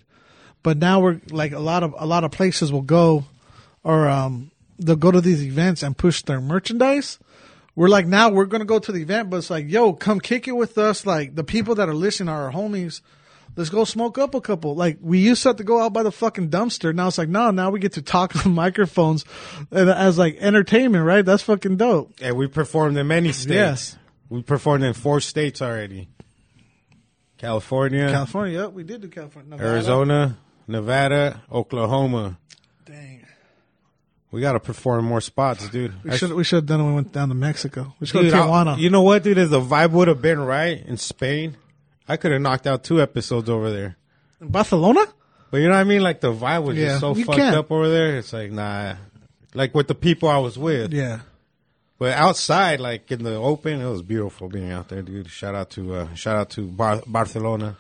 But 0.62 0.79
now 0.79 1.01
we're 1.01 1.20
like 1.31 1.53
a 1.53 1.59
lot 1.59 1.83
of 1.83 1.94
a 1.98 2.07
lot 2.07 2.25
of 2.25 2.31
places 2.31 2.70
will 2.70 2.83
go, 2.83 3.25
or 3.83 4.09
um, 4.09 4.51
they'll 4.79 4.96
go 4.96 5.11
to 5.11 5.20
these 5.20 5.42
events 5.42 5.83
and 5.83 5.96
push 5.96 6.22
their 6.22 6.40
merchandise. 6.40 7.18
We're 7.75 7.88
like 7.88 8.07
now 8.07 8.31
we're 8.31 8.46
gonna 8.46 8.64
go 8.64 8.79
to 8.79 8.92
the 8.92 9.01
event, 9.03 9.31
but 9.31 9.38
it's 9.38 9.51
like, 9.51 9.68
yo, 9.68 9.92
come 9.92 10.20
kick 10.20 10.46
it 10.46 10.53
with 10.53 10.79
us. 10.79 11.07
Like 11.07 11.35
the 11.35 11.44
people 11.44 11.75
that 11.77 11.88
are 11.88 11.94
listening 11.94 12.29
are 12.29 12.44
our 12.44 12.53
homies. 12.53 13.01
Let's 13.55 13.68
go 13.68 13.85
smoke 13.85 14.16
up 14.16 14.35
a 14.35 14.40
couple. 14.40 14.75
Like 14.75 14.98
we 15.03 15.18
used 15.18 15.42
to 15.42 15.51
have 15.51 15.57
to 15.57 15.64
go 15.64 15.81
out 15.81 15.92
by 15.92 16.03
the 16.03 16.12
fucking 16.12 16.48
dumpster. 16.48 16.94
Now 16.94 17.09
it's 17.09 17.18
like, 17.18 17.29
no, 17.29 17.51
now 17.51 17.70
we 17.70 17.81
get 17.81 17.92
to 17.94 18.03
talk 18.03 18.46
on 18.46 18.55
microphones 18.55 19.25
and 19.70 19.90
as 19.90 20.16
like 20.16 20.37
entertainment, 20.38 21.05
right? 21.05 21.25
That's 21.25 21.42
fucking 21.42 21.77
dope. 21.77 22.14
And 22.22 22.37
we 22.37 22.46
performed 22.46 22.96
in 22.96 23.07
many 23.09 23.33
states. 23.33 23.55
Yes. 23.55 23.98
We 24.31 24.42
performed 24.42 24.85
in 24.85 24.94
four 24.94 25.20
states 25.20 25.61
already. 25.61 26.09
California, 27.42 28.09
California, 28.09 28.61
yep, 28.61 28.72
we 28.72 28.85
did 28.85 29.01
do 29.01 29.09
California. 29.09 29.59
Arizona, 29.61 30.38
Nevada, 30.72 31.42
Oklahoma. 31.50 32.38
Dang. 32.85 33.24
We 34.30 34.40
got 34.40 34.52
to 34.52 34.61
perform 34.61 35.04
more 35.04 35.20
spots, 35.20 35.68
dude. 35.68 35.92
We 36.04 36.16
should 36.16 36.32
we 36.32 36.42
should 36.44 36.56
have 36.56 36.66
done 36.66 36.80
it 36.80 36.85
when 36.85 36.92
we 36.92 36.96
went 36.96 37.12
down 37.12 37.28
to 37.28 37.35
Mexico. 37.35 37.94
We 38.00 38.06
should 38.06 38.14
go 38.14 38.22
Dude, 38.22 38.32
to 38.32 38.38
I- 38.38 38.40
Tijuana. 38.46 38.78
you 38.78 38.90
know 38.90 39.02
what, 39.02 39.22
dude? 39.22 39.37
The 39.37 39.61
vibe 39.61 39.90
would 39.90 40.08
have 40.08 40.22
been 40.22 40.40
right 40.40 40.85
in 40.85 40.96
Spain, 40.96 41.56
I 42.08 42.16
could 42.16 42.32
have 42.32 42.40
knocked 42.40 42.66
out 42.66 42.82
two 42.82 43.00
episodes 43.00 43.48
over 43.48 43.70
there. 43.70 43.96
In 44.40 44.48
Barcelona? 44.48 45.04
But 45.50 45.58
you 45.58 45.68
know 45.68 45.74
what 45.74 45.80
I 45.80 45.85
mean? 45.85 46.02
Like 46.02 46.20
the 46.20 46.32
vibe 46.32 46.64
was 46.64 46.76
Yeah, 46.76 46.87
just 46.88 47.00
so 47.00 47.14
fucked 47.14 47.38
can. 47.38 47.54
up 47.54 47.70
over 47.70 47.88
there. 47.88 48.16
It's 48.16 48.32
like 48.32 48.50
nah. 48.50 48.94
Like 49.54 49.74
with 49.74 49.87
the 49.88 49.94
people 49.94 50.28
I 50.30 50.38
was 50.38 50.56
with, 50.58 50.94
Yeah. 50.94 51.20
but 51.98 52.14
outside, 52.16 52.80
like 52.80 53.12
in 53.12 53.22
the 53.22 53.35
open, 53.35 53.82
it 53.82 53.88
was 53.90 54.00
beautiful 54.00 54.48
being 54.48 54.72
out 54.72 54.88
there, 54.88 55.02
dude. 55.02 55.28
Shout 55.28 55.54
out 55.54 55.68
to 55.72 55.94
uh, 55.94 56.14
shout 56.14 56.37
out 56.38 56.48
to 56.50 56.62
Bar- 56.66 57.02
Barcelona 57.06 57.76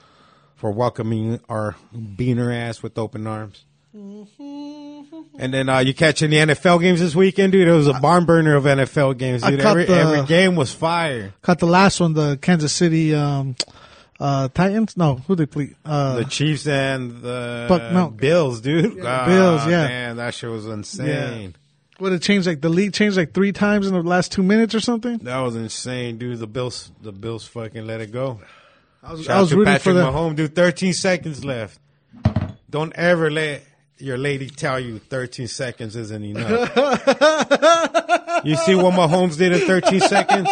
for 0.62 0.70
welcoming 0.70 1.40
our 1.48 1.74
beaner 1.92 2.54
ass 2.56 2.84
with 2.84 2.96
open 2.96 3.26
arms. 3.26 3.64
And 3.92 5.52
then 5.52 5.68
uh, 5.68 5.80
you 5.80 5.92
catching 5.92 6.30
the 6.30 6.36
NFL 6.36 6.80
games 6.80 7.00
this 7.00 7.16
weekend, 7.16 7.50
dude? 7.50 7.66
It 7.66 7.72
was 7.72 7.88
a 7.88 7.94
barn 7.94 8.26
burner 8.26 8.54
of 8.54 8.62
NFL 8.62 9.18
games, 9.18 9.42
I 9.42 9.50
dude. 9.50 9.60
caught 9.60 9.70
Every, 9.72 9.84
the- 9.86 9.94
every 9.98 10.26
game 10.26 10.54
was 10.54 10.72
fire. 10.72 11.34
Caught 11.42 11.58
the 11.58 11.66
last 11.66 11.98
one, 11.98 12.12
the 12.14 12.38
Kansas 12.40 12.72
City 12.72 13.12
um 13.12 13.56
uh 14.20 14.46
Titans? 14.54 14.96
No, 14.96 15.16
who 15.26 15.34
they 15.34 15.46
play? 15.46 15.74
Uh 15.84 16.18
The 16.18 16.24
Chiefs 16.26 16.64
and 16.68 17.22
the 17.22 17.66
Buck- 17.68 17.90
no. 17.92 18.10
Bills, 18.10 18.60
dude. 18.60 18.98
Yeah, 18.98 19.26
Bills, 19.26 19.66
yeah. 19.66 19.88
Man, 19.88 20.16
that 20.18 20.32
shit 20.32 20.48
was 20.48 20.66
insane. 20.66 21.56
What 21.98 22.12
it 22.12 22.22
changed 22.22 22.46
like 22.46 22.60
the 22.60 22.68
lead 22.68 22.94
changed 22.94 23.16
like 23.16 23.34
three 23.34 23.50
times 23.50 23.88
in 23.88 23.94
the 23.94 24.02
last 24.04 24.30
two 24.30 24.44
minutes 24.44 24.76
or 24.76 24.80
something. 24.80 25.18
That 25.18 25.40
was 25.40 25.56
insane, 25.56 26.18
dude. 26.18 26.38
The 26.38 26.46
Bills, 26.46 26.92
the 27.02 27.10
Bills, 27.10 27.48
fucking 27.48 27.84
let 27.84 28.00
it 28.00 28.12
go. 28.12 28.40
I 29.02 29.12
was, 29.12 29.24
Shout 29.24 29.36
I 29.36 29.40
was 29.40 29.52
rooting 29.52 29.72
Patrick 29.72 29.96
for. 29.96 30.02
Mahomes, 30.02 30.36
dude. 30.36 30.54
13 30.54 30.92
seconds 30.92 31.44
left. 31.44 31.78
Don't 32.70 32.92
ever 32.94 33.30
let 33.30 33.64
your 33.98 34.16
lady 34.16 34.48
tell 34.48 34.78
you 34.80 34.98
13 34.98 35.48
seconds 35.48 35.96
isn't 35.96 36.24
enough. 36.24 36.76
you 38.44 38.56
see 38.56 38.74
what 38.74 38.94
Mahomes 38.94 39.36
did 39.36 39.52
in 39.52 39.66
13 39.66 40.00
seconds? 40.00 40.48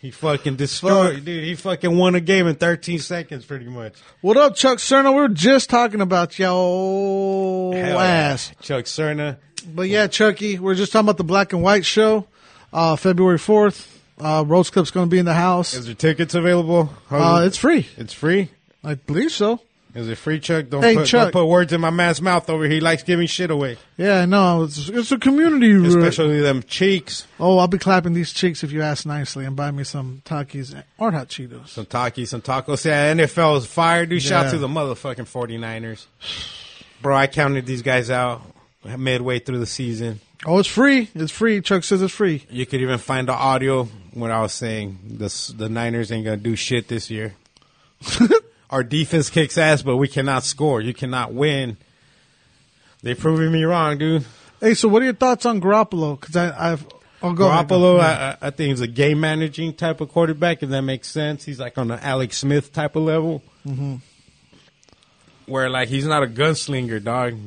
He 0.00 0.10
fucking 0.10 0.56
destroyed, 0.56 1.24
dude. 1.24 1.44
He 1.44 1.54
fucking 1.54 1.96
won 1.96 2.14
a 2.14 2.20
game 2.20 2.46
in 2.46 2.54
13 2.56 2.98
seconds, 2.98 3.44
pretty 3.44 3.66
much. 3.66 3.94
What 4.20 4.36
up, 4.36 4.54
Chuck 4.54 4.78
Cerna? 4.78 5.10
We 5.14 5.20
were 5.20 5.28
just 5.28 5.70
talking 5.70 6.00
about 6.00 6.38
your 6.38 7.74
Hell 7.74 7.94
yeah. 7.94 8.04
ass. 8.04 8.52
Chuck 8.60 8.84
Cerna. 8.84 9.38
But 9.66 9.88
yeah, 9.88 10.06
Chucky, 10.06 10.58
we're 10.58 10.74
just 10.74 10.92
talking 10.92 11.06
about 11.06 11.16
the 11.16 11.24
black 11.24 11.52
and 11.52 11.62
white 11.62 11.84
show, 11.84 12.26
uh, 12.72 12.96
February 12.96 13.38
4th. 13.38 13.95
Uh, 14.20 14.44
Roach 14.46 14.72
Clip's 14.72 14.90
going 14.90 15.06
to 15.06 15.10
be 15.10 15.18
in 15.18 15.24
the 15.26 15.34
house. 15.34 15.74
Is 15.74 15.86
there 15.86 15.94
tickets 15.94 16.34
available? 16.34 16.90
How 17.10 17.36
Uh, 17.36 17.40
it's 17.42 17.58
free. 17.58 17.86
it's 17.96 18.12
free. 18.14 18.50
I 18.82 18.94
believe 18.94 19.30
so. 19.32 19.60
Is 19.94 20.08
it 20.10 20.18
free, 20.18 20.40
Chuck? 20.40 20.66
Don't, 20.68 20.82
Hey, 20.82 20.94
put, 20.94 21.06
Chuck. 21.06 21.32
don't 21.32 21.42
put 21.42 21.46
words 21.46 21.72
in 21.72 21.80
my 21.80 21.88
man's 21.88 22.20
mouth 22.20 22.50
over 22.50 22.64
here. 22.64 22.72
He 22.74 22.80
likes 22.80 23.02
giving 23.02 23.26
shit 23.26 23.50
away, 23.50 23.78
Yeah, 23.96 24.20
I 24.20 24.26
know. 24.26 24.64
It's, 24.64 24.90
it's 24.90 25.10
a 25.10 25.18
community. 25.18 25.72
especially 25.88 26.40
them 26.40 26.62
cheeks. 26.64 27.26
Oh, 27.40 27.56
I'll 27.56 27.66
be 27.66 27.78
clapping 27.78 28.12
these 28.12 28.30
cheeks 28.30 28.62
if 28.62 28.72
you 28.72 28.82
ask 28.82 29.06
nicely 29.06 29.46
and 29.46 29.56
buy 29.56 29.70
me 29.70 29.84
some 29.84 30.20
Takis 30.26 30.74
or 30.98 31.12
hot 31.12 31.28
Cheetos. 31.28 31.68
Some 31.68 31.86
Takis, 31.86 32.28
some 32.28 32.42
tacos. 32.42 32.84
Yeah, 32.84 33.14
NFL 33.14 33.56
is 33.56 33.66
fired, 33.66 34.10
dude. 34.10 34.22
Shout 34.22 34.46
Yeah. 34.46 34.50
to 34.52 34.58
the 34.58 34.68
motherfucking 34.68 35.26
49ers. 35.26 36.04
Bro, 37.00 37.16
I 37.16 37.26
counted 37.26 37.64
these 37.64 37.80
guys 37.82 38.10
out 38.10 38.42
midway 38.98 39.38
through 39.38 39.60
the 39.60 39.66
season. 39.66 40.20
Oh, 40.44 40.58
it's 40.58 40.68
free. 40.68 41.08
It's 41.14 41.32
free. 41.32 41.60
Chuck 41.60 41.82
says 41.82 42.02
it's 42.02 42.12
free. 42.12 42.44
You 42.50 42.66
could 42.66 42.80
even 42.80 42.98
find 42.98 43.28
the 43.28 43.32
audio 43.32 43.84
when 44.12 44.30
I 44.30 44.40
was 44.42 44.52
saying 44.52 44.98
the, 45.18 45.54
the 45.56 45.68
Niners 45.68 46.12
ain't 46.12 46.24
going 46.24 46.38
to 46.38 46.42
do 46.44 46.54
shit 46.56 46.88
this 46.88 47.10
year. 47.10 47.34
Our 48.70 48.82
defense 48.82 49.30
kicks 49.30 49.56
ass, 49.56 49.82
but 49.82 49.96
we 49.96 50.08
cannot 50.08 50.42
score. 50.44 50.80
You 50.80 50.92
cannot 50.92 51.32
win. 51.32 51.76
They 53.02 53.14
proving 53.14 53.50
me 53.52 53.64
wrong, 53.64 53.98
dude. 53.98 54.24
Hey, 54.60 54.74
so 54.74 54.88
what 54.88 55.02
are 55.02 55.04
your 55.06 55.14
thoughts 55.14 55.46
on 55.46 55.60
Garoppolo? 55.60 56.18
Because 56.20 56.36
I've 56.36 56.86
I'll 57.22 57.32
go 57.32 57.48
ahead. 57.48 57.68
Garoppolo. 57.68 58.00
I, 58.00 58.32
I 58.42 58.48
I 58.48 58.50
think 58.50 58.70
he's 58.70 58.80
a 58.80 58.86
game 58.86 59.20
managing 59.20 59.72
type 59.74 60.00
of 60.00 60.08
quarterback, 60.10 60.62
if 60.62 60.70
that 60.70 60.82
makes 60.82 61.08
sense. 61.08 61.44
He's 61.44 61.60
like 61.60 61.78
on 61.78 61.88
the 61.88 62.04
Alex 62.04 62.38
Smith 62.38 62.72
type 62.72 62.96
of 62.96 63.04
level, 63.04 63.42
Mm-hmm. 63.66 63.96
where 65.46 65.68
like 65.70 65.88
he's 65.88 66.06
not 66.06 66.22
a 66.22 66.26
gunslinger, 66.26 67.02
dog. 67.02 67.38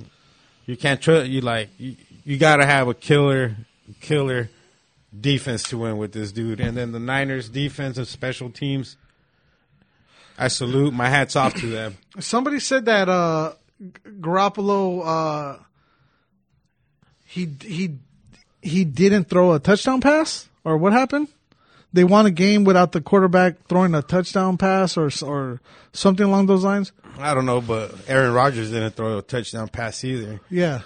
You 0.65 0.77
can't 0.77 1.01
trust 1.01 1.27
you. 1.29 1.41
Like 1.41 1.69
you, 1.77 1.95
you 2.23 2.37
got 2.37 2.57
to 2.57 2.65
have 2.65 2.87
a 2.87 2.93
killer, 2.93 3.55
killer 4.01 4.49
defense 5.17 5.63
to 5.63 5.77
win 5.77 5.97
with 5.97 6.11
this 6.11 6.31
dude. 6.31 6.59
And 6.59 6.77
then 6.77 6.91
the 6.91 6.99
Niners' 6.99 7.49
defense 7.49 7.97
and 7.97 8.07
special 8.07 8.49
teams, 8.49 8.97
I 10.37 10.47
salute. 10.47 10.93
My 10.93 11.09
hats 11.09 11.35
off 11.35 11.53
to 11.55 11.67
them. 11.67 11.97
Somebody 12.19 12.59
said 12.59 12.85
that 12.85 13.09
uh, 13.09 13.53
Garoppolo 14.05 15.01
uh, 15.05 15.63
he 17.25 17.47
he 17.61 17.95
he 18.61 18.83
didn't 18.85 19.25
throw 19.25 19.53
a 19.53 19.59
touchdown 19.59 20.01
pass, 20.01 20.49
or 20.63 20.77
what 20.77 20.93
happened? 20.93 21.27
They 21.91 22.03
won 22.03 22.25
a 22.25 22.31
game 22.31 22.65
without 22.65 22.91
the 22.91 23.01
quarterback 23.01 23.67
throwing 23.67 23.95
a 23.95 24.01
touchdown 24.01 24.57
pass, 24.57 24.97
or 24.97 25.09
or 25.23 25.61
something 25.93 26.25
along 26.25 26.47
those 26.47 26.63
lines. 26.63 26.91
I 27.17 27.33
don't 27.33 27.45
know, 27.45 27.61
but 27.61 27.93
Aaron 28.07 28.33
Rodgers 28.33 28.71
didn't 28.71 28.91
throw 28.91 29.17
a 29.17 29.21
touchdown 29.21 29.67
pass 29.67 30.03
either. 30.03 30.39
Yeah, 30.49 30.81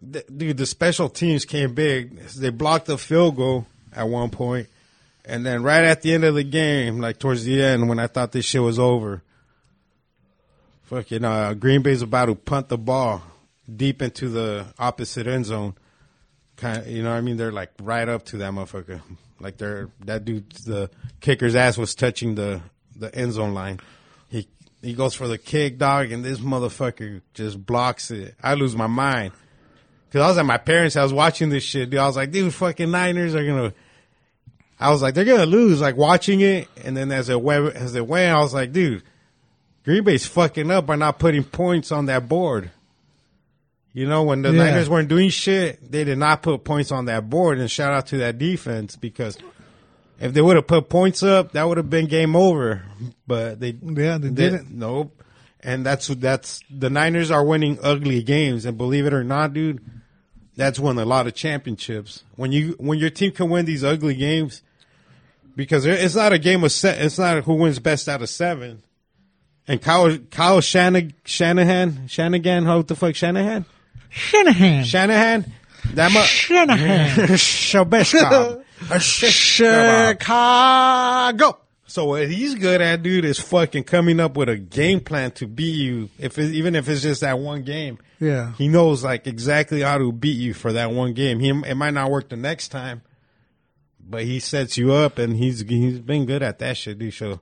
Th- 0.00 0.26
dude, 0.34 0.56
the 0.56 0.66
special 0.66 1.08
teams 1.08 1.44
came 1.44 1.74
big. 1.74 2.18
They 2.18 2.50
blocked 2.50 2.86
the 2.86 2.98
field 2.98 3.36
goal 3.36 3.66
at 3.92 4.08
one 4.08 4.30
point, 4.30 4.68
and 5.24 5.44
then 5.44 5.62
right 5.62 5.84
at 5.84 6.02
the 6.02 6.14
end 6.14 6.24
of 6.24 6.34
the 6.34 6.44
game, 6.44 7.00
like 7.00 7.18
towards 7.18 7.44
the 7.44 7.62
end, 7.62 7.88
when 7.88 7.98
I 7.98 8.06
thought 8.06 8.32
this 8.32 8.44
shit 8.44 8.62
was 8.62 8.78
over, 8.78 9.22
fucking 10.84 11.24
uh, 11.24 11.54
Green 11.54 11.82
Bay's 11.82 12.02
about 12.02 12.26
to 12.26 12.34
punt 12.34 12.68
the 12.68 12.78
ball 12.78 13.22
deep 13.76 14.02
into 14.02 14.28
the 14.28 14.66
opposite 14.78 15.26
end 15.26 15.46
zone. 15.46 15.74
Kind 16.56 16.78
of, 16.78 16.88
you 16.88 17.02
know 17.02 17.10
what 17.10 17.16
I 17.16 17.20
mean? 17.20 17.36
They're 17.36 17.52
like 17.52 17.70
right 17.80 18.08
up 18.08 18.24
to 18.26 18.38
that 18.38 18.52
motherfucker. 18.52 19.00
Like 19.38 19.56
they're 19.56 19.88
that 20.04 20.24
dude, 20.24 20.50
the 20.66 20.90
kicker's 21.20 21.54
ass 21.54 21.78
was 21.78 21.94
touching 21.94 22.34
the 22.34 22.60
the 22.96 23.14
end 23.14 23.32
zone 23.32 23.54
line. 23.54 23.80
He 24.28 24.48
he 24.82 24.94
goes 24.94 25.14
for 25.14 25.28
the 25.28 25.38
kick, 25.38 25.78
dog, 25.78 26.12
and 26.12 26.24
this 26.24 26.38
motherfucker 26.38 27.22
just 27.34 27.64
blocks 27.64 28.10
it. 28.10 28.34
I 28.42 28.54
lose 28.54 28.76
my 28.76 28.86
mind. 28.86 29.32
Cause 30.12 30.22
I 30.22 30.26
was 30.28 30.38
at 30.38 30.46
my 30.46 30.56
parents' 30.58 30.96
house 30.96 31.12
watching 31.12 31.50
this 31.50 31.62
shit, 31.62 31.90
dude. 31.90 32.00
I 32.00 32.06
was 32.06 32.16
like, 32.16 32.32
dude, 32.32 32.52
fucking 32.52 32.90
Niners 32.90 33.34
are 33.34 33.46
gonna. 33.46 33.72
I 34.78 34.90
was 34.90 35.02
like, 35.02 35.14
they're 35.14 35.24
gonna 35.24 35.46
lose. 35.46 35.80
Like 35.80 35.96
watching 35.96 36.40
it, 36.40 36.68
and 36.84 36.96
then 36.96 37.12
as 37.12 37.28
it 37.28 37.40
went, 37.40 37.76
as 37.76 37.94
it 37.94 38.06
went, 38.06 38.34
I 38.34 38.40
was 38.40 38.52
like, 38.52 38.72
dude, 38.72 39.02
Green 39.84 40.02
Bay's 40.02 40.26
fucking 40.26 40.68
up 40.70 40.86
by 40.86 40.96
not 40.96 41.18
putting 41.20 41.44
points 41.44 41.92
on 41.92 42.06
that 42.06 42.28
board. 42.28 42.70
You 43.92 44.06
know, 44.08 44.22
when 44.24 44.42
the 44.42 44.50
Yeah. 44.52 44.64
Niners 44.64 44.88
weren't 44.88 45.08
doing 45.08 45.30
shit, 45.30 45.90
they 45.92 46.04
did 46.04 46.18
not 46.18 46.42
put 46.42 46.64
points 46.64 46.90
on 46.92 47.04
that 47.06 47.28
board. 47.30 47.58
And 47.58 47.70
shout 47.70 47.92
out 47.92 48.06
to 48.08 48.18
that 48.18 48.38
defense 48.38 48.96
because 48.96 49.36
if 50.20 50.32
they 50.32 50.40
would 50.40 50.56
have 50.56 50.66
put 50.66 50.88
points 50.88 51.22
up, 51.22 51.52
that 51.52 51.68
would 51.68 51.76
have 51.76 51.90
been 51.90 52.06
game 52.06 52.34
over. 52.36 52.82
But 53.26 53.60
they 53.60 53.70
yeah, 53.80 54.18
they 54.18 54.28
they- 54.28 54.34
didn't. 54.50 54.70
Nope. 54.72 55.16
And 55.62 55.84
that's 55.84 56.06
that's 56.08 56.60
the 56.70 56.88
Niners 56.88 57.30
are 57.30 57.44
winning 57.44 57.78
ugly 57.82 58.22
games, 58.22 58.64
and 58.64 58.78
believe 58.78 59.04
it 59.06 59.12
or 59.12 59.22
not, 59.22 59.52
dude, 59.52 59.78
that's 60.56 60.78
won 60.78 60.98
a 60.98 61.04
lot 61.04 61.26
of 61.26 61.34
championships. 61.34 62.24
When 62.36 62.52
you 62.52 62.76
when 62.78 62.98
your 62.98 63.10
team 63.10 63.32
can 63.32 63.50
win 63.50 63.66
these 63.66 63.84
ugly 63.84 64.14
games, 64.14 64.62
because 65.56 65.86
it's 65.86 66.14
not 66.14 66.32
a 66.32 66.38
game 66.38 66.64
of 66.64 66.72
set. 66.72 67.00
It's 67.00 67.18
not 67.18 67.44
who 67.44 67.54
wins 67.54 67.78
best 67.78 68.08
out 68.08 68.22
of 68.22 68.28
seven. 68.28 68.82
And 69.68 69.80
Kyle 69.80 70.18
Kyle 70.30 70.60
Shanag, 70.60 71.14
Shanahan 71.24 72.08
Shanahan 72.08 72.64
how 72.64 72.82
the 72.82 72.96
fuck 72.96 73.14
Shanahan 73.14 73.64
Shanahan. 74.08 74.84
Shanahan 74.84 75.52
that 75.94 76.12
much 76.12 76.26
Shanahan. 76.26 77.08
Shabeshka. 77.36 78.64
Chicago. 80.18 81.58
So 81.86 82.04
what 82.06 82.28
he's 82.28 82.54
good 82.54 82.80
at, 82.80 83.02
dude, 83.02 83.24
is 83.24 83.38
fucking 83.38 83.84
coming 83.84 84.20
up 84.20 84.36
with 84.36 84.48
a 84.48 84.56
game 84.56 85.00
plan 85.00 85.32
to 85.32 85.46
beat 85.46 85.76
you. 85.76 86.08
If 86.18 86.38
it, 86.38 86.52
even 86.54 86.74
if 86.74 86.88
it's 86.88 87.02
just 87.02 87.20
that 87.22 87.38
one 87.38 87.62
game, 87.62 87.98
Yeah. 88.20 88.52
he 88.58 88.68
knows 88.68 89.02
like 89.02 89.26
exactly 89.26 89.80
how 89.80 89.98
to 89.98 90.12
beat 90.12 90.36
you 90.36 90.52
for 90.54 90.72
that 90.74 90.92
one 90.92 91.14
game. 91.14 91.40
He 91.40 91.48
it 91.48 91.74
might 91.76 91.94
not 91.94 92.10
work 92.10 92.28
the 92.28 92.36
next 92.36 92.68
time, 92.68 93.02
but 94.06 94.24
he 94.24 94.38
sets 94.40 94.76
you 94.76 94.92
up, 94.92 95.18
and 95.18 95.36
he's 95.36 95.60
he's 95.60 95.98
been 96.00 96.26
good 96.26 96.42
at 96.42 96.58
that 96.58 96.76
shit, 96.76 96.98
dude. 96.98 97.14
So 97.14 97.40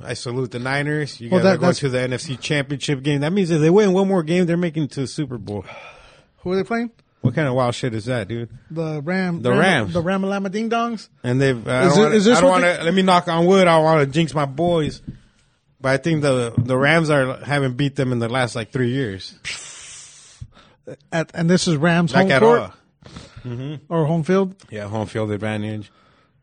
I 0.00 0.14
salute 0.14 0.50
the 0.50 0.58
Niners. 0.58 1.20
You 1.20 1.30
Well, 1.30 1.40
guys 1.40 1.44
that- 1.44 1.54
are 1.54 1.58
going 1.58 1.74
to 1.74 1.88
the 1.88 1.98
NFC 1.98 2.38
Championship 2.40 3.02
game. 3.02 3.20
That 3.22 3.32
means 3.32 3.50
if 3.50 3.60
they 3.60 3.70
win 3.70 3.92
one 3.92 4.08
more 4.08 4.22
game, 4.22 4.46
they're 4.46 4.56
making 4.56 4.84
it 4.84 4.90
to 4.92 5.00
the 5.02 5.06
Super 5.06 5.38
Bowl. 5.38 5.64
Who 6.38 6.52
are 6.52 6.56
they 6.56 6.64
playing? 6.64 6.90
What 7.20 7.34
kind 7.36 7.46
of 7.46 7.54
wild 7.54 7.76
shit 7.76 7.94
is 7.94 8.06
that, 8.06 8.26
dude? 8.26 8.50
The 8.68 9.00
Ram. 9.00 9.42
The 9.42 9.50
Ram- 9.50 9.58
Rams. 9.60 9.94
The 9.94 10.02
Ramalama 10.02 10.50
Ding 10.50 10.68
Dongs. 10.68 11.08
And 11.22 11.40
they've. 11.40 11.68
I 11.68 11.86
Is 11.86 11.94
don't 11.94 12.02
wanna, 12.02 12.14
is 12.16 12.24
this 12.24 12.38
I 12.38 12.40
don't 12.40 12.60
to. 12.62 12.82
Let 12.84 12.92
me 12.94 13.02
knock 13.02 13.28
on 13.28 13.46
wood. 13.46 13.68
I 13.68 13.78
want 13.78 14.00
to 14.00 14.06
jinx 14.12 14.34
my 14.34 14.44
boys, 14.44 15.00
but 15.82 15.90
I 15.90 15.96
think 15.98 16.22
the 16.22 16.54
the 16.56 16.76
Rams 16.76 17.10
are 17.10 17.36
haven't 17.44 17.76
beat 17.76 17.96
them 17.96 18.12
in 18.12 18.18
the 18.20 18.28
last 18.28 18.54
like 18.56 18.70
three 18.72 18.90
years. 18.90 19.34
At, 21.12 21.30
and 21.34 21.48
this 21.48 21.68
is 21.68 21.76
Rams 21.76 22.12
Like 22.12 22.22
home 22.24 22.32
at 22.32 22.40
court 22.42 22.60
all. 22.60 23.78
or 23.88 24.06
home 24.06 24.24
field. 24.24 24.56
Yeah, 24.70 24.88
home 24.88 25.06
field 25.06 25.30
advantage. 25.30 25.92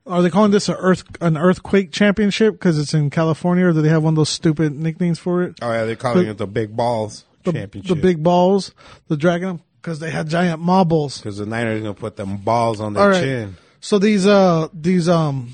Are 0.08 0.22
they 0.22 0.30
calling 0.30 0.52
this 0.52 0.70
a 0.70 0.76
earth 0.78 1.04
an 1.22 1.38
earthquake 1.38 1.92
championship 1.92 2.54
because 2.54 2.80
it's 2.80 2.94
in 2.94 3.10
California, 3.10 3.66
or 3.66 3.74
do 3.74 3.82
they 3.82 3.90
have 3.90 4.04
one 4.04 4.14
of 4.14 4.16
those 4.16 4.30
stupid 4.30 4.74
nicknames 4.74 5.20
for 5.20 5.44
it? 5.44 5.60
Oh 5.62 5.72
yeah, 5.72 5.86
they're 5.86 5.96
calling 5.96 6.26
The- 6.26 6.32
it 6.32 6.38
the 6.38 6.48
Big 6.48 6.76
Balls 6.76 7.26
The, 7.44 7.52
Championship. 7.54 7.96
the 7.96 8.02
big 8.02 8.24
balls, 8.24 8.74
the 9.08 9.18
dragon, 9.18 9.62
because 9.82 10.00
they 10.00 10.10
had 10.10 10.30
giant 10.30 10.62
marbles. 10.62 11.18
because 11.20 11.38
the 11.38 11.46
Niners 11.46 11.82
gonna 11.82 11.94
put 11.94 12.16
them 12.16 12.38
balls 12.38 12.80
on 12.82 12.94
their 12.94 13.10
right. 13.10 13.22
chin. 13.22 13.58
So 13.82 14.00
these 14.00 14.26
uh 14.26 14.68
these 14.74 15.08
um 15.10 15.54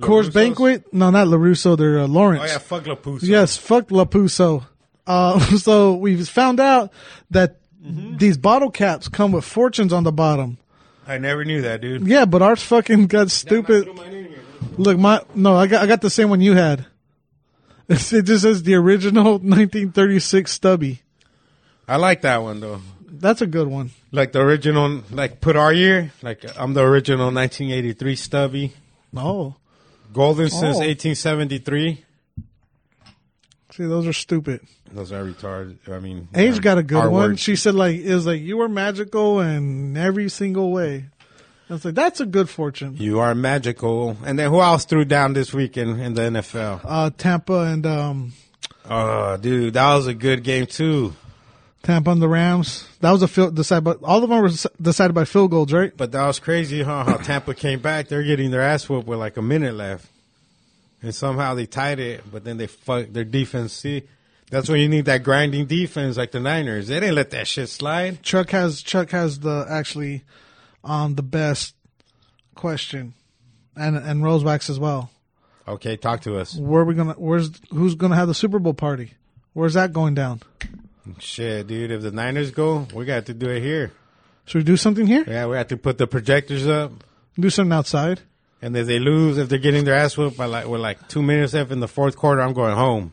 Coors 0.00 0.32
Banquet, 0.32 0.92
no, 0.92 1.10
not 1.10 1.26
LaRusso, 1.26 1.76
they're 1.76 1.98
uh, 2.00 2.06
Lawrence. 2.06 2.42
Oh 2.44 2.46
yeah, 2.46 2.58
fuck 2.58 2.84
Lapusa. 2.84 3.22
Yes, 3.22 3.56
fuck 3.56 3.88
Lapuso. 3.88 4.64
Uh, 5.06 5.38
so 5.58 5.94
we've 5.94 6.28
found 6.28 6.60
out 6.60 6.92
that 7.30 7.56
Mm-hmm. 7.84 8.16
these 8.16 8.36
bottle 8.36 8.72
caps 8.72 9.06
come 9.08 9.30
with 9.30 9.44
fortunes 9.44 9.92
on 9.92 10.02
the 10.02 10.10
bottom. 10.10 10.58
I 11.06 11.18
never 11.18 11.44
knew 11.44 11.62
that, 11.62 11.80
dude. 11.80 12.08
Yeah, 12.08 12.24
but 12.24 12.42
ours 12.42 12.60
fucking 12.60 13.06
got 13.06 13.30
stupid. 13.30 13.88
Look, 14.76 14.98
my 14.98 15.22
no, 15.32 15.54
I 15.56 15.68
got 15.68 15.84
I 15.84 15.86
got 15.86 16.00
the 16.00 16.10
same 16.10 16.28
one 16.28 16.40
you 16.40 16.54
had. 16.54 16.84
It's, 17.88 18.12
it 18.12 18.24
just 18.26 18.42
says 18.42 18.64
the 18.64 18.74
original 18.74 19.24
1936 19.38 20.50
stubby. 20.52 21.02
I 21.86 21.96
like 21.96 22.22
that 22.22 22.42
one 22.42 22.58
though. 22.60 22.80
That's 23.06 23.40
a 23.42 23.46
good 23.46 23.68
one. 23.68 23.92
Like 24.10 24.32
the 24.32 24.40
original, 24.40 25.02
like 25.12 25.40
put 25.40 25.54
our 25.56 25.72
year. 25.72 26.12
Like 26.20 26.44
I'm 26.58 26.74
the 26.74 26.82
original 26.82 27.26
1983 27.32 28.16
stubby, 28.16 28.72
Oh, 29.16 29.54
golden 30.12 30.48
since 30.50 30.76
Oh. 30.76 30.80
1873. 30.80 32.04
see, 33.72 33.84
those 33.86 34.06
are 34.06 34.12
stupid. 34.12 34.60
Those 34.92 35.12
are 35.12 35.22
retarded. 35.24 35.76
I 35.88 35.98
mean, 36.00 36.28
Age 36.34 36.60
got 36.60 36.78
a 36.78 36.82
good 36.82 37.10
one. 37.10 37.36
She 37.36 37.56
said 37.56 37.74
like 37.74 37.96
it 37.96 38.14
was 38.14 38.26
like 38.26 38.40
you 38.40 38.56
were 38.56 38.68
magical 38.68 39.40
in 39.40 39.96
every 39.96 40.28
single 40.28 40.72
way. 40.72 41.06
I 41.70 41.74
was 41.74 41.84
like, 41.84 41.94
that's 41.94 42.20
a 42.20 42.26
good 42.26 42.48
fortune. 42.48 42.96
You 42.98 43.20
are 43.20 43.34
magical. 43.34 44.16
And 44.24 44.38
then 44.38 44.50
who 44.50 44.60
else 44.62 44.86
threw 44.86 45.04
down 45.04 45.34
this 45.34 45.52
weekend 45.52 46.00
in 46.00 46.14
the 46.14 46.22
NFL? 46.22 46.80
Uh, 46.82 47.10
Tampa 47.16 47.60
and 47.64 47.84
um, 47.84 48.32
Oh, 48.88 49.36
dude, 49.36 49.74
that 49.74 49.94
was 49.94 50.06
a 50.06 50.14
good 50.14 50.42
game 50.44 50.64
too. 50.64 51.14
Tampa 51.88 52.10
and 52.10 52.20
the 52.20 52.28
Rams. 52.28 52.86
That 53.00 53.12
was 53.12 53.22
a 53.22 53.28
field 53.28 53.54
decided, 53.54 53.82
but 53.82 54.02
all 54.02 54.22
of 54.22 54.28
them 54.28 54.42
were 54.42 54.50
decided 54.78 55.14
by 55.14 55.24
field 55.24 55.50
goals, 55.50 55.72
right? 55.72 55.90
But 55.96 56.12
that 56.12 56.26
was 56.26 56.38
crazy, 56.38 56.82
huh? 56.82 57.04
How 57.04 57.16
Tampa 57.16 57.54
came 57.54 57.80
back. 57.80 58.08
They're 58.08 58.22
getting 58.22 58.50
their 58.50 58.60
ass 58.60 58.86
whooped 58.90 59.08
with 59.08 59.18
like 59.18 59.38
a 59.38 59.42
minute 59.42 59.72
left. 59.72 60.06
And 61.00 61.14
somehow 61.14 61.54
they 61.54 61.64
tied 61.64 61.98
it, 61.98 62.30
but 62.30 62.44
then 62.44 62.58
they 62.58 62.66
fuck 62.66 63.06
their 63.08 63.24
defense. 63.24 63.72
See, 63.72 64.02
that's 64.50 64.68
when 64.68 64.80
you 64.80 64.88
need 64.90 65.06
that 65.06 65.22
grinding 65.22 65.64
defense 65.64 66.18
like 66.18 66.30
the 66.30 66.40
Niners. 66.40 66.88
They 66.88 67.00
didn't 67.00 67.14
let 67.14 67.30
that 67.30 67.48
shit 67.48 67.70
slide. 67.70 68.22
Chuck 68.22 68.50
has 68.50 68.82
Chuck 68.82 69.08
has 69.12 69.40
the 69.40 69.64
actually 69.66 70.24
um 70.84 71.14
the 71.14 71.22
best 71.22 71.74
question, 72.54 73.14
and 73.74 73.96
and 73.96 74.20
Rosewax 74.20 74.68
as 74.68 74.78
well. 74.78 75.10
Okay, 75.66 75.96
talk 75.96 76.20
to 76.22 76.36
us. 76.36 76.54
Where 76.54 76.82
are 76.82 76.84
we 76.84 76.92
gonna? 76.92 77.14
Where's 77.14 77.50
who's 77.70 77.94
gonna 77.94 78.16
have 78.16 78.28
the 78.28 78.34
Super 78.34 78.58
Bowl 78.58 78.74
party? 78.74 79.14
Where's 79.54 79.72
that 79.72 79.94
going 79.94 80.14
down? 80.14 80.42
Shit, 81.18 81.66
dude, 81.66 81.90
if 81.90 82.02
the 82.02 82.10
Niners 82.10 82.50
go, 82.50 82.86
we 82.94 83.04
got 83.04 83.26
to 83.26 83.34
do 83.34 83.48
it 83.48 83.62
here. 83.62 83.92
Should 84.46 84.58
we 84.58 84.64
do 84.64 84.76
something 84.76 85.06
here? 85.06 85.24
Yeah, 85.26 85.46
we 85.46 85.56
have 85.56 85.68
to 85.68 85.76
put 85.76 85.98
the 85.98 86.06
projectors 86.06 86.66
up. 86.66 86.92
Do 87.38 87.50
something 87.50 87.72
outside. 87.72 88.20
And 88.60 88.76
if 88.76 88.86
they 88.86 88.98
lose, 88.98 89.38
if 89.38 89.48
they're 89.48 89.58
getting 89.58 89.84
their 89.84 89.94
ass 89.94 90.16
whooped 90.16 90.36
by 90.36 90.46
like 90.46 90.66
with 90.66 90.80
like 90.80 91.06
two 91.08 91.22
minutes 91.22 91.54
left 91.54 91.70
in 91.70 91.80
the 91.80 91.88
fourth 91.88 92.16
quarter, 92.16 92.40
I'm 92.40 92.54
going 92.54 92.74
home. 92.74 93.12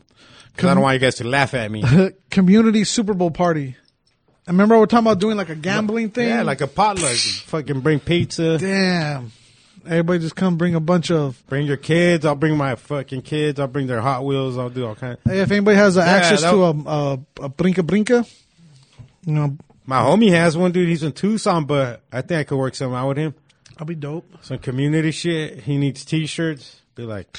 Because 0.52 0.70
I 0.70 0.74
don't 0.74 0.82
want 0.82 0.94
you 0.94 1.00
guys 1.00 1.16
to 1.16 1.24
laugh 1.24 1.54
at 1.54 1.70
me. 1.70 1.84
Community 2.30 2.84
Super 2.84 3.12
Bowl 3.14 3.30
party. 3.30 3.76
I 4.48 4.50
remember 4.50 4.76
we 4.76 4.80
were 4.80 4.86
talking 4.86 5.06
about 5.06 5.18
doing 5.18 5.36
like 5.36 5.50
a 5.50 5.54
gambling 5.54 6.10
thing. 6.10 6.28
Yeah, 6.28 6.42
like 6.42 6.62
a 6.62 6.66
potluck. 6.66 7.12
Fucking 7.12 7.80
bring 7.80 8.00
pizza. 8.00 8.58
damn. 8.58 9.32
Everybody 9.86 10.18
just 10.20 10.36
come 10.36 10.56
bring 10.56 10.74
a 10.74 10.80
bunch 10.80 11.10
of. 11.10 11.42
Bring 11.48 11.66
your 11.66 11.76
kids. 11.76 12.24
I'll 12.24 12.34
bring 12.34 12.56
my 12.56 12.74
fucking 12.74 13.22
kids. 13.22 13.58
I'll 13.60 13.66
bring 13.68 13.86
their 13.86 14.00
Hot 14.00 14.24
Wheels. 14.24 14.58
I'll 14.58 14.70
do 14.70 14.86
all 14.86 14.94
kind. 14.94 15.16
Hey, 15.24 15.40
if 15.40 15.50
anybody 15.50 15.76
has 15.76 15.96
uh, 15.96 16.02
access 16.02 16.42
to 16.42 16.64
a, 16.64 16.70
a 16.70 17.12
a 17.42 17.48
brinka 17.48 17.82
brinka, 17.82 18.28
you 19.24 19.32
know, 19.32 19.56
My 19.84 19.98
homie 19.98 20.30
has 20.30 20.56
one, 20.56 20.72
dude. 20.72 20.88
He's 20.88 21.02
in 21.02 21.12
Tucson, 21.12 21.64
but 21.64 22.02
I 22.12 22.22
think 22.22 22.40
I 22.40 22.44
could 22.44 22.58
work 22.58 22.74
something 22.74 22.96
out 22.96 23.08
with 23.08 23.18
him. 23.18 23.34
I'll 23.78 23.86
be 23.86 23.94
dope. 23.94 24.24
Some 24.42 24.58
community 24.58 25.10
shit. 25.12 25.60
He 25.60 25.76
needs 25.76 26.04
T-shirts. 26.04 26.80
Be 26.94 27.02
like, 27.02 27.32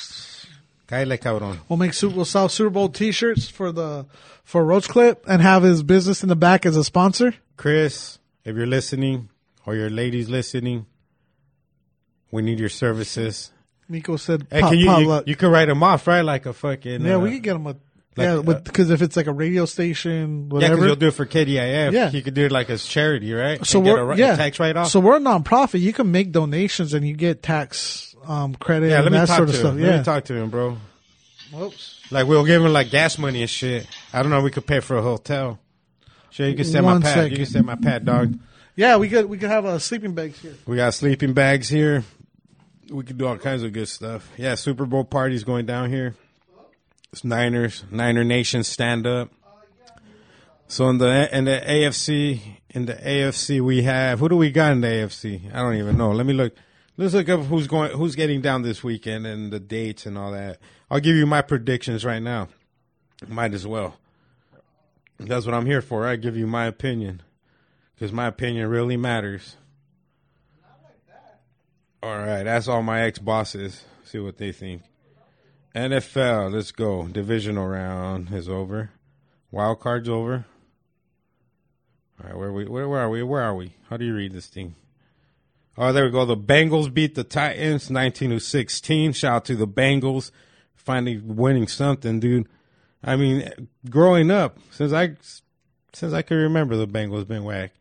cállate 0.88 1.19
cabrón. 1.19 1.57
We'll 1.67 1.77
make 1.77 1.93
Super, 1.93 2.15
we'll 2.15 2.25
sell 2.25 2.47
Super 2.47 2.69
Bowl 2.69 2.89
T-shirts 2.89 3.49
for 3.49 3.71
the 3.71 4.05
for 4.43 4.63
Roach 4.63 4.88
Clip 4.88 5.25
and 5.27 5.41
have 5.41 5.63
his 5.63 5.83
business 5.83 6.23
in 6.23 6.29
the 6.29 6.36
back 6.36 6.65
as 6.65 6.77
a 6.77 6.83
sponsor. 6.83 7.33
Chris, 7.57 8.19
if 8.45 8.55
you're 8.55 8.67
listening 8.67 9.29
or 9.65 9.75
your 9.75 9.89
ladies 9.89 10.29
listening, 10.29 10.86
we 12.31 12.41
need 12.41 12.59
your 12.59 12.69
services. 12.69 13.51
Nico 13.89 14.17
said, 14.17 14.47
Hey, 14.51 14.61
pop, 14.61 14.71
can 14.71 14.79
you, 14.79 14.85
pop 14.87 14.99
you, 15.27 15.31
you 15.31 15.35
can 15.35 15.49
write 15.49 15.67
them 15.67 15.81
off, 15.83 16.07
right? 16.07 16.21
Like 16.21 16.45
a 16.45 16.53
fucking. 16.53 17.05
yeah, 17.05 17.15
uh, 17.15 17.19
we 17.19 17.31
could 17.31 17.43
get 17.43 17.53
them 17.53 17.65
a. 17.67 17.69
like, 17.69 17.79
yeah, 18.17 18.33
uh, 18.35 18.59
because 18.59 18.89
if 18.89 19.01
it's 19.01 19.15
like 19.15 19.27
a 19.27 19.31
radio 19.33 19.65
station, 19.65 20.11
Yeah, 20.11 20.35
because 20.49 20.53
whatever. 20.53 20.85
you'll 20.87 20.95
do 20.97 21.07
it 21.07 21.13
for 21.13 21.25
KDIF. 21.25 21.93
Yeah. 21.93 22.11
You 22.11 22.21
could 22.21 22.33
do 22.33 22.45
it 22.45 22.51
like 22.51 22.69
as 22.69 22.85
charity, 22.85 23.31
right? 23.33 23.65
so 23.65 23.79
And 23.79 23.87
we're 23.87 24.11
a, 24.11 24.17
yeah, 24.17 24.35
tax 24.35 24.59
write 24.59 24.75
off. 24.75 24.89
So 24.89 24.99
we're 24.99 25.15
a 25.17 25.19
nonprofit. 25.19 25.79
You 25.79 25.93
can 25.93 26.11
make 26.11 26.31
donations 26.33 26.93
and 26.93 27.07
you 27.07 27.13
get 27.15 27.41
tax 27.41 28.13
um, 28.25 28.55
credit 28.55 28.89
yeah, 28.89 28.99
let 29.01 29.11
me 29.11 29.19
that 29.19 29.27
talk 29.27 29.37
sort 29.37 29.49
to 29.49 29.53
of 29.53 29.55
him. 29.55 29.61
stuff. 29.61 29.75
Let 29.79 29.89
Yeah. 29.91 29.97
me 29.99 30.03
talk 30.03 30.23
to 30.25 30.35
him, 30.35 30.49
bro. 30.49 30.77
Whoops. 31.53 32.01
Like 32.11 32.27
we'll 32.27 32.43
give 32.45 32.63
him 32.63 32.73
like 32.73 32.89
gas 32.89 33.17
money 33.17 33.41
and 33.41 33.49
shit. 33.49 33.87
I 34.11 34.21
don't 34.21 34.31
know. 34.31 34.41
We 34.41 34.51
could 34.51 34.67
pay 34.67 34.81
for 34.81 34.97
a 34.97 35.01
hotel. 35.01 35.59
Sure, 36.29 36.45
you 36.47 36.55
can 36.55 36.65
send 36.65 36.85
One 36.85 36.99
my 36.99 37.05
pad. 37.05 37.13
second. 37.13 37.31
You 37.31 37.37
can 37.37 37.45
send 37.45 37.65
my 37.65 37.75
pad, 37.75 38.03
dog. 38.05 38.37
Yeah, 38.75 38.97
we 38.97 39.07
could 39.09 39.25
we 39.27 39.37
could 39.37 39.49
have 39.49 39.63
a 39.63 39.79
sleeping 39.79 40.13
bags 40.13 40.39
here. 40.41 40.53
We 40.65 40.75
got 40.75 40.93
sleeping 40.93 41.31
bags 41.33 41.69
here. 41.69 42.03
We 42.89 43.04
could 43.04 43.17
do 43.17 43.28
all 43.28 43.38
kinds 43.38 43.63
of 43.63 43.73
good 43.73 43.88
stuff. 43.88 44.30
Yeah, 44.38 44.56
Super 44.56 44.86
Bowl 44.86 45.04
parties 45.04 45.43
going 45.43 45.65
down 45.65 45.89
here. 45.89 46.15
It's 47.12 47.23
Niners, 47.23 47.84
Niner 47.91 48.23
Nation, 48.23 48.63
stand 48.63 49.08
up. 49.08 49.32
So 50.67 50.89
in 50.89 50.97
the 50.97 51.36
in 51.36 51.45
the 51.45 51.62
AFC, 51.65 52.41
in 52.69 52.86
the 52.86 52.93
AFC, 52.93 53.62
we 53.62 53.84
have 53.84 54.19
who 54.19 54.30
do 54.30 54.36
we 54.36 54.52
got 54.52 54.73
in 54.73 54.82
the 54.82 54.88
AFC? 54.88 55.54
I 55.54 55.60
don't 55.60 55.76
even 55.76 55.97
know. 55.97 56.12
Let 56.12 56.26
me 56.26 56.34
look. 56.34 56.54
Let's 56.97 57.13
look 57.13 57.30
up 57.30 57.41
who's 57.41 57.67
going, 57.67 57.91
who's 57.91 58.15
getting 58.15 58.41
down 58.41 58.63
this 58.63 58.84
weekend 58.84 59.28
and 59.28 59.54
the 59.54 59.60
dates 59.60 60.06
and 60.06 60.17
all 60.17 60.32
that. 60.32 60.60
I'll 60.89 61.00
give 61.00 61.15
you 61.15 61.28
my 61.28 61.41
predictions 61.41 62.04
right 62.04 62.21
now. 62.21 62.47
Might 63.28 63.54
as 63.54 63.67
well. 63.67 63.97
That's 65.19 65.45
what 65.45 65.54
I'm 65.54 65.65
here 65.65 65.82
for. 65.82 66.08
I 66.08 66.15
give 66.15 66.36
you 66.36 66.47
my 66.47 66.65
opinion 66.65 67.21
because 67.93 68.12
my 68.12 68.28
opinion 68.28 68.67
really 68.69 68.97
matters. 68.97 69.58
All 72.08 72.20
right, 72.20 72.43
that's 72.43 72.70
all 72.70 72.82
my 72.84 73.02
ex 73.02 73.20
bosses. 73.20 73.84
See 74.06 74.17
what 74.20 74.38
they 74.38 74.54
think. 74.54 74.84
NFL, 75.76 76.54
let's 76.54 76.72
go. 76.72 77.06
Divisional 77.06 77.67
round 77.67 78.34
is 78.34 78.48
over. 78.48 78.91
Wild 79.52 79.82
card's 79.82 80.08
over. 80.08 80.46
All 82.17 82.30
right, 82.30 82.38
where 82.38 82.48
are 82.48 82.54
we? 82.54 82.65
Where, 82.65 82.88
where 82.88 83.02
are 83.02 83.10
we? 83.10 83.24
Where 83.24 83.41
are 83.41 83.54
we? 83.54 83.74
How 83.89 83.98
do 83.98 84.06
you 84.06 84.15
read 84.15 84.32
this 84.32 84.48
thing? 84.48 84.76
Oh, 85.78 85.91
there 85.91 86.06
we 86.06 86.12
go. 86.12 86.26
The 86.26 86.38
Bengals 86.38 86.93
beat 86.93 87.13
the 87.13 87.26
Titans, 87.26 87.89
nineteen 87.89 88.32
oh 88.32 88.36
to 88.36 88.39
sixteen. 88.39 89.12
Shout 89.12 89.36
out 89.36 89.46
to 89.46 89.58
the 89.58 89.67
Bengals, 89.67 90.32
finally 90.76 91.17
winning 91.17 91.67
something, 91.67 92.22
dude. 92.22 92.48
I 93.04 93.17
mean, 93.17 93.67
growing 93.89 94.32
up 94.32 94.60
since 94.72 94.93
I 94.93 95.17
since 95.91 96.13
I 96.13 96.22
can 96.22 96.38
remember, 96.38 96.78
the 96.78 96.88
Bengals 96.88 97.28
been 97.28 97.43
whack. 97.43 97.74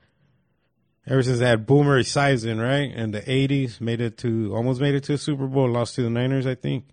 Ever 1.09 1.23
since 1.23 1.39
that 1.39 1.67
Boomer 1.67 1.95
right, 1.97 2.93
in 2.93 3.13
the 3.13 3.23
'80s, 3.23 3.81
made 3.81 4.01
it 4.01 4.19
to 4.19 4.53
almost 4.55 4.81
made 4.81 4.95
it 4.95 5.05
to 5.05 5.15
a 5.15 5.19
Super 5.19 5.47
Bowl, 5.47 5.71
lost 5.71 5.95
to 5.95 6.03
the 6.03 6.11
Niners, 6.11 6.47
I 6.47 6.57
think, 6.57 6.87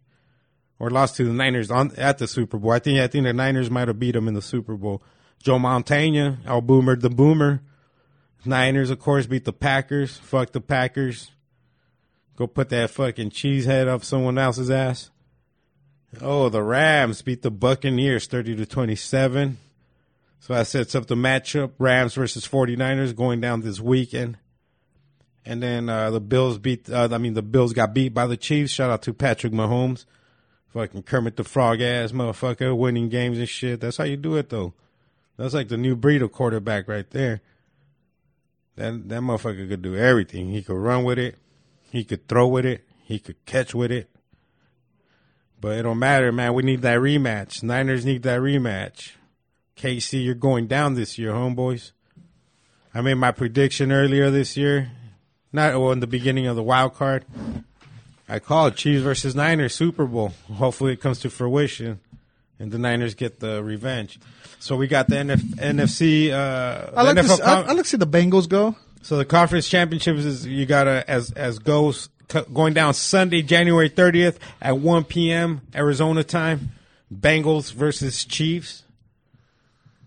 or 0.77 0.91
lost 0.91 1.15
to 1.17 1.25
the 1.25 1.33
Niners 1.33 1.71
on 1.71 1.95
at 1.97 2.19
the 2.19 2.27
Super 2.27 2.59
Bowl. 2.59 2.71
I 2.71 2.79
think 2.79 2.99
I 2.99 3.07
think 3.07 3.23
the 3.23 3.33
Niners 3.33 3.71
might 3.71 3.87
have 3.87 3.99
beat 3.99 4.11
them 4.11 4.27
in 4.27 4.35
the 4.35 4.41
Super 4.41 4.75
Bowl. 4.75 5.01
Joe 5.41 5.57
Montana, 5.57 6.39
El 6.45 6.61
Boomer, 6.61 6.95
the 6.95 7.09
Boomer. 7.09 7.61
Niners, 8.45 8.89
of 8.89 8.99
course, 8.99 9.25
beat 9.25 9.45
the 9.45 9.53
Packers. 9.53 10.17
Fuck 10.17 10.51
the 10.51 10.61
Packers. 10.61 11.31
Go 12.35 12.47
put 12.47 12.69
that 12.69 12.89
fucking 12.89 13.29
cheese 13.31 13.65
head 13.65 13.87
up 13.87 14.03
someone 14.03 14.37
else's 14.37 14.69
ass. 14.69 15.11
Oh, 16.21 16.49
the 16.49 16.61
Rams 16.61 17.21
beat 17.21 17.41
the 17.41 17.51
Buccaneers 17.51 18.27
30 18.27 18.57
to 18.57 18.65
27. 18.65 19.57
So 20.43 20.55
that 20.55 20.67
sets 20.67 20.93
up 20.93 21.05
the 21.05 21.15
matchup 21.15 21.71
Rams 21.79 22.15
versus 22.15 22.45
49ers 22.45 23.15
going 23.15 23.39
down 23.39 23.61
this 23.61 23.79
weekend. 23.79 24.37
And 25.45 25.63
then 25.63 25.87
uh, 25.87 26.11
the 26.11 26.19
Bills 26.19 26.57
beat, 26.57 26.89
uh, 26.89 27.07
I 27.09 27.17
mean, 27.17 27.33
the 27.33 27.41
Bills 27.41 27.71
got 27.71 27.93
beat 27.93 28.13
by 28.13 28.27
the 28.27 28.35
Chiefs. 28.35 28.73
Shout 28.73 28.89
out 28.89 29.01
to 29.03 29.13
Patrick 29.13 29.53
Mahomes. 29.53 30.03
Fucking 30.73 31.03
Kermit 31.03 31.37
the 31.37 31.45
Frog 31.45 31.79
ass 31.79 32.11
motherfucker 32.11 32.77
winning 32.77 33.07
games 33.07 33.37
and 33.37 33.47
shit. 33.47 33.79
That's 33.79 33.95
how 33.95 34.03
you 34.03 34.17
do 34.17 34.35
it, 34.35 34.49
though. 34.49 34.73
That's 35.37 35.53
like 35.53 35.69
the 35.69 35.77
new 35.77 35.95
breed 35.95 36.21
of 36.21 36.33
quarterback 36.33 36.89
right 36.89 37.09
there. 37.11 37.39
That 38.75 39.07
that 39.07 39.21
motherfucker 39.21 39.69
could 39.69 39.81
do 39.81 39.95
everything. 39.95 40.49
He 40.49 40.61
could 40.61 40.75
run 40.75 41.05
with 41.05 41.19
it. 41.19 41.37
He 41.89 42.03
could 42.03 42.27
throw 42.27 42.49
with 42.49 42.65
it. 42.65 42.83
He 43.05 43.17
could 43.17 43.45
catch 43.45 43.73
with 43.73 43.93
it. 43.93 44.09
But 45.61 45.77
it 45.77 45.83
don't 45.83 45.99
matter, 45.99 46.33
man. 46.33 46.53
We 46.53 46.63
need 46.63 46.81
that 46.81 46.99
rematch. 46.99 47.63
Niners 47.63 48.05
need 48.05 48.23
that 48.23 48.41
rematch. 48.41 49.11
KC, 49.77 50.23
you're 50.23 50.35
going 50.35 50.67
down 50.67 50.95
this 50.95 51.17
year, 51.17 51.31
homeboys. 51.31 51.91
I 52.93 53.01
made 53.01 53.15
my 53.15 53.31
prediction 53.31 53.91
earlier 53.91 54.29
this 54.29 54.55
year. 54.55 54.91
Not 55.51 55.79
well 55.79 55.91
in 55.91 55.99
the 55.99 56.07
beginning 56.07 56.47
of 56.47 56.55
the 56.55 56.63
wild 56.63 56.95
card. 56.95 57.25
I 58.29 58.39
called 58.39 58.75
Chiefs 58.75 59.03
versus 59.03 59.35
Niners 59.35 59.75
Super 59.75 60.05
Bowl. 60.05 60.33
Hopefully 60.53 60.93
it 60.93 61.01
comes 61.01 61.19
to 61.19 61.29
fruition 61.29 61.99
and 62.59 62.71
the 62.71 62.77
Niners 62.77 63.13
get 63.13 63.39
the 63.39 63.63
revenge. 63.63 64.19
So 64.59 64.75
we 64.75 64.87
got 64.87 65.09
the 65.09 65.15
NF, 65.15 65.41
NFC. 65.55 66.31
Uh, 66.31 66.91
I 66.95 67.03
like 67.03 67.15
the 67.15 67.23
to 67.23 67.29
see, 67.29 67.41
I, 67.41 67.61
like 67.61 67.77
to 67.77 67.83
see 67.83 67.97
the 67.97 68.07
Bengals 68.07 68.47
go. 68.47 68.75
so 69.01 69.17
the 69.17 69.25
conference 69.25 69.67
championships 69.67 70.23
is 70.23 70.45
you 70.45 70.65
gotta 70.65 71.03
as 71.09 71.31
as 71.31 71.59
goes 71.59 72.09
c- 72.31 72.43
going 72.53 72.73
down 72.73 72.93
Sunday, 72.93 73.41
January 73.41 73.89
thirtieth 73.89 74.39
at 74.61 74.77
one 74.77 75.03
p.m. 75.03 75.61
Arizona 75.75 76.23
time. 76.23 76.71
Bengals 77.13 77.73
versus 77.73 78.23
Chiefs. 78.23 78.82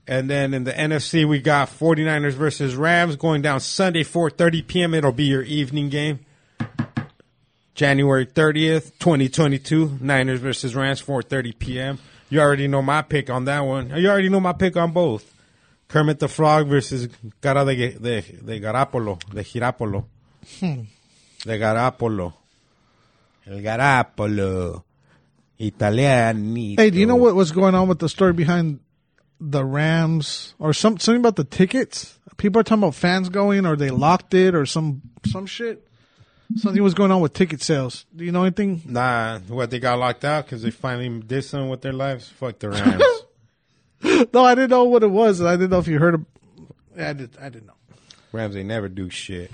And 0.09 0.31
then 0.31 0.55
in 0.55 0.65
the 0.65 0.73
NFC, 0.73 1.27
we 1.27 1.41
got 1.41 1.69
49ers 1.69 2.33
versus 2.33 2.77
Rams 2.77 3.17
going 3.17 3.43
down 3.43 3.59
Sunday, 3.61 4.05
4.30 4.05 4.67
p.m. 4.67 4.95
It'll 4.95 5.13
be 5.13 5.25
your 5.25 5.43
evening 5.43 5.89
game. 5.89 6.21
January 7.75 8.25
30th, 8.25 8.93
2022, 9.01 9.99
Niners 10.01 10.41
versus 10.41 10.75
Rams, 10.75 11.03
4.30 11.03 11.59
p.m. 11.59 11.99
You 12.31 12.41
already 12.41 12.69
know 12.69 12.83
my 12.83 13.03
pick 13.03 13.29
on 13.31 13.45
that 13.47 13.61
one. 13.61 13.91
You 13.97 14.09
already 14.09 14.29
know 14.29 14.41
my 14.41 14.53
pick 14.53 14.77
on 14.77 14.93
both. 14.93 15.33
Kermit 15.89 16.19
the 16.19 16.29
Frog 16.29 16.69
versus 16.69 17.09
Cara 17.41 17.65
de, 17.65 17.93
de, 17.93 18.21
de 18.21 18.61
Garapolo, 18.61 19.19
de 19.33 19.43
Girapolo. 19.45 20.05
Hmm. 20.59 20.83
De 21.45 21.59
Garapolo. 21.59 22.33
El 23.47 23.61
Garapolo. 23.61 24.83
Italianito. 25.61 26.81
Hey, 26.81 26.91
do 26.91 26.99
you 26.99 27.07
know 27.07 27.17
what 27.17 27.35
was 27.35 27.53
going 27.53 27.75
on 27.75 27.89
with 27.89 27.99
the 27.99 28.09
story 28.09 28.33
behind 28.33 28.81
the 29.41 29.65
Rams 29.65 30.55
or 30.59 30.73
some 30.73 30.99
something 30.99 31.21
about 31.21 31.37
the 31.37 31.45
tickets. 31.45 32.19
People 32.37 32.61
are 32.61 32.65
talking 32.65 32.83
about 32.83 32.95
fans 32.95 33.29
going 33.29 33.65
or 33.67 33.77
they 33.77 33.91
locked 33.91 34.35
it 34.35 34.55
or 34.55 34.67
some 34.67 35.03
some 35.27 35.47
shit. 35.47 35.87
Something 36.57 36.83
was 36.83 36.95
going 36.95 37.11
on 37.11 37.21
with 37.21 37.33
ticket 37.33 37.61
sales. 37.61 38.07
Do 38.15 38.25
you 38.25 38.31
know 38.31 38.45
anything? 38.45 38.83
Nah, 38.85 39.41
what 39.49 39.71
they 39.71 39.81
got 39.81 39.99
locked 39.99 40.25
out 40.25 40.45
because 40.45 40.63
they 40.63 40.71
finally 40.71 41.21
did 41.21 41.43
something 41.43 41.69
with 41.69 41.81
their 41.83 41.93
lives. 41.93 42.29
Fuck 42.29 42.59
the 42.61 42.71
Rams. 42.71 43.03
No, 44.33 44.45
I 44.45 44.55
didn't 44.55 44.71
know 44.71 44.85
what 44.85 45.03
it 45.03 45.11
was. 45.11 45.41
I 45.41 45.53
didn't 45.57 45.71
know 45.71 45.79
if 45.79 45.89
you 45.89 45.99
heard 45.99 46.15
of. 46.15 46.25
I 46.97 47.13
did. 47.13 47.31
I 47.41 47.49
didn't 47.49 47.67
know. 47.67 47.73
Rams, 48.31 48.55
they 48.55 48.63
never 48.63 48.89
do 48.89 49.11
shit. 49.11 49.51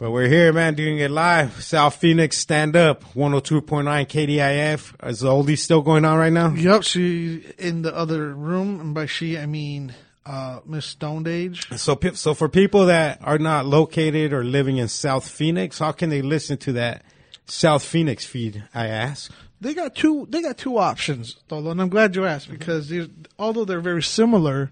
But 0.00 0.12
we're 0.12 0.28
here, 0.28 0.50
man, 0.54 0.76
doing 0.76 0.98
it 0.98 1.10
live. 1.10 1.62
South 1.62 1.96
Phoenix, 1.96 2.38
stand 2.38 2.74
up. 2.74 3.04
102.9 3.12 3.84
KDIF. 4.06 5.06
Is 5.10 5.20
the 5.20 5.28
oldie 5.28 5.58
still 5.58 5.82
going 5.82 6.06
on 6.06 6.16
right 6.16 6.32
now? 6.32 6.54
Yep, 6.54 6.84
she 6.84 7.44
in 7.58 7.82
the 7.82 7.94
other 7.94 8.32
room, 8.34 8.80
and 8.80 8.94
by 8.94 9.04
she 9.04 9.36
I 9.36 9.44
mean 9.44 9.94
uh, 10.24 10.60
Miss 10.64 10.86
Stoned 10.86 11.28
Age. 11.28 11.68
So, 11.76 11.98
so 12.14 12.32
for 12.32 12.48
people 12.48 12.86
that 12.86 13.18
are 13.22 13.38
not 13.38 13.66
located 13.66 14.32
or 14.32 14.42
living 14.42 14.78
in 14.78 14.88
South 14.88 15.28
Phoenix, 15.28 15.78
how 15.80 15.92
can 15.92 16.08
they 16.08 16.22
listen 16.22 16.56
to 16.58 16.72
that 16.72 17.02
South 17.44 17.84
Phoenix 17.84 18.24
feed? 18.24 18.64
I 18.74 18.86
ask. 18.86 19.30
They 19.60 19.74
got 19.74 19.94
two. 19.94 20.26
They 20.30 20.40
got 20.40 20.56
two 20.56 20.78
options, 20.78 21.36
Tolo, 21.50 21.72
and 21.72 21.82
I'm 21.82 21.90
glad 21.90 22.16
you 22.16 22.24
asked 22.24 22.48
because 22.48 22.88
these- 22.88 23.08
although 23.38 23.66
they're 23.66 23.82
very 23.82 24.02
similar, 24.02 24.70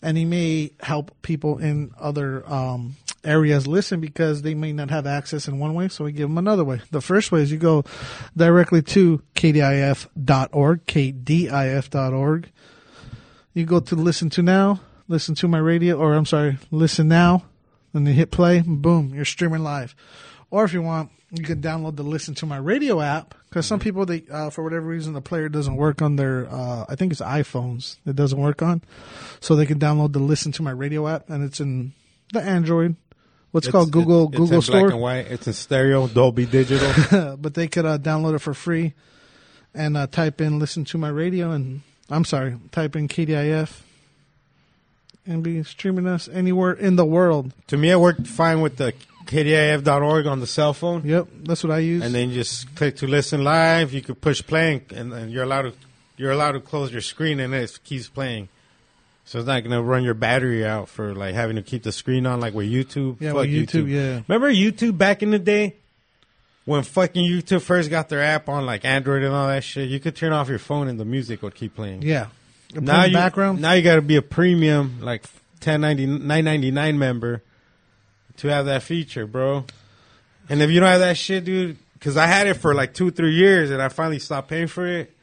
and 0.00 0.16
he 0.16 0.24
may 0.24 0.70
help 0.78 1.10
people 1.22 1.58
in 1.58 1.90
other 1.98 2.48
um, 2.48 2.94
areas 3.24 3.66
listen 3.66 4.00
because 4.00 4.42
they 4.42 4.54
may 4.54 4.72
not 4.72 4.90
have 4.90 5.06
access 5.06 5.48
in 5.48 5.58
one 5.58 5.74
way, 5.74 5.88
so 5.88 6.04
we 6.04 6.12
give 6.12 6.28
them 6.28 6.38
another 6.38 6.64
way. 6.64 6.80
The 6.90 7.00
first 7.00 7.32
way 7.32 7.42
is 7.42 7.52
you 7.52 7.58
go 7.58 7.84
directly 8.36 8.82
to 8.82 9.22
kdif.org, 9.34 10.86
kdif.org. 10.86 12.50
You 13.52 13.66
go 13.66 13.80
to 13.80 13.96
listen 13.96 14.30
to 14.30 14.42
now, 14.42 14.80
listen 15.08 15.34
to 15.36 15.48
my 15.48 15.58
radio, 15.58 15.98
or 15.98 16.14
I'm 16.14 16.26
sorry, 16.26 16.58
listen 16.70 17.08
now, 17.08 17.44
and 17.92 18.06
you 18.06 18.14
hit 18.14 18.30
play, 18.30 18.62
boom, 18.64 19.12
you're 19.14 19.24
streaming 19.24 19.62
live. 19.62 19.94
Or 20.50 20.64
if 20.64 20.72
you 20.72 20.82
want, 20.82 21.10
you 21.32 21.44
can 21.44 21.60
download 21.60 21.96
the 21.96 22.02
listen 22.02 22.34
to 22.36 22.46
my 22.46 22.56
radio 22.56 23.00
app 23.00 23.34
because 23.48 23.66
some 23.66 23.78
people 23.78 24.04
they 24.04 24.24
uh, 24.30 24.50
for 24.50 24.64
whatever 24.64 24.86
reason 24.86 25.12
the 25.12 25.20
player 25.20 25.48
doesn't 25.48 25.76
work 25.76 26.02
on 26.02 26.16
their 26.16 26.48
uh, 26.50 26.84
I 26.88 26.96
think 26.96 27.12
it's 27.12 27.20
iPhones 27.20 27.98
it 28.04 28.16
doesn't 28.16 28.38
work 28.38 28.62
on, 28.62 28.82
so 29.38 29.54
they 29.54 29.66
can 29.66 29.78
download 29.78 30.12
the 30.12 30.18
listen 30.18 30.50
to 30.52 30.62
my 30.62 30.72
radio 30.72 31.06
app 31.06 31.30
and 31.30 31.44
it's 31.44 31.60
in 31.60 31.92
the 32.32 32.42
Android. 32.42 32.96
What's 33.52 33.66
It's- 33.66 33.72
called 33.72 33.90
Google 33.90 34.28
Google 34.28 34.58
it's 34.58 34.68
in 34.68 34.72
black 34.72 34.80
Store 34.80 34.90
and 34.92 35.00
white. 35.00 35.26
It's 35.30 35.46
in 35.46 35.52
stereo, 35.52 36.06
Dolby 36.06 36.46
Digital. 36.46 37.36
but 37.40 37.54
they 37.54 37.68
could 37.68 37.84
uh, 37.84 37.98
download 37.98 38.34
it 38.36 38.38
for 38.40 38.54
free 38.54 38.94
and 39.74 39.96
uh, 39.96 40.06
type 40.06 40.40
in 40.40 40.58
listen 40.58 40.84
to 40.86 40.98
my 40.98 41.08
radio 41.08 41.50
and 41.50 41.82
I'm 42.08 42.24
sorry, 42.24 42.56
type 42.72 42.96
in 42.96 43.08
KDIF 43.08 43.80
and 45.26 45.42
be 45.42 45.62
streaming 45.62 46.06
us 46.06 46.28
anywhere 46.28 46.72
in 46.72 46.96
the 46.96 47.04
world. 47.04 47.52
to 47.68 47.76
me, 47.76 47.90
it 47.90 48.00
worked 48.00 48.26
fine 48.26 48.60
with 48.60 48.76
the 48.76 48.92
KDIF.org 49.26 50.26
on 50.26 50.40
the 50.40 50.46
cell 50.46 50.72
phone. 50.72 51.02
Yep, 51.04 51.28
that's 51.44 51.62
what 51.62 51.70
I 51.72 51.78
use. 51.78 52.02
and 52.02 52.14
then 52.14 52.30
you 52.30 52.34
just 52.34 52.74
click 52.74 52.96
to 52.96 53.06
listen 53.06 53.44
live. 53.44 53.92
You 53.92 54.02
could 54.02 54.20
push 54.20 54.42
play, 54.42 54.82
and, 54.94 55.12
and 55.12 55.30
you're 55.30 55.44
allowed 55.44 55.62
to 55.62 55.72
you're 56.16 56.32
allowed 56.32 56.52
to 56.52 56.60
close 56.60 56.90
your 56.92 57.00
screen, 57.00 57.38
and 57.40 57.54
it 57.54 57.78
keeps 57.84 58.08
playing. 58.08 58.48
So 59.30 59.38
it's 59.38 59.46
not 59.46 59.62
gonna 59.62 59.80
run 59.80 60.02
your 60.02 60.14
battery 60.14 60.66
out 60.66 60.88
for 60.88 61.14
like 61.14 61.36
having 61.36 61.54
to 61.54 61.62
keep 61.62 61.84
the 61.84 61.92
screen 61.92 62.26
on, 62.26 62.40
like 62.40 62.52
with 62.52 62.66
YouTube. 62.66 63.20
Yeah, 63.20 63.30
Fuck 63.30 63.42
with 63.42 63.50
YouTube, 63.50 63.88
yeah. 63.88 64.22
Remember 64.26 64.52
YouTube 64.52 64.98
back 64.98 65.22
in 65.22 65.30
the 65.30 65.38
day 65.38 65.76
when 66.64 66.82
fucking 66.82 67.24
YouTube 67.24 67.62
first 67.62 67.90
got 67.90 68.08
their 68.08 68.24
app 68.24 68.48
on, 68.48 68.66
like 68.66 68.84
Android 68.84 69.22
and 69.22 69.32
all 69.32 69.46
that 69.46 69.62
shit. 69.62 69.88
You 69.88 70.00
could 70.00 70.16
turn 70.16 70.32
off 70.32 70.48
your 70.48 70.58
phone, 70.58 70.88
and 70.88 70.98
the 70.98 71.04
music 71.04 71.42
would 71.42 71.54
keep 71.54 71.76
playing. 71.76 72.02
yeah. 72.02 72.26
Now 72.74 73.04
you 73.04 73.14
background. 73.14 73.60
now 73.60 73.74
you 73.74 73.82
got 73.82 73.94
to 73.94 74.02
be 74.02 74.16
a 74.16 74.22
premium 74.22 74.98
like 75.00 75.22
1090 75.62 76.06
999 76.06 76.98
member 76.98 77.44
to 78.38 78.48
have 78.48 78.66
that 78.66 78.82
feature, 78.82 79.28
bro. 79.28 79.64
And 80.48 80.60
if 80.60 80.70
you 80.70 80.80
don't 80.80 80.88
have 80.88 81.00
that 81.02 81.16
shit, 81.16 81.44
dude, 81.44 81.78
because 81.92 82.16
I 82.16 82.26
had 82.26 82.48
it 82.48 82.54
for 82.54 82.74
like 82.74 82.94
two 82.94 83.12
three 83.12 83.34
years 83.34 83.70
and 83.70 83.80
I 83.80 83.90
finally 83.90 84.18
stopped 84.18 84.48
paying 84.48 84.66
for 84.66 84.88
it. 84.88 85.14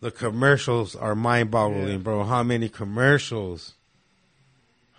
The 0.00 0.10
commercials 0.10 0.94
are 0.94 1.14
mind 1.14 1.50
boggling, 1.50 1.88
Yeah. 1.88 1.96
bro. 1.96 2.24
How 2.24 2.42
many 2.42 2.68
commercials? 2.68 3.74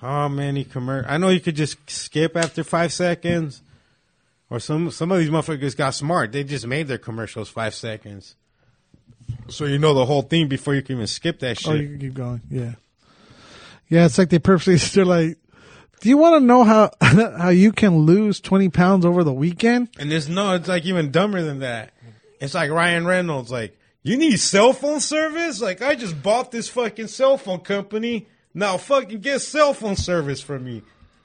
How 0.02 0.28
many 0.28 0.64
commer? 0.64 1.06
I 1.08 1.18
know 1.18 1.30
you 1.30 1.40
could 1.40 1.56
just 1.56 1.78
skip 1.90 2.36
after 2.36 2.64
five 2.64 2.94
seconds, 2.94 3.62
or 4.50 4.60
some 4.60 4.92
some 4.92 5.12
of 5.12 5.20
these 5.20 5.30
motherfuckers 5.30 5.76
got 5.76 5.96
smart. 5.96 6.32
They 6.32 6.44
just 6.44 6.68
made 6.68 6.88
their 6.88 6.98
commercials 7.00 7.50
five 7.50 7.74
seconds, 7.74 8.36
so 9.48 9.66
you 9.66 9.80
know 9.80 9.94
the 9.94 10.06
whole 10.06 10.22
thing 10.22 10.48
before 10.48 10.76
you 10.76 10.82
can 10.82 10.98
even 10.98 11.08
skip 11.08 11.40
that 11.40 11.58
oh, 11.58 11.62
shit. 11.62 11.72
Oh, 11.72 11.76
you 11.76 11.88
can 11.90 12.00
keep 12.00 12.14
going. 12.14 12.42
Yeah. 12.50 12.74
Yeah, 13.90 14.06
it's 14.06 14.18
like 14.18 14.30
they 14.30 14.40
purposely, 14.40 14.76
they're 14.94 15.06
like, 15.06 15.38
do 16.02 16.10
you 16.10 16.18
want 16.18 16.42
to 16.42 16.46
know 16.46 16.64
how, 16.64 16.92
how 17.02 17.50
you 17.50 17.72
can 17.72 18.00
lose 18.00 18.40
20 18.40 18.70
pounds 18.70 19.06
over 19.06 19.24
the 19.24 19.34
weekend? 19.34 19.90
And 19.98 20.12
there's 20.12 20.30
no, 20.30 20.56
it's 20.56 20.68
like 20.68 20.86
even 20.86 21.12
dumber 21.12 21.42
than 21.42 21.60
that. 21.60 21.92
It's 22.40 22.54
like 22.54 22.70
Ryan 22.70 23.06
Reynolds, 23.06 23.52
like, 23.52 23.78
you 24.12 24.18
need 24.18 24.38
cell 24.38 24.74
phone 24.74 25.00
service? 25.00 25.62
Like, 25.62 25.82
I 25.82 25.96
just 25.96 26.22
bought 26.22 26.52
this 26.52 26.70
fucking 26.70 27.08
cell 27.08 27.38
phone 27.38 27.60
company. 27.60 28.28
Now 28.54 28.78
fucking 28.78 29.20
get 29.20 29.40
cell 29.42 29.74
phone 29.74 29.96
service 29.96 30.42
from 30.42 30.66
me. 30.66 30.82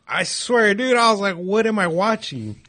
I 0.06 0.24
swear, 0.24 0.74
dude, 0.74 0.96
I 0.96 1.10
was 1.10 1.20
like, 1.20 1.36
what 1.36 1.66
am 1.66 1.78
I 1.78 1.86
watching? 1.86 2.60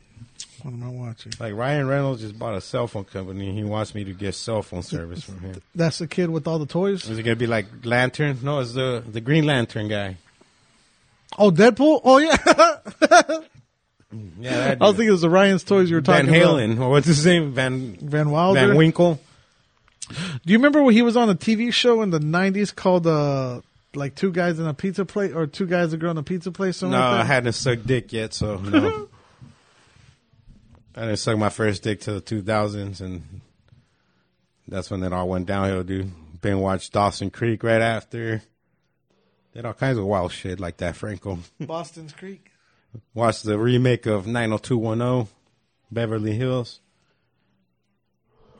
What 0.61 0.73
am 0.73 0.83
I 0.83 0.87
watching? 0.89 1.33
Like, 1.39 1.53
Ryan 1.53 1.87
Reynolds 1.87 2.21
just 2.21 2.39
bought 2.39 2.55
a 2.55 2.61
cell 2.61 2.87
phone 2.87 3.03
company 3.03 3.49
and 3.49 3.57
he 3.57 3.65
wants 3.65 3.93
me 3.93 4.05
to 4.05 4.13
get 4.13 4.33
cell 4.35 4.61
phone 4.61 4.83
service 4.83 5.23
from 5.23 5.39
him. 5.39 5.61
That's 5.75 5.97
the 5.97 6.07
kid 6.07 6.29
with 6.29 6.47
all 6.47 6.59
the 6.59 6.65
toys. 6.65 7.09
Is 7.09 7.17
it 7.17 7.23
gonna 7.23 7.35
be 7.35 7.47
like 7.47 7.65
Lantern? 7.83 8.37
No, 8.41 8.59
it's 8.59 8.73
the, 8.73 9.03
the 9.05 9.19
Green 9.19 9.45
Lantern 9.45 9.89
guy. 9.89 10.17
Oh, 11.37 11.51
Deadpool? 11.51 12.01
Oh, 12.03 12.17
yeah. 12.19 13.39
Yeah, 14.39 14.75
I 14.79 14.85
was 14.85 14.91
thinking 14.91 15.07
it 15.07 15.11
was 15.11 15.21
the 15.21 15.29
Ryan's 15.29 15.63
toys 15.63 15.89
you 15.89 15.95
were 15.95 16.01
Van 16.01 16.25
talking 16.27 16.39
about. 16.39 16.57
Van 16.57 16.77
Halen, 16.77 16.79
or 16.79 16.89
what's 16.91 17.07
his 17.07 17.25
name? 17.25 17.51
Van, 17.51 17.97
Van 17.99 18.29
Wilder. 18.29 18.67
Van 18.67 18.77
Winkle. 18.77 19.19
Do 20.45 20.51
you 20.53 20.57
remember 20.57 20.81
when 20.83 20.93
he 20.93 21.01
was 21.01 21.17
on 21.17 21.29
a 21.29 21.35
TV 21.35 21.71
show 21.73 22.01
in 22.01 22.09
the 22.09 22.19
90s 22.19 22.73
called, 22.73 23.07
uh, 23.07 23.61
like 23.95 24.15
two 24.15 24.31
guys 24.31 24.59
in 24.59 24.65
a 24.65 24.73
pizza 24.73 25.05
place 25.05 25.33
or 25.33 25.45
two 25.47 25.65
guys 25.67 25.93
a 25.93 25.97
girl 25.97 26.11
in 26.11 26.17
a 26.17 26.23
pizza 26.23 26.51
place? 26.51 26.81
No, 26.81 26.89
Something 26.89 26.99
like 26.99 27.19
I 27.21 27.23
hadn't 27.25 27.53
sucked 27.53 27.85
dick 27.87 28.11
yet, 28.13 28.33
so 28.33 28.57
no. 28.57 29.07
I 30.95 31.01
didn't 31.01 31.17
suck 31.17 31.37
my 31.37 31.49
first 31.49 31.83
dick 31.83 32.01
till 32.01 32.15
the 32.15 32.21
2000s, 32.21 33.01
and 33.01 33.41
that's 34.67 34.91
when 34.91 35.03
it 35.03 35.11
all 35.13 35.27
went 35.27 35.47
downhill, 35.47 35.83
dude. 35.83 36.11
Been 36.41 36.59
watched 36.59 36.91
Dawson 36.93 37.29
Creek 37.31 37.63
right 37.63 37.81
after. 37.81 38.41
Did 39.53 39.65
all 39.65 39.73
kinds 39.73 39.97
of 39.97 40.05
wild 40.05 40.31
shit 40.31 40.59
like 40.59 40.77
that, 40.77 40.95
Franco. 40.95 41.39
Boston's 41.59 42.11
Creek. 42.13 42.51
Watched 43.13 43.43
the 43.43 43.57
remake 43.57 44.05
of 44.05 44.27
90210, 44.27 45.27
Beverly 45.91 46.33
Hills. 46.35 46.79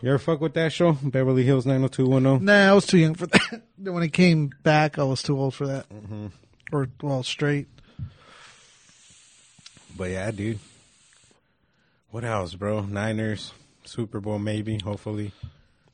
You 0.04 0.10
ever 0.10 0.18
fuck 0.18 0.42
with 0.42 0.54
that 0.56 0.74
show, 0.74 0.98
Beverly 1.02 1.44
Hills 1.44 1.66
90210? 1.66 2.44
Nah, 2.44 2.72
I 2.72 2.74
was 2.74 2.86
too 2.86 2.98
young 2.98 3.14
for 3.14 3.26
that. 3.28 3.62
when 3.78 4.04
it 4.04 4.12
came 4.12 4.52
back, 4.62 5.00
I 5.00 5.04
was 5.06 5.24
too 5.24 5.40
old 5.40 5.56
for 5.56 5.66
that. 5.68 5.88
Mm-hmm. 5.88 6.28
Or, 6.74 6.90
well, 7.02 7.24
straight. 7.24 7.68
But 9.96 10.10
yeah, 10.12 10.30
dude. 10.32 10.60
What 12.12 12.26
else, 12.26 12.54
bro? 12.54 12.82
Niners, 12.82 13.54
Super 13.86 14.20
Bowl, 14.20 14.40
maybe, 14.40 14.78
hopefully. 14.84 15.32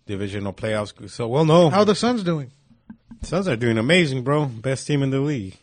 Divisional 0.07 0.53
playoffs. 0.53 1.07
So 1.11 1.27
we'll 1.27 1.45
know. 1.45 1.69
How 1.69 1.83
the 1.83 1.93
Suns 1.93 2.23
doing? 2.23 2.49
Suns 3.21 3.47
are 3.47 3.55
doing 3.55 3.77
amazing, 3.77 4.23
bro. 4.23 4.45
Best 4.45 4.87
team 4.87 5.03
in 5.03 5.11
the 5.11 5.19
league. 5.19 5.55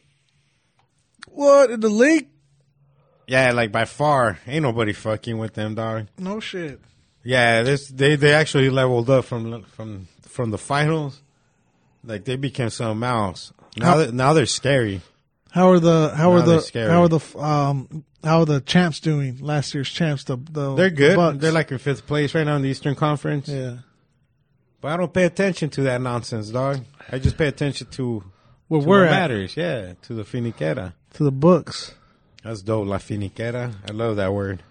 What 1.31 1.73
in 1.73 1.81
the 1.81 1.89
league? 1.89 2.29
Yeah, 3.27 3.51
like 3.51 3.73
by 3.73 3.87
far. 3.87 4.39
Ain't 4.47 4.63
nobody 4.63 4.93
fucking 4.93 5.37
with 5.37 5.55
them, 5.55 5.75
dog. 5.75 6.07
No 6.17 6.39
shit. 6.39 6.81
Yeah, 7.27 7.63
this 7.63 7.89
they 7.89 8.17
they 8.17 8.33
actually 8.33 8.71
leveled 8.71 9.11
up 9.11 9.25
from 9.25 9.63
from 9.65 10.09
from 10.23 10.51
the 10.51 10.59
finals. 10.59 11.21
Like 12.05 12.25
they 12.25 12.37
became 12.37 12.71
something 12.71 13.03
else. 13.03 13.53
Now 13.77 13.87
How- 13.87 13.97
that, 13.99 14.15
now 14.15 14.33
they're 14.33 14.47
scary. 14.47 15.01
How 15.51 15.71
are 15.71 15.81
the 15.81 16.13
how 16.15 16.31
Now 16.33 16.37
are 16.37 16.43
the 16.43 16.61
scary. 16.61 16.91
how 16.91 17.03
are 17.03 17.09
the 17.09 17.39
um 17.39 18.05
how 18.23 18.41
are 18.41 18.47
the 18.47 18.61
champs 18.61 19.01
doing? 19.01 19.39
Last 19.41 19.75
year's 19.75 19.89
champs, 19.91 20.25
the 20.25 20.37
the 20.37 20.75
They're 20.75 20.91
good. 20.91 21.17
Bucks. 21.17 21.39
They're 21.39 21.53
like 21.53 21.73
in 21.73 21.79
fifth 21.79 22.07
place 22.07 22.35
right 22.35 22.45
now 22.45 22.57
in 22.57 22.63
the 22.63 22.69
Eastern 22.69 22.95
Conference. 22.95 23.49
yeah. 23.49 23.79
But 24.81 24.93
I 24.93 24.97
don't 24.99 25.13
pay 25.13 25.25
attention 25.25 25.71
to 25.71 25.83
that 25.83 26.01
nonsense, 26.01 26.51
dog. 26.51 26.85
I 27.11 27.19
just 27.19 27.37
pay 27.39 27.49
attention 27.49 27.87
to, 27.93 28.23
Well, 28.69 28.83
to 28.83 28.87
we're 28.87 29.01
what 29.05 29.09
at 29.09 29.21
matters. 29.21 29.57
Yeah, 29.57 29.95
to 30.03 30.15
the 30.15 30.23
finiquera. 30.23 30.93
to 31.15 31.25
the 31.25 31.33
books. 31.33 31.95
That's 32.45 32.63
dope, 32.63 32.87
la 32.87 32.99
finiquera. 32.99 33.75
I 33.89 33.93
love 33.93 34.17
that 34.17 34.33
word. 34.35 34.63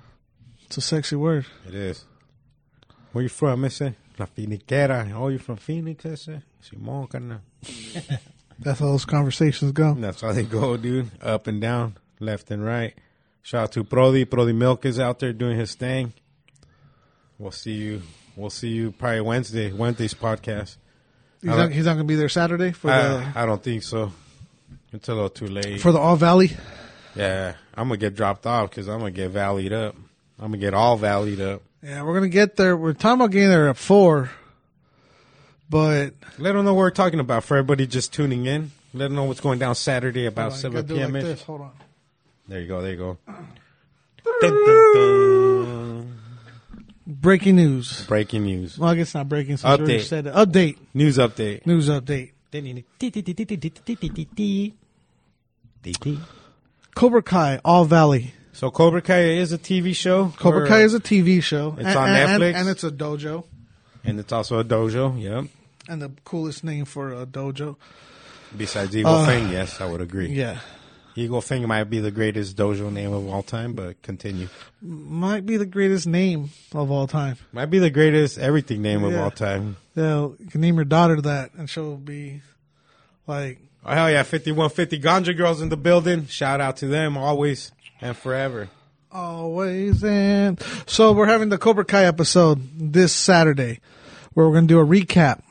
It's 0.65 0.77
a 0.77 0.81
sexy 0.81 1.15
word. 1.15 1.45
It 1.67 1.73
is. 1.73 2.05
Where 3.15 3.23
you 3.23 3.29
from, 3.29 3.61
Missy? 3.61 3.93
La 4.19 4.25
finiquera. 4.25 5.09
Oh, 5.15 5.29
you 5.29 5.39
from 5.39 5.55
Phoenix, 5.55 6.05
ese? 6.05 6.41
Simón, 6.61 7.09
carnal. 7.09 7.39
That's 8.59 8.81
how 8.81 8.87
those 8.87 9.05
conversations 9.05 9.71
go. 9.71 9.93
That's 9.93 10.19
how 10.19 10.33
they 10.33 10.43
go, 10.43 10.75
dude. 10.75 11.11
Up 11.21 11.47
and 11.47 11.61
down, 11.61 11.95
left 12.19 12.51
and 12.51 12.65
right. 12.65 12.93
Shout 13.41 13.63
out 13.63 13.71
to 13.71 13.85
Prodi. 13.85 14.25
Prodi 14.25 14.53
Milk 14.53 14.83
is 14.83 14.99
out 14.99 15.19
there 15.19 15.31
doing 15.31 15.57
his 15.57 15.75
thing. 15.75 16.11
We'll 17.39 17.51
see 17.51 17.75
you. 17.75 18.01
We'll 18.35 18.49
see 18.49 18.67
you 18.67 18.91
probably 18.91 19.21
Wednesday. 19.21 19.71
Wednesday's 19.71 20.13
podcast. 20.13 20.75
He's 21.39 21.51
not, 21.51 21.71
he's 21.71 21.85
not 21.85 21.93
going 21.93 22.05
to 22.05 22.11
be 22.11 22.15
there 22.15 22.27
Saturday 22.27 22.73
for 22.73 22.91
I, 22.91 23.31
I 23.33 23.45
don't 23.45 23.63
think 23.63 23.83
so. 23.83 24.11
It's 24.91 25.07
a 25.07 25.13
little 25.13 25.29
too 25.29 25.47
late. 25.47 25.79
for 25.79 25.93
the 25.93 25.99
All 25.99 26.17
Valley. 26.17 26.51
yeah, 27.15 27.53
I'm 27.75 27.87
gonna 27.87 27.95
get 27.95 28.13
dropped 28.13 28.45
off 28.45 28.71
because 28.71 28.89
I'm 28.89 28.99
gonna 28.99 29.11
get 29.11 29.31
valleyed 29.31 29.71
up. 29.71 29.95
I'm 30.37 30.47
gonna 30.47 30.57
get 30.57 30.73
all 30.73 30.99
valleyed 30.99 31.39
up. 31.39 31.61
Yeah, 31.85 32.01
we're 32.01 32.13
going 32.13 32.23
to 32.23 32.29
get 32.29 32.55
there. 32.55 32.75
We're 32.75 32.93
talking 32.93 33.21
about 33.21 33.29
getting 33.29 33.49
there 33.49 33.69
at 33.69 33.77
four, 33.77 34.31
but 35.69 36.13
Let 36.39 36.53
them 36.53 36.65
know 36.65 36.73
what 36.73 36.79
we're 36.79 36.89
talking 36.89 37.19
about 37.19 37.43
for 37.43 37.57
everybody 37.57 37.85
just 37.85 38.11
tuning 38.11 38.47
in. 38.47 38.71
Let 38.95 39.09
them 39.09 39.15
know 39.15 39.25
what's 39.25 39.39
going 39.39 39.59
down 39.59 39.75
Saturday 39.75 40.25
about 40.25 40.53
on, 40.53 40.57
7 40.57 40.73
gotta 40.73 40.87
do 40.87 40.95
it 40.95 40.97
p.m. 40.97 41.13
like 41.13 41.21
this. 41.21 41.43
Hold 41.43 41.61
on. 41.61 41.71
There 42.47 42.59
you 42.59 42.67
go. 42.67 42.81
There 42.81 42.91
you 42.91 42.97
go. 42.97 43.17
Dun, 43.27 44.51
dun, 44.51 44.93
dun. 44.95 46.19
Breaking 47.05 47.57
news. 47.57 48.03
Breaking 48.07 48.45
news. 48.45 48.79
Well, 48.79 48.89
I 48.89 48.95
guess 48.95 49.13
not 49.13 49.29
breaking. 49.29 49.57
Since 49.57 49.79
Update. 49.79 50.01
said 50.01 50.25
it. 50.25 50.33
Update. 50.33 50.77
News 50.95 51.19
update. 51.19 51.67
News 51.67 51.87
update. 51.87 52.31
Cobra 56.95 57.21
Kai, 57.21 57.59
All 57.63 57.85
Valley. 57.85 58.33
So 58.55 58.71
Cobra 58.71 59.01
Kai 59.01 59.19
is 59.35 59.51
a 59.51 59.57
TV 59.57 59.93
show. 59.93 60.33
Cobra 60.37 60.65
Kai 60.65 60.83
is 60.83 60.93
a 60.93 60.99
TV 61.01 61.43
show. 61.43 61.75
It's 61.77 61.87
and, 61.87 61.97
on 61.97 62.09
and- 62.09 62.41
Netflix? 62.41 62.55
and 62.55 62.69
it's 62.69 62.83
a 62.85 62.91
dojo. 62.91 63.43
and 64.05 64.17
it's 64.19 64.31
also 64.31 64.59
a 64.59 64.63
dojo. 64.63 65.21
Yep. 65.21 65.45
And 65.89 66.01
the 66.01 66.11
coolest 66.23 66.63
name 66.63 66.85
for 66.85 67.11
a 67.11 67.25
dojo. 67.25 67.75
Besides 68.55 68.95
Eagle 68.95 69.11
Uh, 69.13 69.25
Fang, 69.25 69.51
yes, 69.51 69.81
I 69.81 69.89
would 69.91 69.99
agree. 70.01 70.29
Yeah. 70.29 70.59
Eagle 71.17 71.41
Fang 71.41 71.67
might 71.67 71.85
be 71.85 71.99
the 71.99 72.11
greatest 72.11 72.55
dojo 72.55 72.91
name 72.91 73.11
of 73.11 73.27
all 73.27 73.43
time, 73.43 73.73
but 73.73 74.01
continue. 74.01 74.47
Might 74.81 75.45
be 75.45 75.57
the 75.57 75.65
greatest 75.65 76.07
name 76.07 76.51
of 76.73 76.91
all 76.91 77.07
time. 77.07 77.37
Might 77.51 77.67
be 77.67 77.79
the 77.79 77.89
greatest 77.89 78.37
everything 78.37 78.81
name 78.81 79.03
of 79.03 79.15
all 79.15 79.31
time. 79.31 79.75
Yeah, 79.95 80.27
you 80.39 80.47
can 80.49 80.61
name 80.61 80.75
your 80.75 80.85
daughter 80.85 81.19
that 81.21 81.53
and 81.55 81.69
she'll 81.69 81.97
be 81.97 82.41
like, 83.27 83.59
Oh 83.85 83.93
hell 83.93 84.09
yeah, 84.09 84.23
fifty 84.23 84.51
one 84.51 84.69
fifty 84.69 84.99
Ganja 84.99 85.35
girls 85.35 85.61
in 85.61 85.69
the 85.69 85.77
building. 85.77 86.25
Shout 86.27 86.59
out 86.59 86.77
to 86.77 86.87
them 86.87 87.17
always 87.17 87.71
and 88.01 88.15
forever. 88.15 88.69
always 89.11 90.03
and 90.03 90.61
So 90.85 91.13
we're 91.13 91.27
having 91.27 91.49
the 91.49 91.57
Cobra 91.57 91.85
Kai 91.85 92.05
episode 92.05 92.61
this 92.77 93.13
Saturday 93.13 93.79
where 94.33 94.45
we're 94.45 94.53
going 94.53 94.67
to 94.67 94.73
do 94.73 94.79
a 94.79 94.85
recap 94.85 95.41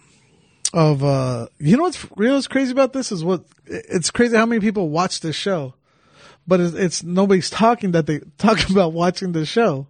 of, 0.72 1.02
uh, 1.02 1.46
you 1.58 1.76
know 1.76 1.84
what's, 1.84 2.02
you 2.02 2.26
know 2.26 2.34
what's 2.34 2.48
crazy 2.48 2.72
about 2.72 2.92
this 2.92 3.12
is 3.12 3.24
what, 3.24 3.44
it's 3.66 4.10
crazy 4.10 4.36
how 4.36 4.46
many 4.46 4.60
people 4.60 4.88
watch 4.90 5.20
this 5.20 5.36
show, 5.36 5.74
but 6.46 6.60
it's, 6.60 6.74
it's 6.74 7.02
nobody's 7.02 7.48
talking 7.48 7.92
that 7.92 8.06
they 8.06 8.18
talk 8.38 8.68
about 8.68 8.92
watching 8.92 9.32
the 9.32 9.46
show. 9.46 9.86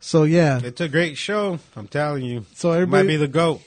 So 0.00 0.24
yeah. 0.24 0.60
It's 0.62 0.80
a 0.80 0.88
great 0.88 1.16
show. 1.16 1.58
I'm 1.74 1.88
telling 1.88 2.24
you. 2.24 2.44
So 2.54 2.72
It 2.72 2.88
might 2.88 3.06
be 3.06 3.16
the 3.16 3.28
goat. 3.28 3.62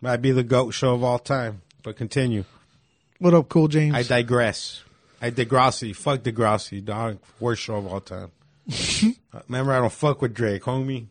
Might 0.00 0.16
be 0.16 0.32
the 0.32 0.42
goat 0.42 0.72
show 0.72 0.94
of 0.94 1.04
all 1.04 1.18
time. 1.18 1.62
But 1.82 1.96
continue. 1.96 2.44
what 3.18 3.34
up, 3.34 3.48
Cool 3.48 3.68
James? 3.68 3.94
I 3.94 4.02
digress. 4.02 4.82
I 5.22 5.30
Degrassi. 5.30 5.94
Fuck 5.96 6.20
Degrassi, 6.22 6.84
dog. 6.84 7.18
Worst 7.40 7.62
show 7.62 7.76
of 7.76 7.86
all 7.86 8.00
time. 8.00 8.30
Uh, 9.34 9.40
remember, 9.48 9.72
I 9.72 9.78
don't 9.78 9.90
fuck 9.90 10.20
with 10.20 10.34
Drake, 10.34 10.62
homie. 10.64 11.06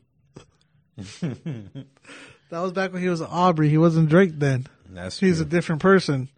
that 0.96 1.86
was 2.52 2.72
back 2.72 2.94
when 2.94 3.02
he 3.02 3.10
was 3.10 3.20
Aubrey. 3.22 3.68
He 3.70 3.80
wasn't 3.80 4.10
Drake 4.10 4.34
then. 4.38 4.68
That's 4.90 5.20
He's 5.20 5.38
true. 5.38 5.46
a 5.46 5.50
different 5.50 5.82
person. 5.82 6.30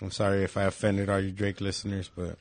I'm 0.00 0.12
sorry 0.12 0.44
if 0.44 0.56
I 0.56 0.62
offended 0.64 1.08
all 1.08 1.18
you 1.18 1.32
Drake 1.32 1.60
listeners, 1.60 2.10
but 2.14 2.36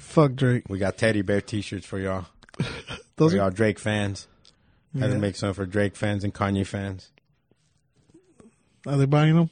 Fuck 0.00 0.34
Drake. 0.34 0.64
we 0.68 0.78
got 0.78 0.98
teddy 0.98 1.22
bear 1.22 1.40
T-shirts 1.40 1.86
for 1.86 1.98
y'all. 1.98 2.26
Those 3.16 3.32
for 3.32 3.38
are, 3.38 3.42
y'all 3.44 3.50
Drake 3.50 3.78
fans. 3.78 4.26
Had 4.92 5.08
Yeah. 5.08 5.14
to 5.14 5.18
make 5.18 5.36
some 5.36 5.54
for 5.54 5.64
Drake 5.64 5.96
fans 5.96 6.24
and 6.24 6.34
Kanye 6.34 6.66
fans. 6.66 7.10
are 8.86 8.96
they 8.98 9.06
buying 9.06 9.34
them? 9.36 9.50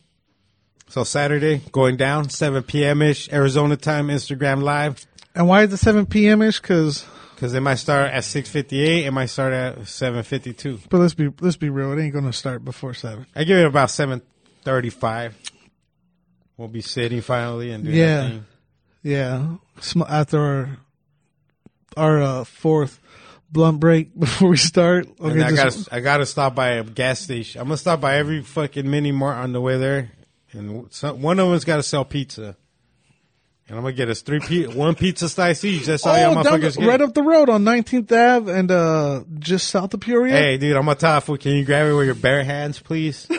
So 0.89 1.05
Saturday, 1.05 1.63
going 1.73 1.97
down, 1.97 2.29
7 2.29 2.63
p.m. 2.63 3.03
ish, 3.03 3.31
Arizona 3.33 3.77
time, 3.77 4.09
Instagram 4.09 4.63
live. 4.63 5.05
And 5.35 5.49
why 5.49 5.65
is 5.65 5.73
it 5.73 5.79
7 5.79 6.07
p.m. 6.07 6.43
ish? 6.43 6.61
Cause, 6.61 7.05
Because 7.35 7.53
it 7.55 7.61
might 7.61 7.75
start 7.75 8.13
at 8.13 8.23
6.58, 8.23 9.05
it 9.05 9.11
might 9.11 9.27
start 9.27 9.53
at 9.53 9.79
7.52. 9.81 10.89
but 10.89 10.99
let's 10.99 11.15
be, 11.15 11.31
let's 11.41 11.57
be 11.57 11.71
real. 11.71 11.93
It 11.93 12.01
ain't 12.03 12.13
going 12.13 12.25
to 12.25 12.33
start 12.33 12.65
before 12.65 12.95
seven. 12.95 13.27
I 13.35 13.45
give 13.45 13.59
it 13.59 13.67
about 13.67 13.89
7.35. 13.89 15.33
We'll 16.57 16.69
be 16.69 16.81
sitting 16.81 17.21
finally 17.21 17.71
and 17.73 17.85
doing 17.85 17.97
Yeah. 17.97 18.17
that 18.23 18.29
thing. 18.31 18.45
Yeah, 19.03 19.57
Sm- 19.81 20.03
after 20.09 20.41
our 20.41 20.79
our 21.97 22.23
uh, 22.23 22.45
fourth 22.45 22.99
blunt 23.53 23.79
break 23.79 24.19
before 24.19 24.49
we 24.51 24.57
start. 24.57 25.07
And 25.21 25.33
Okay, 25.33 25.43
I 25.43 25.53
gotta, 25.53 25.89
I 25.93 26.01
gotta 26.01 26.27
stop 26.27 26.55
by 26.57 26.71
a 26.71 26.83
gas 26.83 27.21
station. 27.21 27.61
I'm 27.61 27.69
gonna 27.69 27.77
stop 27.77 28.01
by 28.01 28.17
every 28.17 28.43
fucking 28.43 28.91
mini 28.91 29.13
mart 29.13 29.37
on 29.37 29.53
the 29.53 29.61
way 29.61 29.79
there, 29.79 30.11
and 30.57 30.93
some, 30.93 31.23
one 31.23 31.39
of 31.39 31.49
them's 31.49 31.65
gotta 31.65 31.83
sell 31.83 32.05
pizza. 32.05 32.57
And 33.69 33.77
I'm 33.77 33.83
gonna 33.83 33.95
get 33.95 34.09
us 34.09 34.23
three 34.23 34.39
pi- 34.39 34.73
one 34.73 34.95
pizza 34.95 35.29
slice 35.29 35.65
each. 35.65 35.87
That's 35.87 36.07
all 36.07 36.17
y'all 36.17 36.39
oh, 36.39 36.43
motherfuckers 36.43 36.79
get. 36.79 36.87
right 36.87 37.01
up 37.01 37.15
the 37.15 37.23
road 37.23 37.49
on 37.49 37.65
19th 37.65 38.13
Ave 38.13 38.53
and 38.53 38.71
uh, 38.71 39.25
just 39.39 39.69
south 39.69 39.93
of 39.93 40.01
Peoria. 40.01 40.37
Hey, 40.37 40.57
dude, 40.57 40.77
I'm 40.77 40.89
a 40.89 40.95
top 40.95 41.25
fool. 41.25 41.37
Can 41.37 41.53
you 41.53 41.65
grab 41.65 41.87
it 41.89 41.93
with 41.93 42.07
your 42.07 42.15
bare 42.15 42.45
hands, 42.45 42.79
please? 42.79 43.27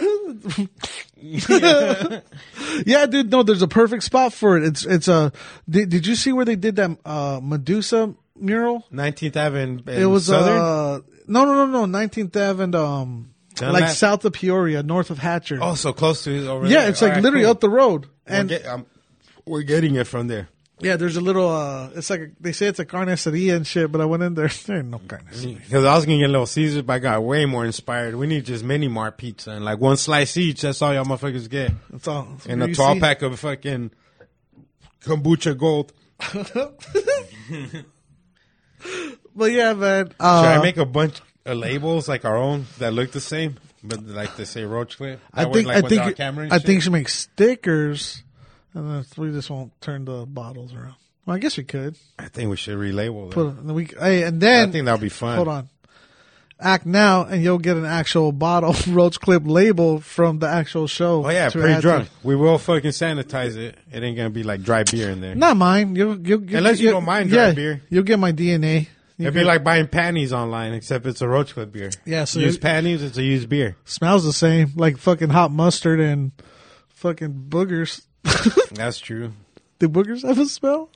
Yeah, 1.20 3.08
dude. 3.08 3.32
No, 3.32 3.44
there's 3.44 3.64
a 3.64 3.68
perfect 3.68 4.04
spot 4.04 4.34
for 4.34 4.58
it. 4.58 4.64
It's 4.64 4.86
it's 4.86 5.08
a. 5.08 5.32
Did, 5.68 5.90
did 5.90 6.08
you 6.08 6.16
see 6.16 6.32
where 6.32 6.46
they 6.46 6.56
did 6.56 6.76
that 6.76 6.98
uh, 7.06 7.40
Medusa 7.42 8.14
mural? 8.36 8.86
19th 8.94 9.36
Avenue. 9.36 9.82
It 9.88 10.06
was 10.06 10.28
Southern. 10.28 10.58
uh 10.58 11.00
no 11.28 11.46
no 11.46 11.66
no 11.66 11.86
no 11.86 12.00
19th 12.00 12.36
Ave 12.50 12.64
and 12.64 12.76
um 12.76 13.34
Dunlap? 13.58 13.82
like 13.82 13.90
south 13.92 14.24
of 14.26 14.34
Peoria, 14.34 14.84
north 14.84 15.10
of 15.10 15.18
Hatcher. 15.20 15.60
oh, 15.62 15.76
so 15.76 15.94
close 15.94 16.24
to 16.24 16.48
over 16.48 16.66
yeah, 16.68 16.82
there. 16.82 16.90
it's 16.90 17.02
like 17.02 17.14
right, 17.14 17.24
literally 17.24 17.44
cool. 17.46 17.52
up 17.52 17.60
the 17.60 17.70
road. 17.70 18.08
We're, 18.30 18.36
And 18.36 18.50
get- 18.50 18.66
um, 18.66 18.86
we're 19.46 19.62
getting 19.64 19.96
it 19.96 20.06
from 20.08 20.28
there. 20.28 20.50
yeah, 20.80 20.96
there's 20.98 21.16
a 21.18 21.22
little. 21.22 21.50
uh 21.50 21.90
It's 21.96 22.10
like 22.10 22.20
a, 22.22 22.28
they 22.40 22.52
say 22.52 22.68
it's 22.68 22.80
a 22.80 22.86
carniceria 22.86 23.56
and 23.56 23.66
shit, 23.66 23.92
but 23.92 24.00
I 24.02 24.06
went 24.06 24.22
in 24.24 24.34
there. 24.36 24.50
There 24.66 24.78
ain't 24.78 24.88
no 24.90 25.00
carniceria. 25.00 25.58
Because 25.64 25.86
I 25.86 25.96
was 25.96 26.06
gonna 26.06 26.18
get 26.20 26.26
a 26.26 26.34
Little 26.34 26.46
Caesars, 26.46 26.82
but 26.84 26.94
I 26.94 27.00
got 27.00 27.24
way 27.24 27.46
more 27.46 27.66
inspired. 27.66 28.16
We 28.16 28.28
need 28.28 28.46
just 28.46 28.64
mini 28.64 28.88
mart 28.88 29.18
pizza 29.18 29.52
and 29.52 29.64
like 29.66 29.80
one 29.80 29.98
slice 29.98 30.36
each. 30.38 30.62
That's 30.62 30.82
all 30.82 30.94
y'all 30.94 31.06
motherfuckers 31.06 31.50
get. 31.50 31.72
That's 31.90 32.08
all. 32.08 32.24
That's 32.32 32.46
And 32.46 32.62
a 32.62 32.74
12 32.74 32.98
see. 32.98 33.00
pack 33.02 33.22
of 33.24 33.40
fucking 33.40 33.92
kombucha 35.04 35.58
gold. 35.58 35.94
But 39.36 39.52
yeah, 39.52 39.74
man. 39.74 40.08
Should 40.08 40.16
Uh, 40.20 40.56
I 40.60 40.62
make 40.62 40.78
a 40.78 40.86
bunch 40.86 41.22
Uh, 41.48 41.54
labels 41.54 42.08
like 42.10 42.26
our 42.26 42.36
own 42.38 42.66
that 42.80 42.94
look 42.94 43.12
the 43.12 43.22
same, 43.22 43.56
but 43.84 44.04
like 44.06 44.36
they 44.36 44.46
say 44.46 44.64
Roach 44.64 44.98
Clip? 44.98 45.20
I 45.34 45.44
That 45.44 45.50
way, 45.50 45.54
think 45.54 45.68
like, 45.68 45.78
I 45.78 45.88
think 45.88 46.02
I 46.02 46.08
shit? 46.58 46.66
think 46.66 46.76
you 46.76 46.82
should 46.82 46.92
make 46.94 47.10
stickers, 47.10 48.24
and 48.74 48.90
then 48.92 49.06
we 49.18 49.32
just 49.32 49.50
won't 49.50 49.80
turn 49.82 50.06
the 50.06 50.26
bottles 50.26 50.74
around. 50.74 50.96
Well, 51.26 51.36
I 51.36 51.40
guess 51.40 51.58
we 51.58 51.64
could 51.64 51.96
I 52.18 52.28
think 52.30 52.50
we 52.50 52.56
should 52.58 52.78
relabel 52.78 53.32
put. 53.32 53.44
them. 53.56 53.60
And 53.68 53.76
we 53.76 53.86
hey, 54.00 54.24
and 54.24 54.40
then 54.42 54.70
I 54.70 54.72
think 54.72 54.86
that'll 54.86 55.00
be 55.00 55.10
fun. 55.10 55.36
hold 55.36 55.48
on. 55.48 55.70
Act 56.60 56.88
now, 56.88 57.24
and 57.24 57.44
you'll 57.44 57.60
get 57.60 57.78
an 57.78 57.86
actual 57.86 58.32
bottle 58.32 58.74
Roach 58.94 59.20
Clip 59.20 59.44
label 59.46 60.00
from 60.00 60.40
the 60.40 60.48
actual 60.48 60.88
show. 60.88 61.24
Oh 61.24 61.30
yeah, 61.30 61.52
pretty 61.52 61.80
drunk. 61.82 62.06
to- 62.08 62.12
We 62.24 62.36
will 62.36 62.58
fucking 62.58 62.90
sanitize 62.92 63.56
it. 63.58 63.78
It 63.92 64.02
ain't 64.02 64.18
gonna 64.18 64.32
be 64.32 64.42
like 64.44 64.64
dry 64.64 64.84
beer 64.84 65.12
in 65.12 65.22
there. 65.22 65.36
Not 65.36 65.56
mine. 65.58 65.96
You, 65.96 66.14
you, 66.14 66.44
you, 66.48 66.58
Unless 66.58 66.80
you 66.80 66.90
don't 66.90 67.06
mind 67.06 67.30
dry 67.30 67.52
beer. 67.54 67.82
You'll 67.90 68.04
get 68.04 68.18
my 68.18 68.32
DNA. 68.32 68.88
It'd 69.20 69.34
be 69.34 69.44
like 69.44 69.64
buying 69.64 69.88
panties 69.88 70.32
online, 70.32 70.74
except 70.74 71.06
it's 71.08 71.22
a 71.22 71.28
Roach 71.28 71.54
Clip 71.56 71.72
beer. 71.72 71.90
Yeah, 72.06 72.26
so 72.26 72.40
used 72.40 72.60
it- 72.60 72.62
panties, 72.62 73.02
it's 73.02 73.18
a 73.18 73.24
used 73.24 73.50
beer. 73.50 73.76
smells 73.86 74.24
the 74.24 74.34
same, 74.34 74.74
like 74.76 74.98
fucking 74.98 75.30
hot 75.30 75.52
mustard 75.52 76.00
and 76.00 76.32
fucking 76.90 77.48
boogers. 77.50 78.04
That's 78.76 79.00
true. 79.00 79.32
Do 79.80 79.90
boogers 79.90 80.24
have 80.24 80.38
a 80.40 80.46
smell? 80.46 80.90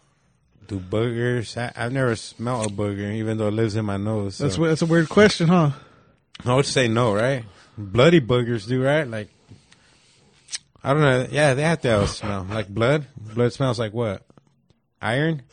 Do 0.68 0.80
boogers? 0.80 1.58
I, 1.58 1.72
I've 1.76 1.92
never 1.94 2.16
smelled 2.16 2.68
a 2.68 2.74
booger, 2.74 3.12
even 3.16 3.38
though 3.38 3.48
it 3.48 3.52
lives 3.54 3.76
in 3.76 3.86
my 3.86 3.98
nose. 3.98 4.36
So. 4.36 4.44
That's 4.44 4.58
we- 4.58 4.68
that's 4.68 4.82
a 4.84 4.86
weird 4.86 5.10
question, 5.10 5.48
huh? 5.48 5.72
I 6.46 6.56
would 6.56 6.66
say 6.66 6.88
no, 6.88 7.14
right? 7.16 7.44
Bloody 7.78 8.22
boogers 8.22 8.68
do, 8.68 8.84
right? 8.84 9.08
Like, 9.08 9.30
I 10.84 10.94
don't 10.94 11.02
know. 11.02 11.28
Yeah, 11.32 11.54
they 11.56 11.64
have 11.64 11.82
to 11.82 11.88
have 11.90 12.02
a 12.04 12.08
smell. 12.08 12.46
Like 12.50 12.68
blood? 12.68 13.06
Blood 13.18 13.54
smells 13.54 13.80
like 13.80 13.94
what? 13.94 14.24
Iron? 15.02 15.44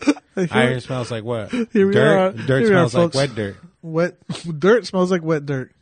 Iron 0.51 0.81
smells 0.81 1.11
like 1.11 1.25
what? 1.25 1.51
Here 1.73 1.87
we 1.87 1.93
dirt? 1.93 2.19
are. 2.19 2.33
Dirt 2.33 2.61
Here 2.63 2.71
we 2.71 2.77
are, 2.77 2.89
smells 2.89 2.95
like 2.95 3.15
wet 3.15 3.35
dirt. 3.35 3.57
Wet 3.83 4.17
dirt 4.59 4.87
smells 4.87 5.11
like 5.11 5.23
wet 5.23 5.47
dirt. 5.47 5.73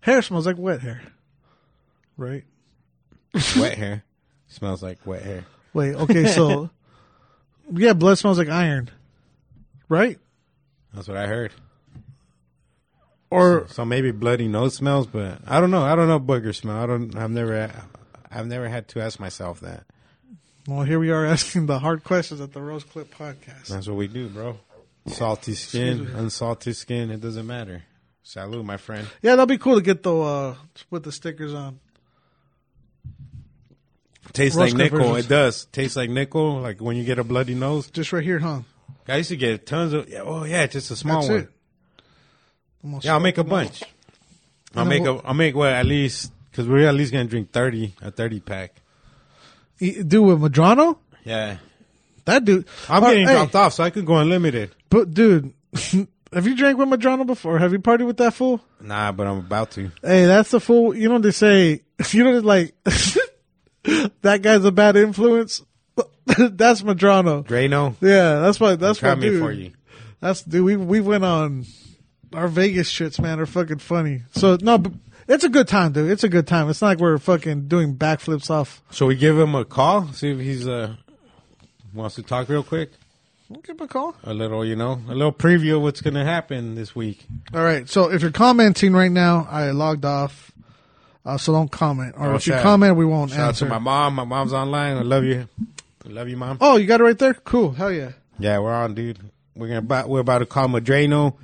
Hair 0.00 0.22
smells 0.22 0.46
like 0.46 0.58
wet 0.58 0.80
hair. 0.80 1.02
Right? 2.16 2.44
Wet 3.58 3.76
hair 3.76 4.04
smells 4.46 4.80
like 4.80 5.04
wet 5.04 5.22
hair. 5.22 5.44
Wait, 5.72 5.96
okay, 5.96 6.26
so 6.26 6.70
yeah, 7.72 7.92
blood 7.92 8.16
smells 8.16 8.38
like 8.38 8.48
iron. 8.48 8.88
Right? 9.88 10.20
That's 10.92 11.08
what 11.08 11.16
I 11.16 11.26
heard. 11.26 11.52
Or 13.30 13.66
So 13.68 13.84
maybe 13.84 14.12
bloody 14.12 14.46
nose 14.46 14.76
smells, 14.76 15.08
but 15.08 15.40
I 15.44 15.58
don't 15.58 15.72
know. 15.72 15.82
I 15.82 15.96
don't 15.96 16.06
know 16.06 16.20
booger 16.20 16.54
smell. 16.54 16.76
I 16.76 16.86
don't. 16.86 17.16
I've 17.16 17.32
never. 17.32 17.72
I've 18.30 18.46
never 18.46 18.68
had 18.68 18.86
to 18.88 19.00
ask 19.00 19.18
myself 19.18 19.58
that. 19.60 19.84
Well, 20.66 20.82
here 20.82 20.98
we 20.98 21.10
are 21.10 21.24
asking 21.26 21.66
the 21.66 21.78
hard 21.78 22.04
questions 22.04 22.40
at 22.40 22.52
the 22.52 22.60
Roach 22.62 22.88
Clip 22.88 23.12
podcast. 23.14 23.66
That's 23.68 23.86
what 23.86 23.96
we 23.96 24.08
do, 24.08 24.28
bro. 24.28 24.58
Salty 25.06 25.54
skin, 25.54 26.06
unsalted 26.14 26.74
skin. 26.76 27.10
It 27.10 27.20
doesn't 27.20 27.46
matter. 27.46 27.82
Salute, 28.22 28.64
my 28.64 28.78
friend. 28.78 29.06
Yeah, 29.20 29.36
that'd 29.36 29.48
be 29.50 29.58
cool 29.58 29.74
to 29.74 29.82
get 29.82 30.02
the 30.02 30.16
uh 30.16 30.54
put 30.88 31.02
the 31.02 31.12
stickers 31.12 31.52
on. 31.52 31.78
Tastes 34.32 34.56
Rose 34.56 34.72
like 34.72 34.78
nickel. 34.78 34.98
versions. 35.00 35.26
It 35.26 35.28
does. 35.28 35.64
Tastes 35.66 35.96
like 35.96 36.08
nickel. 36.08 36.60
Like 36.60 36.80
when 36.80 36.96
you 36.96 37.04
get 37.04 37.18
a 37.18 37.24
bloody 37.24 37.54
nose. 37.54 37.90
Just 37.90 38.14
right 38.14 38.24
here, 38.24 38.38
huh? 38.38 38.60
I 39.06 39.18
used 39.18 39.28
to 39.28 39.36
get 39.36 39.66
tons 39.66 39.92
of. 39.92 40.08
Yeah, 40.08 40.22
oh 40.22 40.44
yeah, 40.44 40.66
just 40.66 40.90
a 40.90 40.96
small 40.96 41.20
That's 41.26 41.48
one. 42.82 43.00
Yeah, 43.02 43.12
I'll 43.12 43.20
make 43.20 43.36
a 43.36 43.44
bunch. 43.44 43.82
I'll 44.74 44.86
make 44.86 45.04
a. 45.04 45.20
I'll 45.24 45.34
make 45.34 45.54
what 45.54 45.72
at 45.72 45.84
least 45.84 46.32
because 46.50 46.66
we're 46.66 46.88
at 46.88 46.94
least 46.94 47.12
gonna 47.12 47.26
drink 47.26 47.52
thirty 47.52 47.94
a 48.00 48.10
thirty 48.10 48.40
pack. 48.40 48.80
Dude, 49.78 50.12
with 50.24 50.40
Madrano, 50.40 50.96
Yeah, 51.24 51.56
that 52.24 52.44
dude. 52.44 52.66
I'm 52.88 53.02
Uh, 53.02 53.08
getting 53.10 53.26
hey, 53.26 53.34
dropped 53.34 53.54
off, 53.56 53.72
so 53.74 53.84
I 53.84 53.90
could 53.90 54.06
go 54.06 54.16
unlimited. 54.16 54.70
But 54.88 55.12
dude, 55.12 55.52
have 56.32 56.46
you 56.46 56.56
drank 56.56 56.78
with 56.78 56.88
Madrano 56.88 57.26
before? 57.26 57.58
Have 57.58 57.72
you 57.72 57.78
partied 57.80 58.06
with 58.06 58.16
that 58.18 58.34
fool? 58.34 58.60
Nah, 58.80 59.12
but 59.12 59.26
I'm 59.26 59.38
about 59.38 59.70
to. 59.72 59.90
Hey, 60.02 60.26
that's 60.26 60.50
the 60.50 60.60
fool. 60.60 60.94
You 60.96 61.08
know 61.08 61.18
they 61.18 61.30
say. 61.32 61.82
You 62.12 62.24
know 62.24 62.38
like 62.40 62.74
that 64.22 64.42
guy's 64.42 64.64
a 64.64 64.72
bad 64.72 64.96
influence. 64.96 65.62
that's 66.26 66.82
Madrano. 66.82 67.44
Drano, 67.46 67.94
Yeah, 68.00 68.40
that's 68.40 68.58
what. 68.58 68.80
That's 68.80 69.00
what. 69.02 69.10
coming 69.10 69.30
Dude, 69.30 69.40
for 69.42 69.52
you. 69.52 69.72
That's 70.20 70.42
dude. 70.42 70.64
We 70.64 70.76
we 70.76 71.00
went 71.00 71.24
on 71.24 71.66
our 72.32 72.48
Vegas 72.48 72.90
trips, 72.90 73.20
man. 73.20 73.38
Are 73.40 73.46
fucking 73.46 73.78
funny. 73.78 74.22
So 74.34 74.56
no, 74.60 74.78
but 74.78 74.92
it's 75.28 75.44
a 75.44 75.48
good 75.48 75.68
time, 75.68 75.92
dude. 75.92 76.10
It's 76.10 76.24
a 76.24 76.28
good 76.28 76.46
time. 76.46 76.68
It's 76.70 76.80
not 76.82 76.88
like 76.88 76.98
we're 76.98 77.18
fucking 77.18 77.68
doing 77.68 77.96
backflips 77.96 78.50
off. 78.50 78.82
So 78.90 79.06
we 79.06 79.16
give 79.16 79.38
him 79.38 79.54
a 79.54 79.64
call, 79.64 80.08
see 80.12 80.30
if 80.30 80.38
he's 80.38 80.66
uh 80.68 80.94
wants 81.92 82.16
to 82.16 82.22
talk 82.22 82.48
real 82.48 82.62
quick. 82.62 82.92
We'll 83.48 83.60
give 83.60 83.76
him 83.78 83.84
a 83.84 83.88
call. 83.88 84.16
A 84.24 84.32
little, 84.34 84.64
you 84.64 84.74
know, 84.74 85.00
a 85.08 85.14
little 85.14 85.32
preview 85.32 85.76
of 85.76 85.82
what's 85.82 86.00
gonna 86.00 86.24
happen 86.24 86.74
this 86.74 86.94
week. 86.94 87.24
All 87.52 87.62
right. 87.62 87.88
So 87.88 88.10
if 88.10 88.22
you're 88.22 88.30
commenting 88.30 88.92
right 88.94 89.12
now, 89.12 89.46
I 89.50 89.70
logged 89.70 90.04
off. 90.04 90.50
Uh, 91.26 91.38
so 91.38 91.52
don't 91.52 91.70
comment. 91.70 92.14
Or 92.18 92.32
Oh, 92.32 92.34
if 92.34 92.46
you 92.46 92.52
comment, 92.54 92.96
we 92.96 93.06
won't 93.06 93.30
Shout 93.30 93.40
out 93.40 93.48
answer. 93.48 93.64
to 93.66 93.70
my 93.70 93.78
mom. 93.78 94.14
My 94.14 94.24
mom's 94.24 94.52
online. 94.52 94.96
I 94.98 95.02
love 95.02 95.24
you. 95.24 95.48
I 96.04 96.08
love 96.10 96.28
you, 96.28 96.36
mom. 96.36 96.58
oh, 96.60 96.76
you 96.76 96.86
got 96.86 97.00
it 97.00 97.04
right 97.04 97.18
there. 97.18 97.32
Cool. 97.32 97.72
Hell 97.72 97.90
yeah. 97.92 98.12
Yeah, 98.38 98.58
we're 98.58 98.74
on, 98.74 98.92
dude. 98.94 99.18
We're 99.54 99.68
gonna 99.68 99.78
about, 99.78 100.08
we're 100.08 100.20
about 100.20 100.38
to 100.40 100.46
call 100.46 100.68
Madrano, 100.68 101.34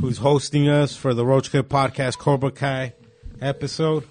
who's 0.00 0.18
hosting 0.18 0.68
us 0.68 0.94
for 0.94 1.12
the 1.14 1.24
Roach 1.26 1.50
Clip 1.50 1.68
Podcast 1.68 2.18
Cobra 2.18 2.50
Kai 2.52 2.92
episode. 3.40 4.04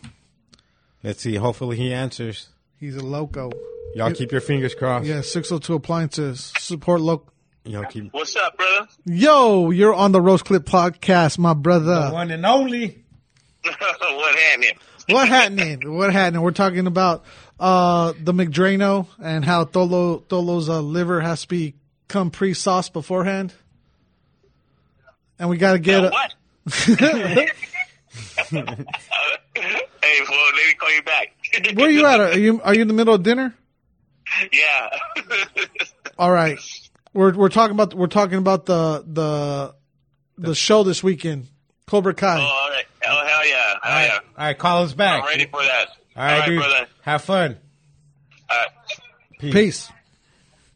Let's 1.04 1.22
see. 1.22 1.36
Hopefully 1.36 1.78
he 1.78 1.94
answers. 1.94 2.50
He's 2.80 2.96
a 2.96 3.04
loco. 3.06 3.52
Y'all 3.96 4.12
keep 4.12 4.32
your 4.32 4.42
fingers 4.42 4.76
crossed. 4.76 5.06
Yeah. 5.06 5.22
Six 5.22 5.50
hundred 5.50 5.64
two 5.64 5.76
appliances 5.76 6.52
support 6.60 7.02
local. 7.02 7.32
Y'all 7.64 7.86
keep 7.86 8.14
What's 8.14 8.36
up, 8.36 8.56
brother? 8.58 8.88
Yo, 9.06 9.72
you're 9.72 9.94
on 9.94 10.12
the 10.12 10.22
Roach 10.22 10.44
Clip 10.44 10.64
podcast, 10.66 11.40
my 11.40 11.54
the 11.54 11.56
brother. 11.56 12.10
one 12.14 12.30
and 12.30 12.46
only. 12.46 13.04
what 13.64 14.36
happening? 14.38 14.78
What 15.10 15.28
happening? 15.28 15.94
What 15.96 16.14
happening? 16.14 16.42
We're 16.42 16.52
talking 16.52 16.86
about 16.86 17.24
uh, 17.60 18.14
the 18.22 18.34
McDrano 18.34 19.08
and 19.20 19.44
how 19.44 19.66
Tolo 19.66 20.24
Tolo's 20.28 20.70
uh, 20.70 20.82
liver 20.82 21.22
has 21.22 21.42
to 21.44 21.48
be 21.48 21.74
come 22.08 22.30
pre-sauced 22.30 22.94
beforehand, 22.94 23.54
and 25.40 25.50
we 25.50 25.58
got 25.58 25.74
to 25.74 25.80
get 25.80 26.04
Uh, 26.04 26.08
a, 26.08 26.12
what? 26.12 27.50
hey, 28.50 28.66
fool, 28.66 30.38
let 30.38 30.56
me 30.56 30.74
call 30.78 30.94
you 30.94 31.04
back. 31.04 31.36
Where 31.76 31.90
you 31.90 32.06
at? 32.06 32.20
Are 32.20 32.38
you 32.38 32.62
are 32.62 32.74
you 32.74 32.82
in 32.82 32.88
the 32.88 32.94
middle 32.94 33.14
of 33.14 33.24
dinner? 33.24 33.54
yeah. 34.52 34.90
All 36.18 36.32
right, 36.32 36.58
we're 37.14 37.34
we're 37.34 37.50
talking 37.50 37.74
about 37.74 37.94
we're 37.94 38.08
talking 38.08 38.38
about 38.38 38.66
the 38.66 39.04
the 39.06 39.76
the 40.38 40.56
show 40.56 40.84
this 40.84 41.04
weekend, 41.04 41.48
Cobra 41.88 42.14
oh, 42.14 42.16
Kai. 42.16 42.40
all 42.40 42.70
right. 42.70 42.86
Oh, 43.08 43.26
hell 43.26 43.48
yeah. 43.48 43.56
Hell 43.56 43.76
All 43.84 43.92
right, 43.92 44.06
yeah. 44.06 44.20
all 44.38 44.46
right, 44.46 44.58
call 44.58 44.84
us 44.84 44.94
back. 44.94 45.24
I'm 45.24 45.28
ready 45.28 45.46
for 45.46 45.62
that. 45.62 45.88
All 46.16 46.24
right, 46.24 46.46
dude. 46.46 46.60
brother. 46.60 46.88
Have 47.02 47.22
fun. 47.24 47.58
All 48.50 48.58
right. 48.58 49.52
Peace. 49.52 49.92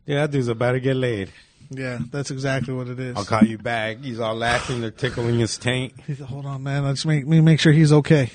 Yeah, 0.05 0.21
that 0.21 0.31
dude's 0.31 0.47
about 0.47 0.73
to 0.73 0.79
get 0.79 0.95
laid. 0.95 1.31
Yeah, 1.71 1.99
that's 2.11 2.31
exactly 2.31 2.73
what 2.73 2.87
it 2.87 2.99
is. 2.99 3.15
I'll 3.15 3.25
call 3.25 3.43
you 3.43 3.57
back. 3.57 3.97
He's 4.03 4.19
all 4.19 4.35
laughing. 4.35 4.81
They're 4.81 4.89
tickling 4.91 5.37
his 5.39 5.57
taint. 5.57 5.93
He's- 6.07 6.19
Hold 6.19 6.45
on, 6.45 6.63
man. 6.63 6.83
Let's 6.83 7.05
make 7.05 7.27
me 7.27 7.41
make 7.41 7.59
sure 7.59 7.71
he's 7.71 7.93
okay. 7.93 8.31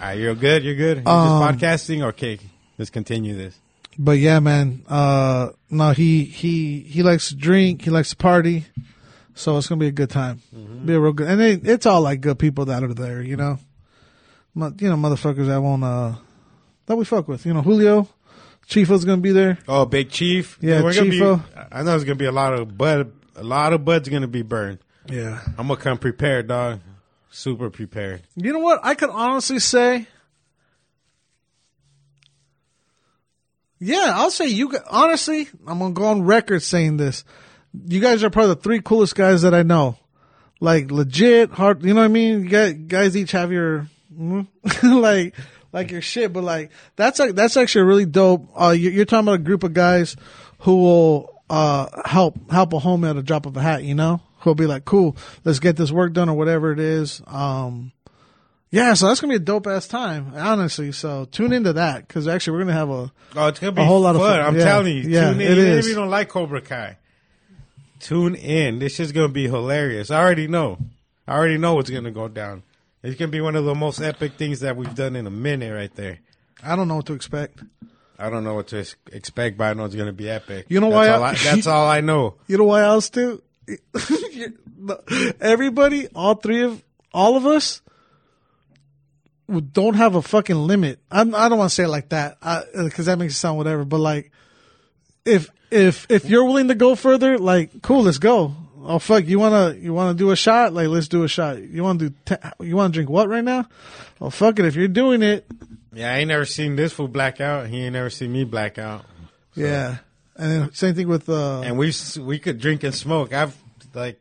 All 0.00 0.06
right, 0.06 0.18
you're 0.18 0.34
good. 0.34 0.64
You're 0.64 0.74
good. 0.74 0.98
You're 0.98 1.08
Um, 1.08 1.54
just 1.56 1.60
podcasting. 1.60 2.02
Okay, 2.02 2.38
let's 2.78 2.90
continue 2.90 3.36
this. 3.36 3.54
But 3.98 4.18
yeah, 4.18 4.38
man. 4.40 4.82
Uh, 4.88 5.50
no, 5.70 5.90
he 5.90 6.24
he 6.24 6.80
he 6.80 7.02
likes 7.02 7.28
to 7.30 7.36
drink. 7.36 7.82
He 7.82 7.90
likes 7.90 8.10
to 8.10 8.16
party. 8.16 8.66
So 9.34 9.56
it's 9.56 9.68
gonna 9.68 9.78
be 9.80 9.86
a 9.88 9.92
good 9.92 10.10
time. 10.10 10.40
Be 10.84 10.94
a 10.94 11.00
real 11.00 11.12
good, 11.12 11.28
and 11.28 11.40
it, 11.40 11.66
it's 11.66 11.86
all 11.86 12.00
like 12.00 12.20
good 12.20 12.38
people 12.40 12.64
that 12.66 12.82
are 12.82 12.92
there. 12.94 13.22
You 13.22 13.36
know, 13.36 13.58
Mo- 14.54 14.72
you 14.80 14.88
know, 14.88 14.96
motherfuckers 14.96 15.46
that 15.46 15.60
won't 15.62 15.84
uh 15.84 16.14
that 16.86 16.96
we 16.96 17.04
fuck 17.04 17.28
with. 17.28 17.46
You 17.46 17.54
know, 17.54 17.62
Julio, 17.62 18.08
Chifo's 18.68 19.04
gonna 19.04 19.22
be 19.22 19.32
there. 19.32 19.58
Oh, 19.66 19.86
Big 19.86 20.10
Chief. 20.10 20.58
Yeah, 20.60 20.82
we're 20.82 20.94
gonna 20.94 21.10
be. 21.10 21.18
Chiefo. 21.18 21.42
I 21.72 21.82
know 21.82 21.94
it's 21.94 22.04
gonna 22.04 22.16
be 22.16 22.26
a 22.26 22.32
lot 22.32 22.52
of 22.52 22.76
bud. 22.76 23.12
A 23.36 23.42
lot 23.42 23.72
of 23.72 23.84
buds 23.84 24.08
gonna 24.08 24.28
be 24.28 24.42
burned. 24.42 24.78
Yeah. 25.08 25.40
I'm 25.56 25.68
gonna 25.68 25.80
come 25.80 25.98
prepared, 25.98 26.48
dog. 26.48 26.80
Super 27.30 27.70
prepared. 27.70 28.22
You 28.36 28.52
know 28.52 28.58
what? 28.58 28.80
I 28.82 28.94
could 28.94 29.10
honestly 29.10 29.58
say. 29.58 30.06
Yeah, 33.80 34.12
I'll 34.14 34.30
say 34.30 34.48
you. 34.48 34.76
Honestly, 34.90 35.48
I'm 35.66 35.78
gonna 35.78 35.94
go 35.94 36.06
on 36.06 36.22
record 36.22 36.62
saying 36.62 36.96
this. 36.96 37.24
You 37.86 38.00
guys 38.00 38.24
are 38.24 38.30
probably 38.30 38.54
the 38.54 38.60
three 38.60 38.80
coolest 38.82 39.14
guys 39.14 39.42
that 39.42 39.54
I 39.54 39.62
know. 39.62 39.96
Like 40.60 40.90
legit, 40.90 41.52
hard. 41.52 41.84
You 41.84 41.94
know 41.94 42.00
what 42.00 42.06
I 42.06 42.08
mean? 42.08 42.44
You 42.44 42.72
guys, 42.74 43.16
each 43.16 43.30
have 43.32 43.52
your 43.52 43.86
mm, 44.12 44.46
like, 44.82 45.34
like 45.72 45.90
your 45.90 46.00
shit. 46.02 46.32
But 46.32 46.44
like 46.44 46.70
that's 46.96 47.18
like 47.18 47.34
that's 47.34 47.56
actually 47.56 47.84
really 47.84 48.06
dope. 48.06 48.48
Uh, 48.60 48.70
you- 48.70 48.90
you're 48.90 49.04
talking 49.04 49.26
about 49.28 49.40
a 49.40 49.44
group 49.44 49.62
of 49.64 49.74
guys 49.74 50.16
who 50.60 50.76
will 50.76 51.34
uh 51.50 51.86
help 52.04 52.50
help 52.50 52.72
a 52.72 52.78
homie 52.78 53.08
at 53.10 53.16
a 53.16 53.22
drop 53.22 53.46
of 53.46 53.56
a 53.56 53.60
hat. 53.62 53.82
You 53.84 53.94
know, 53.94 54.20
who'll 54.40 54.54
be 54.54 54.66
like, 54.66 54.84
cool, 54.84 55.16
let's 55.44 55.58
get 55.60 55.76
this 55.76 55.90
work 55.90 56.12
done 56.12 56.28
or 56.28 56.36
whatever 56.36 56.72
it 56.72 56.80
is. 56.80 57.22
Um, 57.26 57.92
yeah, 58.70 58.92
so 58.92 59.08
that's 59.08 59.20
gonna 59.20 59.30
be 59.32 59.36
a 59.36 59.38
dope 59.38 59.66
ass 59.66 59.88
time, 59.88 60.32
honestly. 60.36 60.92
So 60.92 61.24
tune 61.24 61.52
into 61.54 61.72
that 61.74 62.06
because 62.06 62.28
actually 62.28 62.52
we're 62.58 62.64
gonna 62.64 62.72
have 62.74 62.90
a 62.90 63.12
Oh, 63.36 63.46
it's 63.48 63.58
gonna 63.60 63.72
be 63.72 63.80
A 63.80 63.84
whole 63.86 64.00
lot 64.00 64.14
of 64.14 64.20
fun. 64.20 64.38
fun. 64.38 64.40
I'm 64.46 64.56
Yeah. 64.58 64.64
telling 64.64 64.94
you. 64.96 65.02
Yeah, 65.08 65.30
tune 65.32 65.40
in. 65.40 65.52
it 65.52 65.58
Even 65.58 65.78
if 65.78 65.86
you 65.86 65.94
don't 65.94 66.10
like 66.10 66.28
Cobra 66.28 66.60
Kai, 66.60 66.98
tune 68.00 68.34
in. 68.34 68.78
This 68.78 69.00
is 69.00 69.12
gonna 69.12 69.28
be 69.28 69.44
hilarious. 69.48 70.10
I 70.10 70.20
already 70.20 70.48
know. 70.48 70.78
I 71.26 71.34
already 71.36 71.56
know 71.58 71.74
what's 71.74 71.88
gonna 71.90 72.10
go 72.10 72.28
down. 72.28 72.62
It's 73.02 73.16
gonna 73.18 73.30
be 73.30 73.40
one 73.40 73.54
of 73.56 73.64
the 73.64 73.74
most 73.74 74.00
epic 74.00 74.32
things 74.34 74.60
that 74.60 74.76
we've 74.76 74.94
done 74.94 75.14
in 75.16 75.26
a 75.26 75.30
minute, 75.30 75.72
right 75.72 75.94
there. 75.94 76.18
I 76.62 76.74
don't 76.76 76.88
know 76.88 76.96
what 76.96 77.06
to 77.06 77.12
expect. 77.14 77.60
I 78.18 78.30
don't 78.30 78.42
know 78.42 78.54
what 78.54 78.66
to 78.68 78.84
expect, 79.12 79.56
but 79.56 79.64
I 79.64 79.72
know 79.74 79.84
it's 79.84 79.94
gonna 79.94 80.12
be 80.12 80.28
epic. 80.28 80.66
You 80.68 80.80
know 80.80 80.90
that's 80.90 81.08
why 81.08 81.14
All 81.14 81.22
I- 81.24 81.30
I, 81.30 81.34
that's 81.34 81.66
all 81.68 81.86
I 81.88 82.00
know. 82.00 82.34
You 82.48 82.58
know 82.58 82.64
why 82.64 82.82
else 82.82 83.10
too? 83.10 83.42
Everybody, 85.40 86.08
all 86.14 86.34
three 86.34 86.62
of 86.62 86.82
all 87.12 87.36
of 87.36 87.46
us, 87.46 87.80
don't 89.72 89.94
have 89.94 90.14
a 90.14 90.22
fucking 90.22 90.56
limit. 90.56 90.98
I'm, 91.10 91.34
I 91.34 91.48
don't 91.48 91.58
want 91.58 91.70
to 91.70 91.74
say 91.74 91.84
it 91.84 91.88
like 91.88 92.10
that 92.10 92.38
because 92.40 93.08
uh, 93.08 93.12
that 93.12 93.18
makes 93.18 93.34
it 93.34 93.38
sound 93.38 93.56
whatever. 93.56 93.84
But 93.84 94.00
like, 94.00 94.30
if 95.24 95.50
if 95.70 96.06
if 96.10 96.24
you're 96.26 96.44
willing 96.44 96.68
to 96.68 96.74
go 96.74 96.94
further, 96.94 97.38
like, 97.38 97.82
cool, 97.82 98.02
let's 98.02 98.18
go. 98.18 98.54
Oh 98.90 98.98
fuck, 98.98 99.26
you 99.26 99.38
wanna 99.38 99.74
you 99.78 99.92
wanna 99.92 100.14
do 100.14 100.30
a 100.30 100.36
shot? 100.36 100.72
Like, 100.72 100.88
let's 100.88 101.08
do 101.08 101.22
a 101.22 101.28
shot. 101.28 101.60
You 101.62 101.84
wanna 101.84 102.08
do? 102.08 102.14
You 102.60 102.74
wanna 102.74 102.92
drink 102.92 103.10
what 103.10 103.28
right 103.28 103.44
now? 103.44 103.68
Oh 104.18 104.30
fuck 104.30 104.58
it, 104.58 104.64
if 104.64 104.76
you're 104.76 104.88
doing 104.88 105.22
it, 105.22 105.46
Yeah, 105.92 106.10
I 106.14 106.18
ain't 106.18 106.28
never 106.28 106.46
seen 106.46 106.74
this 106.74 106.94
fool 106.94 107.06
black 107.06 107.38
out. 107.38 107.66
He 107.66 107.82
ain't 107.84 107.92
never 107.92 108.08
seen 108.08 108.32
me 108.32 108.44
black 108.44 108.78
out. 108.78 109.04
yeah. 109.54 109.98
And 110.36 110.50
then 110.52 110.72
same 110.72 110.94
thing 110.94 111.06
with 111.08 111.28
uh, 111.28 111.60
and 111.60 111.76
we 111.76 111.92
we 112.18 112.38
could 112.38 112.58
drink 112.58 112.82
and 112.82 112.94
smoke. 112.94 113.34
I've 113.34 113.54
like, 113.92 114.18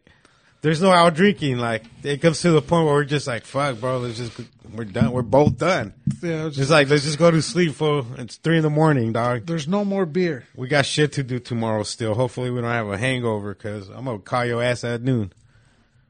there's 0.62 0.82
no 0.82 0.92
out 0.92 1.14
drinking. 1.16 1.58
Like 1.58 1.84
it 2.04 2.22
comes 2.22 2.42
to 2.42 2.52
the 2.52 2.62
point 2.62 2.86
where 2.86 2.96
we're 2.96 3.04
just 3.06 3.28
like, 3.28 3.46
fuck, 3.46 3.80
bro. 3.80 4.00
Let's 4.00 4.18
just 4.18 4.40
we're 4.74 4.84
done. 4.86 5.12
We're 5.12 5.22
both 5.22 5.58
done. 5.58 5.94
yeah, 6.22 6.48
it's 6.48 6.58
It's 6.58 6.70
like 6.70 6.90
let's 6.90 7.04
just 7.04 7.18
go 7.18 7.32
to 7.32 7.42
sleep, 7.42 7.74
For 7.76 8.06
It's 8.18 8.36
three 8.38 8.58
in 8.58 8.64
the 8.64 8.70
morning, 8.70 9.14
dog. 9.14 9.46
there's 9.46 9.68
no 9.68 9.86
more 9.86 10.06
beer. 10.06 10.46
We 10.56 10.68
got 10.68 10.86
shit 10.86 11.14
to 11.14 11.24
do 11.24 11.40
tomorrow. 11.40 11.84
Still, 11.84 12.14
hopefully 12.16 12.50
we 12.52 12.60
don't 12.62 12.70
have 12.70 12.90
a 12.90 12.98
hangover 12.98 13.54
because 13.54 13.90
I'm 13.90 14.06
gonna 14.06 14.20
call 14.20 14.46
your 14.46 14.62
ass 14.64 14.84
at 14.84 15.02
noon. 15.02 15.32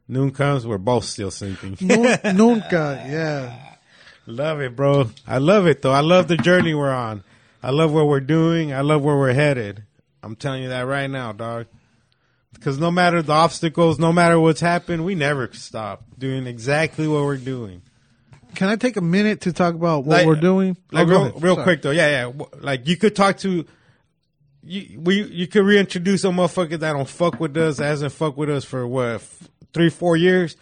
Noon 0.07 0.31
comes, 0.31 0.65
we're 0.65 0.77
both 0.77 1.03
still 1.03 1.31
sleeping. 1.31 1.77
Nu- 1.81 2.15
Nunca, 2.33 3.03
yeah. 3.07 3.75
love 4.25 4.61
it, 4.61 4.75
bro. 4.75 5.11
I 5.27 5.37
love 5.39 5.67
it 5.67 5.81
though. 5.81 5.91
I 5.91 5.99
love 5.99 6.27
the 6.29 6.37
journey 6.37 6.73
we're 6.73 6.91
on. 6.93 7.23
I 7.61 7.71
love 7.71 7.91
what 7.91 8.07
we're 8.07 8.21
doing. 8.21 8.73
I 8.73 8.81
love 8.81 9.01
where 9.03 9.17
we're 9.17 9.33
headed. 9.33 9.83
I'm 10.23 10.35
telling 10.35 10.63
you 10.63 10.69
that 10.69 10.81
right 10.87 11.09
now, 11.09 11.31
dog. 11.33 11.67
Because 12.57 12.79
no 12.79 12.89
matter 12.91 13.21
the 13.21 13.33
obstacles, 13.33 13.99
no 13.99 14.11
matter 14.11 14.39
what's 14.39 14.59
happened, 14.61 15.05
we 15.05 15.15
never 15.15 15.49
stop 15.53 16.03
doing 16.17 16.47
exactly 16.47 17.07
what 17.07 17.23
we're 17.23 17.37
doing. 17.37 17.81
Can 18.55 18.67
I 18.69 18.75
take 18.75 18.97
a 18.97 19.01
minute 19.01 19.41
to 19.41 19.53
talk 19.53 19.75
about 19.75 20.05
what 20.05 20.17
Like- 20.17 20.25
we're 20.27 20.35
doing? 20.35 20.75
Like 20.91 21.07
Oh, 21.07 21.09
real, 21.09 21.31
real 21.39 21.53
Sorry. 21.55 21.63
quick 21.63 21.81
though, 21.83 21.91
yeah, 21.91 22.27
yeah. 22.27 22.45
Like 22.59 22.87
you 22.87 22.97
could 22.97 23.15
talk 23.15 23.37
to, 23.39 23.65
you 24.63 24.99
we 24.99 25.23
you 25.23 25.47
could 25.47 25.63
reintroduce 25.63 26.23
a 26.23 26.27
motherfucker 26.29 26.79
that 26.79 26.93
don't 26.93 27.07
fuck 27.07 27.39
with 27.39 27.55
us, 27.57 27.77
that 27.77 27.85
hasn't 27.85 28.11
fuck 28.13 28.35
with 28.35 28.49
us 28.49 28.65
for 28.65 28.87
what 28.87 29.05
f- 29.15 29.49
three 29.73 29.89
four 29.89 30.17
years, 30.17 30.55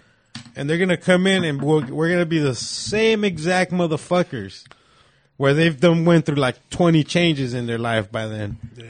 and 0.56 0.70
they're 0.70 0.78
gonna 0.78 0.98
come 0.98 1.26
in 1.26 1.44
and 1.46 1.62
we're, 1.62 1.86
we're 1.86 2.10
gonna 2.10 2.26
be 2.26 2.40
the 2.40 2.56
same 2.56 3.24
exact 3.24 3.72
motherfuckers. 3.72 4.66
where 5.38 5.54
they've 5.54 5.80
done 5.82 6.06
went 6.06 6.26
through 6.26 6.36
like 6.38 6.56
20 6.70 7.04
changes 7.04 7.54
in 7.54 7.66
their 7.68 7.78
life 7.78 8.10
by 8.10 8.26
then. 8.26 8.58
Yeah. 8.78 8.86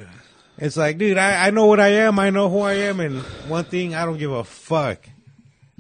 It's 0.58 0.78
like, 0.78 0.98
dude, 0.98 1.18
I, 1.18 1.48
I 1.48 1.50
know 1.50 1.66
what 1.66 1.80
I 1.80 1.90
am. 1.90 2.18
I 2.18 2.30
know 2.30 2.50
who 2.50 2.62
I 2.62 2.74
am. 2.74 3.00
And 3.00 3.22
one 3.50 3.66
thing, 3.66 3.94
I 3.94 4.06
don't 4.06 4.18
give 4.18 4.32
a 4.32 4.44
fuck. 4.44 5.10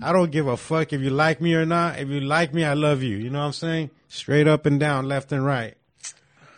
I 0.01 0.11
don't 0.11 0.31
give 0.31 0.47
a 0.47 0.57
fuck 0.57 0.91
if 0.91 1.01
you 1.01 1.09
like 1.09 1.39
me 1.39 1.53
or 1.55 1.65
not. 1.65 1.99
If 1.99 2.09
you 2.09 2.19
like 2.19 2.53
me, 2.53 2.65
I 2.65 2.73
love 2.73 3.01
you. 3.01 3.15
You 3.15 3.29
know 3.29 3.39
what 3.39 3.45
I'm 3.45 3.53
saying? 3.53 3.91
Straight 4.09 4.47
up 4.47 4.65
and 4.65 4.79
down, 4.79 5.07
left 5.07 5.31
and 5.31 5.45
right. 5.45 5.75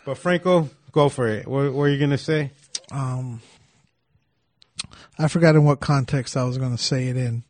But 0.05 0.17
Franco, 0.17 0.69
go 0.91 1.09
for 1.09 1.27
it. 1.27 1.47
What, 1.47 1.73
what 1.73 1.83
are 1.83 1.89
you 1.89 1.97
to 2.11 2.17
say? 2.17 2.51
Um, 2.91 3.41
I 5.19 5.27
forgot 5.27 5.55
in 5.55 5.65
what 5.65 5.79
context 5.79 6.37
I 6.37 6.43
was 6.43 6.57
to 6.75 6.83
say 6.83 7.07
it 7.07 7.17
in, 7.17 7.43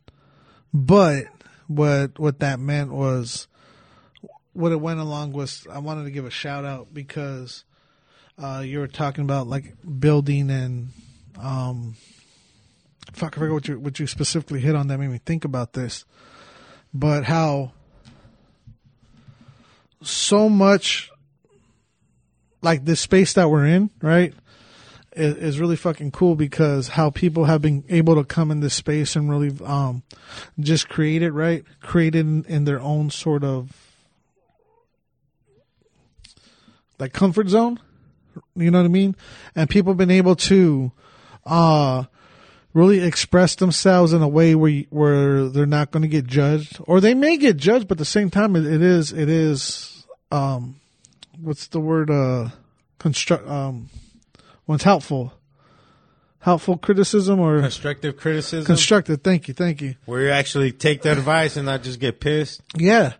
but 0.72 1.24
what 1.66 2.18
what 2.18 2.40
that 2.40 2.58
meant 2.58 2.90
was 2.90 3.46
what 4.54 4.72
it 4.72 4.80
went 4.80 5.00
along 5.00 5.32
was 5.32 5.66
I 5.70 5.78
wanted 5.78 6.04
to 6.04 6.10
give 6.10 6.24
a 6.24 6.30
shout 6.30 6.64
out 6.64 6.92
because 6.92 7.64
uh, 8.38 8.62
you 8.64 8.78
were 8.78 8.86
talking 8.86 9.24
about 9.24 9.46
like 9.46 9.74
building 9.98 10.50
and 10.50 10.88
um, 11.40 11.96
fuck 13.12 13.36
I 13.36 13.40
forgot 13.40 13.54
what 13.54 13.68
you 13.68 13.78
what 13.78 13.98
you 13.98 14.06
specifically 14.06 14.60
hit 14.60 14.74
on 14.74 14.88
that 14.88 14.98
made 14.98 15.10
me 15.10 15.20
think 15.24 15.44
about 15.44 15.72
this, 15.72 16.04
but 16.94 17.24
how 17.24 17.72
so 20.02 20.48
much 20.48 21.10
like 22.62 22.84
this 22.84 23.00
space 23.00 23.32
that 23.34 23.50
we're 23.50 23.66
in, 23.66 23.90
right? 24.00 24.34
is, 25.18 25.34
is 25.36 25.60
really 25.60 25.76
fucking 25.76 26.12
cool 26.12 26.34
because 26.36 26.88
how 26.88 27.10
people 27.10 27.44
have 27.44 27.60
been 27.60 27.84
able 27.88 28.14
to 28.14 28.24
come 28.24 28.50
in 28.50 28.60
this 28.60 28.74
space 28.74 29.16
and 29.16 29.28
really 29.28 29.52
um 29.64 30.02
just 30.60 30.88
create 30.88 31.22
it 31.22 31.32
right 31.32 31.64
create 31.82 32.14
it 32.14 32.20
in, 32.20 32.44
in 32.44 32.64
their 32.64 32.80
own 32.80 33.10
sort 33.10 33.42
of 33.42 33.70
like 36.98 37.12
comfort 37.12 37.48
zone 37.48 37.80
you 38.58 38.70
know 38.70 38.78
what 38.78 38.84
i 38.84 38.88
mean? 38.88 39.16
And 39.54 39.68
people 39.70 39.92
have 39.92 39.98
been 39.98 40.10
able 40.10 40.36
to 40.36 40.92
uh 41.46 42.04
really 42.74 43.00
express 43.00 43.54
themselves 43.56 44.12
in 44.12 44.22
a 44.22 44.28
way 44.28 44.54
where 44.54 44.70
you, 44.70 44.86
where 44.90 45.48
they're 45.48 45.66
not 45.66 45.90
going 45.90 46.02
to 46.02 46.08
get 46.08 46.26
judged. 46.26 46.78
Or 46.84 47.00
they 47.00 47.14
may 47.14 47.36
get 47.38 47.56
judged 47.56 47.88
but 47.88 47.94
at 47.94 47.98
the 47.98 48.04
same 48.04 48.30
time 48.30 48.54
it, 48.56 48.66
it 48.66 48.82
is 48.82 49.12
it 49.12 49.28
is 49.28 50.04
um 50.30 50.80
what's 51.40 51.68
the 51.68 51.80
word 51.80 52.10
uh 52.10 52.50
construct 52.98 53.48
um 53.48 53.88
when 54.66 54.76
it's 54.76 54.84
helpful. 54.84 55.32
Helpful 56.40 56.76
criticism 56.78 57.40
or 57.40 57.60
Constructive 57.60 58.16
criticism? 58.16 58.64
constructive. 58.64 59.22
Thank 59.22 59.48
you. 59.48 59.54
Thank 59.54 59.82
you. 59.82 59.96
Where 60.04 60.22
you 60.22 60.30
actually 60.30 60.70
take 60.72 61.02
the 61.02 61.10
advice 61.12 61.56
and 61.56 61.66
not 61.66 61.82
just 61.82 61.98
get 61.98 62.20
pissed? 62.20 62.62
yeah. 62.76 63.14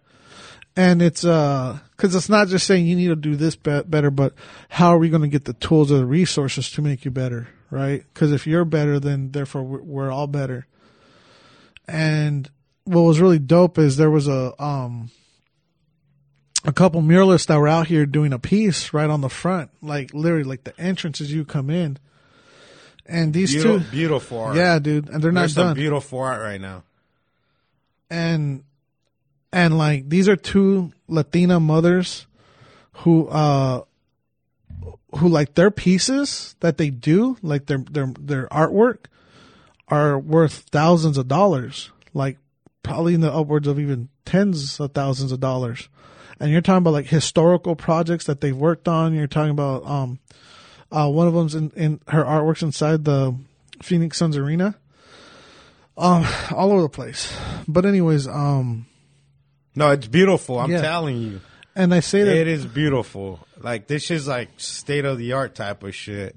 And 0.76 1.02
it's 1.02 1.24
uh 1.24 1.78
because 1.98 2.14
it's 2.14 2.28
not 2.30 2.46
just 2.48 2.64
saying 2.66 2.86
you 2.86 2.94
need 2.96 3.08
to 3.08 3.16
do 3.16 3.34
this 3.36 3.56
be- 3.56 3.82
better 3.82 4.10
but 4.10 4.32
how 4.70 4.88
are 4.94 4.98
we 4.98 5.10
going 5.10 5.20
to 5.22 5.28
get 5.28 5.44
the 5.44 5.52
tools 5.54 5.92
or 5.92 5.98
the 5.98 6.06
resources 6.06 6.70
to 6.70 6.80
make 6.80 7.04
you 7.04 7.10
better 7.10 7.48
right 7.70 8.04
because 8.14 8.32
if 8.32 8.46
you're 8.46 8.64
better 8.64 8.98
then 9.00 9.32
therefore 9.32 9.62
we're, 9.64 9.82
we're 9.82 10.10
all 10.10 10.26
better 10.28 10.66
and 11.86 12.50
what 12.84 13.02
was 13.02 13.20
really 13.20 13.38
dope 13.38 13.78
is 13.78 13.96
there 13.96 14.10
was 14.10 14.28
a 14.28 14.54
um 14.62 15.10
a 16.64 16.72
couple 16.72 17.00
muralists 17.02 17.46
that 17.46 17.58
were 17.58 17.68
out 17.68 17.86
here 17.86 18.04
doing 18.06 18.32
a 18.32 18.38
piece 18.38 18.92
right 18.92 19.10
on 19.10 19.20
the 19.20 19.28
front 19.28 19.70
like 19.82 20.12
literally 20.14 20.44
like 20.44 20.64
the 20.64 20.78
entrance 20.80 21.20
as 21.20 21.32
you 21.32 21.44
come 21.44 21.68
in 21.70 21.98
and 23.06 23.32
these 23.32 23.52
Beautiful, 23.54 23.80
two 23.80 23.90
beautiful 23.90 24.38
art. 24.40 24.56
yeah 24.56 24.78
dude 24.78 25.08
and 25.08 25.22
they're 25.22 25.32
not 25.32 25.40
There's 25.40 25.54
done 25.54 25.74
beautiful 25.74 26.18
art 26.20 26.40
right 26.42 26.60
now. 26.60 26.82
and 28.10 28.64
and 29.52 29.78
like 29.78 30.08
these 30.08 30.28
are 30.28 30.36
two 30.36 30.92
Latina 31.08 31.60
mothers 31.60 32.26
who 32.92 33.28
uh 33.28 33.82
who 35.16 35.28
like 35.28 35.54
their 35.54 35.70
pieces 35.70 36.54
that 36.60 36.76
they 36.76 36.90
do, 36.90 37.36
like 37.42 37.66
their 37.66 37.78
their 37.78 38.12
their 38.18 38.46
artwork 38.48 39.06
are 39.88 40.18
worth 40.18 40.66
thousands 40.70 41.16
of 41.16 41.28
dollars, 41.28 41.90
like 42.12 42.36
probably 42.82 43.14
in 43.14 43.20
the 43.20 43.32
upwards 43.32 43.66
of 43.66 43.80
even 43.80 44.08
tens 44.24 44.78
of 44.80 44.92
thousands 44.92 45.32
of 45.32 45.40
dollars. 45.40 45.88
And 46.40 46.50
you're 46.52 46.60
talking 46.60 46.78
about 46.78 46.92
like 46.92 47.06
historical 47.06 47.74
projects 47.74 48.26
that 48.26 48.40
they've 48.40 48.56
worked 48.56 48.86
on. 48.86 49.14
You're 49.14 49.26
talking 49.26 49.50
about 49.50 49.84
um 49.86 50.18
uh 50.92 51.08
one 51.08 51.26
of 51.26 51.34
them's 51.34 51.54
in, 51.54 51.70
in 51.74 52.00
her 52.08 52.24
artworks 52.24 52.62
inside 52.62 53.04
the 53.04 53.34
Phoenix 53.82 54.18
Suns 54.18 54.36
arena. 54.36 54.76
Um 55.96 56.26
all 56.52 56.70
over 56.70 56.82
the 56.82 56.88
place. 56.88 57.34
But 57.66 57.86
anyways, 57.86 58.28
um 58.28 58.86
No, 59.78 59.90
it's 59.90 60.06
beautiful. 60.06 60.58
I'm 60.58 60.70
Yeah. 60.70 60.82
telling 60.82 61.18
you. 61.22 61.40
and 61.76 61.94
I 61.94 62.00
say 62.00 62.24
that 62.24 62.36
It 62.36 62.48
is 62.48 62.66
beautiful. 62.66 63.38
Like 63.60 63.86
this 63.86 64.10
is 64.10 64.26
like 64.26 64.50
state 64.58 65.04
of 65.04 65.16
the 65.18 65.32
art 65.32 65.54
type 65.54 65.82
of 65.84 65.94
shit. 65.94 66.36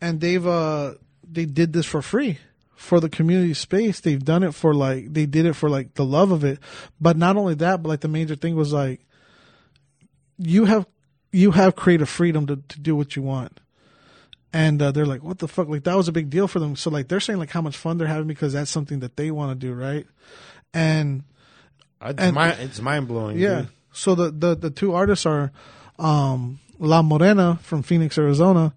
and 0.00 0.20
they've 0.20 0.46
uh 0.46 0.94
they 1.30 1.44
did 1.44 1.72
this 1.72 1.84
for 1.86 2.00
free 2.00 2.38
for 2.76 3.00
the 3.00 3.08
community 3.08 3.52
space 3.52 3.98
they've 3.98 4.24
done 4.24 4.44
it 4.44 4.54
for 4.54 4.72
like 4.72 5.12
they 5.12 5.26
did 5.26 5.44
it 5.44 5.54
for 5.54 5.68
like 5.68 5.94
the 5.94 6.04
love 6.04 6.30
of 6.30 6.44
it 6.44 6.60
but 7.00 7.16
not 7.16 7.36
only 7.36 7.54
that 7.54 7.82
but 7.82 7.88
like 7.88 8.00
the 8.00 8.06
major 8.08 8.36
thing 8.36 8.54
was 8.54 8.72
like 8.72 9.04
you 10.38 10.64
have 10.66 10.86
you 11.32 11.50
have 11.50 11.74
creative 11.74 12.08
freedom 12.08 12.46
to, 12.46 12.56
to 12.68 12.78
do 12.80 12.94
what 12.94 13.16
you 13.16 13.22
want 13.22 13.58
and 14.52 14.80
uh, 14.80 14.92
they're 14.92 15.04
like 15.06 15.22
what 15.24 15.40
the 15.40 15.48
fuck 15.48 15.68
like 15.68 15.82
that 15.82 15.96
was 15.96 16.06
a 16.08 16.12
big 16.12 16.30
deal 16.30 16.46
for 16.46 16.60
them 16.60 16.76
so 16.76 16.88
like 16.90 17.08
they're 17.08 17.18
saying 17.20 17.38
like 17.40 17.50
how 17.50 17.60
much 17.60 17.76
fun 17.76 17.98
they're 17.98 18.06
having 18.06 18.28
because 18.28 18.52
that's 18.52 18.70
something 18.70 19.00
that 19.00 19.16
they 19.16 19.30
want 19.32 19.50
to 19.60 19.66
do 19.66 19.74
right 19.74 20.06
and 20.72 21.24
It's, 22.02 22.18
And- 22.20 22.34
mind, 22.34 22.56
it's 22.60 22.80
mind 22.80 23.08
blowing. 23.08 23.38
yeah. 23.38 23.66
So 23.92 24.14
the, 24.14 24.30
the, 24.30 24.54
the 24.54 24.70
two 24.70 24.94
artists 24.94 25.26
are 25.26 25.50
um, 25.98 26.60
La 26.78 27.02
Morena 27.02 27.58
from 27.62 27.82
Phoenix, 27.82 28.16
Arizona, 28.18 28.72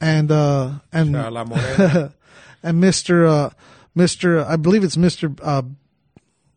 and 0.00 0.30
uh, 0.32 0.72
and 0.92 1.12
La 1.12 1.44
Morena. 1.44 2.12
and 2.62 2.82
Mr. 2.82 3.28
Uh, 3.28 3.50
Mr. 3.96 4.44
I 4.44 4.56
believe 4.56 4.82
it's 4.82 4.96
Mr. 4.96 5.38
Uh, 5.42 5.62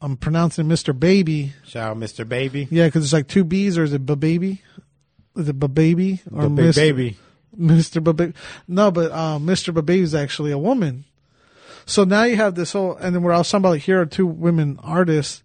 I'm 0.02 0.18
pronouncing 0.18 0.66
Mr. 0.66 0.98
Baby. 0.98 1.54
Shout 1.66 1.92
out, 1.92 1.98
Mr. 1.98 2.28
Baby. 2.28 2.68
Yeah, 2.72 2.88
because 2.88 3.04
it's 3.04 3.14
like 3.14 3.28
two 3.28 3.44
B's, 3.44 3.78
or 3.78 3.84
is 3.84 3.94
it 3.94 4.06
baby? 4.06 4.62
Is 5.36 5.48
it 5.50 5.60
baby 5.74 6.22
or 6.32 6.44
Mr. 6.44 6.76
baby. 6.76 7.18
Mr. 7.58 8.04
Baby? 8.04 8.34
No, 8.68 8.92
but 8.92 9.12
uh, 9.12 9.38
Mr. 9.40 9.74
Baby 9.74 10.02
is 10.02 10.16
actually 10.16 10.52
a 10.52 10.58
woman. 10.58 11.06
So 11.86 12.04
now 12.04 12.24
you 12.24 12.36
have 12.38 12.56
this 12.56 12.72
whole, 12.74 12.96
and 12.96 13.14
then 13.16 13.22
we're 13.24 13.34
also 13.34 13.52
talking 13.52 13.62
about 13.62 13.70
like, 13.72 13.82
here 13.82 14.02
are 14.02 14.06
two 14.06 14.26
women 14.26 14.80
artists. 14.82 15.44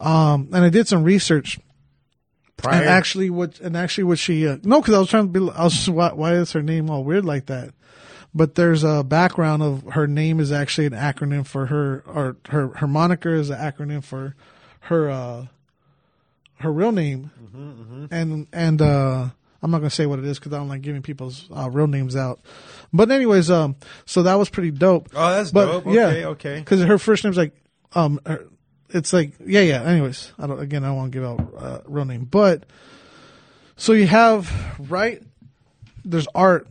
Um, 0.00 0.48
and 0.52 0.64
I 0.64 0.68
did 0.68 0.86
some 0.88 1.04
research 1.04 1.58
Prior. 2.56 2.80
and 2.80 2.88
actually, 2.88 3.30
what 3.30 3.60
and 3.60 3.76
actually, 3.76 4.04
what 4.04 4.18
she 4.18 4.46
uh, 4.46 4.58
no, 4.62 4.80
because 4.80 4.94
I 4.94 4.98
was 4.98 5.08
trying 5.08 5.32
to 5.32 5.40
be. 5.40 5.52
I 5.52 5.64
was 5.64 5.74
just, 5.74 5.88
why, 5.88 6.12
why 6.12 6.34
is 6.34 6.52
her 6.52 6.62
name 6.62 6.90
all 6.90 7.04
weird 7.04 7.24
like 7.24 7.46
that? 7.46 7.70
But 8.34 8.54
there's 8.54 8.84
a 8.84 9.02
background 9.02 9.62
of 9.62 9.82
her 9.92 10.06
name 10.06 10.40
is 10.40 10.52
actually 10.52 10.86
an 10.86 10.92
acronym 10.92 11.46
for 11.46 11.66
her, 11.66 12.02
or 12.06 12.36
her 12.48 12.68
her 12.76 12.86
moniker 12.86 13.34
is 13.34 13.48
an 13.50 13.58
acronym 13.58 14.04
for 14.04 14.34
her 14.80 15.10
uh 15.10 15.46
her 16.60 16.72
real 16.72 16.92
name, 16.92 17.30
and 18.10 18.46
and 18.52 18.82
uh 18.82 19.28
I'm 19.62 19.70
not 19.70 19.78
gonna 19.78 19.90
say 19.90 20.06
what 20.06 20.18
it 20.18 20.24
is 20.26 20.38
because 20.38 20.52
I 20.52 20.58
don't 20.58 20.68
like 20.68 20.82
giving 20.82 21.02
people's 21.02 21.48
uh, 21.54 21.68
real 21.70 21.86
names 21.86 22.14
out. 22.14 22.40
But 22.92 23.10
anyways, 23.10 23.50
um, 23.50 23.76
so 24.04 24.22
that 24.24 24.34
was 24.34 24.48
pretty 24.50 24.70
dope. 24.70 25.08
oh, 25.14 25.30
that's 25.32 25.50
But 25.50 25.66
dope. 25.82 25.86
yeah, 25.94 26.06
Okay, 26.06 26.24
okay. 26.26 26.58
because 26.58 26.82
her 26.84 26.98
first 26.98 27.24
name's 27.24 27.36
like 27.38 27.52
um 27.94 28.20
her, 28.26 28.44
it's 28.90 29.12
like 29.12 29.32
yeah 29.44 29.60
yeah 29.60 29.82
anyways 29.82 30.32
i 30.38 30.46
don't 30.46 30.60
again 30.60 30.84
i 30.84 30.88
don't 30.88 30.96
want 30.96 31.12
to 31.12 31.18
give 31.18 31.24
out 31.28 31.54
uh, 31.58 31.80
real 31.86 32.04
name 32.04 32.24
but 32.24 32.64
so 33.76 33.92
you 33.92 34.06
have 34.06 34.50
right 34.88 35.22
there's 36.04 36.28
art 36.34 36.66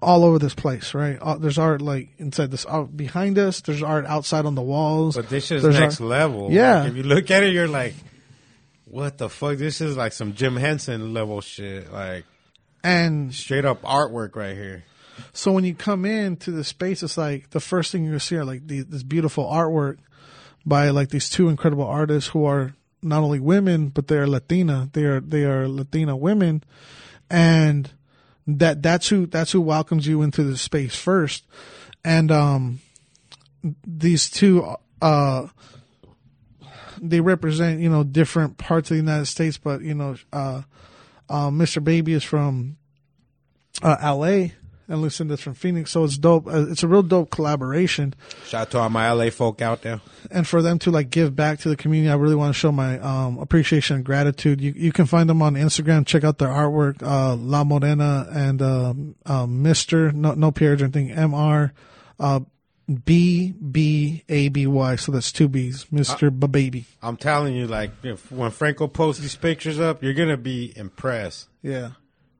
all 0.00 0.24
over 0.24 0.38
this 0.38 0.54
place 0.54 0.94
right 0.94 1.18
uh, 1.20 1.36
there's 1.36 1.58
art 1.58 1.80
like 1.80 2.08
inside 2.18 2.50
this 2.50 2.64
art 2.64 2.96
behind 2.96 3.38
us 3.38 3.60
there's 3.60 3.82
art 3.82 4.04
outside 4.06 4.46
on 4.46 4.54
the 4.54 4.62
walls 4.62 5.14
But 5.16 5.28
this 5.28 5.50
is 5.50 5.62
There's 5.62 5.78
next 5.78 6.00
art- 6.00 6.08
level. 6.08 6.50
Yeah. 6.50 6.80
Like, 6.80 6.90
if 6.90 6.96
you 6.96 7.02
look 7.04 7.30
at 7.30 7.44
it, 7.44 7.52
you're 7.52 7.68
like, 7.68 7.94
what 8.86 9.16
the 9.18 9.28
fuck? 9.28 9.58
This 9.58 9.80
is 9.80 9.96
like 9.96 10.12
some 10.12 10.34
Jim 10.34 10.56
Henson 10.56 11.14
level 11.14 11.40
shit. 11.40 11.92
Like 11.92 12.24
and 12.82 13.32
straight 13.32 13.64
up 13.64 13.82
artwork 13.82 14.34
right 14.34 14.56
here. 14.56 14.82
So 15.32 15.52
when 15.52 15.64
you 15.64 15.74
come 15.74 16.04
into 16.04 16.50
the 16.50 16.64
space, 16.64 17.02
it's 17.04 17.16
like 17.16 17.50
the 17.50 17.60
first 17.60 17.92
thing 17.92 18.04
you 18.04 18.18
see 18.18 18.36
are 18.36 18.44
like 18.44 18.66
the, 18.66 18.80
this 18.80 19.04
beautiful 19.04 19.44
artwork 19.44 19.98
by 20.64 20.90
like 20.90 21.10
these 21.10 21.28
two 21.28 21.48
incredible 21.48 21.86
artists 21.86 22.30
who 22.30 22.44
are 22.44 22.74
not 23.02 23.22
only 23.22 23.40
women 23.40 23.88
but 23.88 24.08
they 24.08 24.16
are 24.16 24.26
Latina. 24.26 24.88
They 24.92 25.04
are 25.04 25.20
they 25.20 25.44
are 25.44 25.68
Latina 25.68 26.16
women, 26.16 26.62
and 27.30 27.90
that 28.46 28.82
that's 28.82 29.08
who 29.08 29.26
that's 29.26 29.52
who 29.52 29.60
welcomes 29.60 30.06
you 30.06 30.22
into 30.22 30.44
the 30.44 30.56
space 30.56 30.96
first. 30.96 31.44
And 32.04 32.30
um, 32.30 32.80
these 33.86 34.30
two 34.30 34.76
uh, 35.00 35.48
they 37.00 37.20
represent 37.20 37.80
you 37.80 37.90
know 37.90 38.04
different 38.04 38.58
parts 38.58 38.90
of 38.90 38.96
the 38.96 39.02
United 39.02 39.26
States, 39.26 39.58
but 39.58 39.82
you 39.82 39.94
know 39.94 40.16
uh, 40.32 40.62
uh, 41.28 41.50
Mr. 41.50 41.82
Baby 41.82 42.12
is 42.12 42.24
from 42.24 42.76
uh, 43.82 43.96
L.A. 44.00 44.54
and 44.92 45.00
Lucinda's 45.00 45.40
from 45.40 45.54
Phoenix. 45.54 45.90
So 45.90 46.04
it's 46.04 46.18
dope. 46.18 46.46
Uh, 46.46 46.68
it's 46.68 46.82
a 46.82 46.88
real 46.88 47.02
dope 47.02 47.30
collaboration. 47.30 48.14
Shout 48.46 48.60
out 48.60 48.70
to 48.72 48.78
all 48.78 48.90
my 48.90 49.10
LA 49.10 49.30
folk 49.30 49.62
out 49.62 49.82
there. 49.82 50.00
and 50.30 50.46
for 50.46 50.60
them 50.60 50.78
to 50.80 50.90
like 50.90 51.08
give 51.08 51.34
back 51.34 51.60
to 51.60 51.70
the 51.70 51.76
community, 51.76 52.10
I 52.10 52.14
really 52.14 52.34
want 52.34 52.54
to 52.54 52.58
show 52.58 52.70
my 52.70 52.98
um, 52.98 53.38
appreciation 53.38 53.96
and 53.96 54.04
gratitude. 54.04 54.60
You 54.60 54.72
you 54.76 54.92
can 54.92 55.06
find 55.06 55.28
them 55.28 55.40
on 55.40 55.54
Instagram. 55.54 56.06
Check 56.06 56.24
out 56.24 56.38
their 56.38 56.50
artwork, 56.50 57.02
uh, 57.02 57.34
La 57.36 57.64
Morena 57.64 58.28
and 58.30 58.60
uh, 58.60 58.94
uh, 59.24 59.46
Mister 59.46 60.12
no 60.12 60.34
no 60.34 60.52
periods 60.52 60.82
or 60.82 60.84
anything. 60.84 61.10
M 61.10 61.34
R 61.34 61.72
uh, 62.20 62.40
B 63.04 63.52
B 63.52 64.24
A 64.28 64.48
B 64.48 64.66
Y. 64.66 64.96
So 64.96 65.12
that's 65.12 65.32
two 65.32 65.48
B's, 65.48 65.90
Mister 65.90 66.30
Baby. 66.30 66.84
I'm 67.02 67.16
telling 67.16 67.54
you, 67.54 67.66
like, 67.66 67.92
if, 68.02 68.30
when 68.30 68.50
Franco 68.50 68.88
posts 68.88 69.22
these 69.22 69.36
pictures 69.36 69.80
up, 69.80 70.02
you're 70.02 70.12
gonna 70.12 70.36
be 70.36 70.72
impressed. 70.76 71.48
Yeah. 71.62 71.92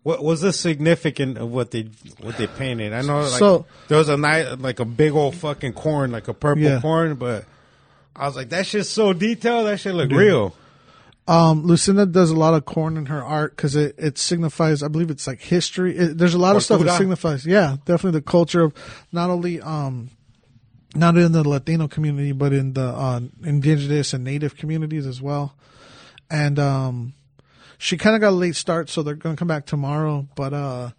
What 0.03 0.23
was 0.25 0.41
the 0.41 0.53
significant 0.53 1.39
of 1.39 1.51
what 1.51 1.71
they 1.71 1.89
what 2.21 2.37
they 2.37 2.49
painted? 2.49 2.93
I 2.93 3.03
know, 3.03 3.21
like, 3.21 3.39
So- 3.39 3.67
there 3.89 3.99
was 3.99 4.09
a 4.09 4.17
night 4.17 4.59
like 4.61 4.81
a 4.81 4.85
big 4.85 5.13
old 5.13 5.37
fucking 5.37 5.75
corn, 5.75 6.11
like 6.11 6.27
a 6.29 6.35
purple 6.35 6.63
Yeah. 6.65 6.81
corn, 6.81 7.15
but 7.15 7.45
I 8.17 8.27
was 8.27 8.35
like, 8.37 8.51
that 8.51 8.67
shit's 8.67 8.89
so 8.91 9.13
detailed. 9.13 9.67
That 9.67 9.79
shit 9.79 9.95
look 9.95 10.11
real. 10.11 10.55
Um, 11.29 11.65
Lucinda 11.65 12.05
does 12.05 12.31
a 12.31 12.37
lot 12.37 12.55
of 12.55 12.65
corn 12.65 12.97
in 12.97 13.07
her 13.07 13.23
art 13.25 13.55
because 13.57 13.77
it, 13.77 13.95
it 13.97 14.19
signifies, 14.19 14.83
I 14.83 14.89
believe 14.89 15.09
it's 15.09 15.27
like 15.29 15.41
history. 15.41 15.97
It, 15.97 16.19
there's 16.19 16.35
a 16.35 16.39
lot 16.39 16.57
of 16.57 16.65
stuff 16.65 16.83
that 16.83 16.99
signifies, 16.99 17.47
yeah, 17.47 17.77
definitely 17.85 18.19
the 18.19 18.25
culture 18.27 18.63
of 18.63 18.75
not 19.13 19.31
only, 19.31 19.61
um, 19.61 20.11
not 20.97 21.17
in 21.17 21.31
the 21.31 21.49
Latino 21.49 21.87
community, 21.87 22.33
but 22.33 22.53
in 22.53 22.73
the, 22.73 22.83
uh, 22.85 23.21
indigenous 23.45 24.13
and 24.13 24.25
native 24.25 24.57
communities 24.57 25.07
as 25.07 25.23
well. 25.23 25.55
And, 26.29 26.59
um, 26.59 27.15
she 27.83 27.97
kind 27.99 28.15
of 28.15 28.21
got 28.21 28.29
a 28.31 28.37
late 28.37 28.55
start, 28.55 28.89
so 28.89 29.03
they're 29.03 29.17
going 29.17 29.35
to 29.35 29.39
come 29.39 29.49
back 29.49 29.67
tomorrow, 29.67 30.29
but, 30.37 30.53
uh, 30.53 30.91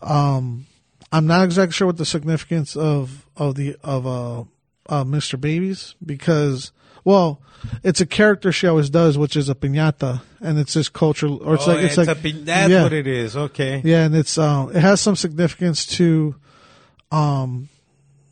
um, 0.00 0.66
I'm 1.10 1.26
not 1.26 1.44
exactly 1.44 1.72
sure 1.72 1.86
what 1.88 1.96
the 1.96 2.04
significance 2.06 2.76
of, 2.76 3.26
of 3.36 3.56
the, 3.56 3.76
of, 3.82 4.06
uh, 4.06 4.40
uh, 4.88 5.04
Mr. 5.04 5.40
Babies 5.40 5.94
because, 6.04 6.70
well, 7.04 7.40
it's 7.82 8.00
a 8.00 8.06
character 8.06 8.52
she 8.52 8.66
always 8.68 8.88
does, 8.88 9.18
which 9.18 9.36
is 9.36 9.48
a 9.48 9.54
piñata, 9.56 10.22
and 10.40 10.58
it's 10.58 10.74
this 10.74 10.88
cultural, 10.88 11.42
or 11.42 11.54
it's 11.56 11.66
Oh, 11.66 11.72
like 11.74 11.84
it's, 11.84 11.98
it's 11.98 12.08
like 12.08 12.22
pi- 12.22 12.40
that's 12.44 12.70
yeah. 12.70 12.82
what 12.84 12.92
it 12.92 13.06
is. 13.08 13.36
Okay, 13.36 13.80
yeah, 13.84 14.04
and 14.04 14.14
it's 14.16 14.36
um, 14.38 14.70
it 14.74 14.80
has 14.80 15.00
some 15.00 15.14
significance 15.16 15.86
to, 15.98 16.34
um, 17.10 17.68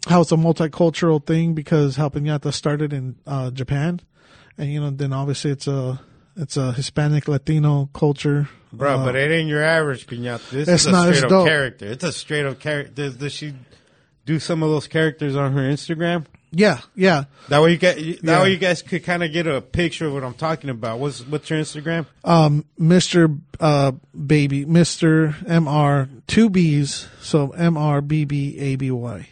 how 0.08 0.20
it's 0.22 0.32
a 0.32 0.36
multicultural 0.36 1.24
thing 1.24 1.54
because 1.54 1.94
how 1.96 2.08
piñata 2.08 2.52
started 2.52 2.92
in 2.92 3.16
uh, 3.26 3.50
Japan, 3.52 4.00
and 4.58 4.72
you 4.72 4.80
know 4.80 4.90
then 4.90 5.12
obviously 5.12 5.50
it's 5.52 5.66
a 5.68 6.00
it's 6.36 6.56
a 6.56 6.72
Hispanic 6.72 7.28
Latino 7.28 7.88
culture, 7.92 8.48
bro. 8.72 8.98
Uh, 9.00 9.04
but 9.04 9.16
it 9.16 9.30
ain't 9.30 9.48
your 9.48 9.62
average 9.62 10.06
pinata. 10.06 10.48
This 10.50 10.68
It's 10.68 10.86
is 10.86 10.92
a 10.92 11.02
straight 11.14 11.24
up 11.24 11.30
dope. 11.30 11.46
character. 11.46 11.86
It's 11.86 12.04
a 12.04 12.12
straight 12.12 12.46
up 12.46 12.58
character. 12.60 12.92
Does, 12.92 13.16
does 13.16 13.32
she 13.32 13.54
do 14.26 14.38
some 14.38 14.62
of 14.62 14.70
those 14.70 14.86
characters 14.86 15.34
on 15.36 15.52
her 15.52 15.60
Instagram? 15.62 16.26
yeah, 16.52 16.80
yeah. 16.96 17.24
That 17.48 17.62
way 17.62 17.70
you 17.72 17.76
get 17.78 17.96
that 17.96 18.18
Yeah. 18.24 18.42
way 18.42 18.50
you 18.50 18.58
guys 18.58 18.82
could 18.82 19.04
kind 19.04 19.22
of 19.22 19.32
get 19.32 19.46
a 19.46 19.60
picture 19.60 20.06
of 20.06 20.14
what 20.14 20.24
I'm 20.24 20.34
talking 20.34 20.68
about. 20.70 20.98
What's 20.98 21.20
what's 21.26 21.48
your 21.48 21.60
Instagram? 21.60 22.06
um, 22.24 22.64
Mr. 22.78 23.38
Uh, 23.60 23.92
Baby, 24.26 24.64
Mr. 24.66 25.32
Mr. 25.44 26.08
Two 26.26 26.50
B's, 26.50 27.06
so 27.20 27.50
M 27.50 27.76
R 27.76 28.00
B 28.00 28.24
B 28.24 28.58
A 28.58 28.74
B 28.76 28.90
Y. 28.90 29.28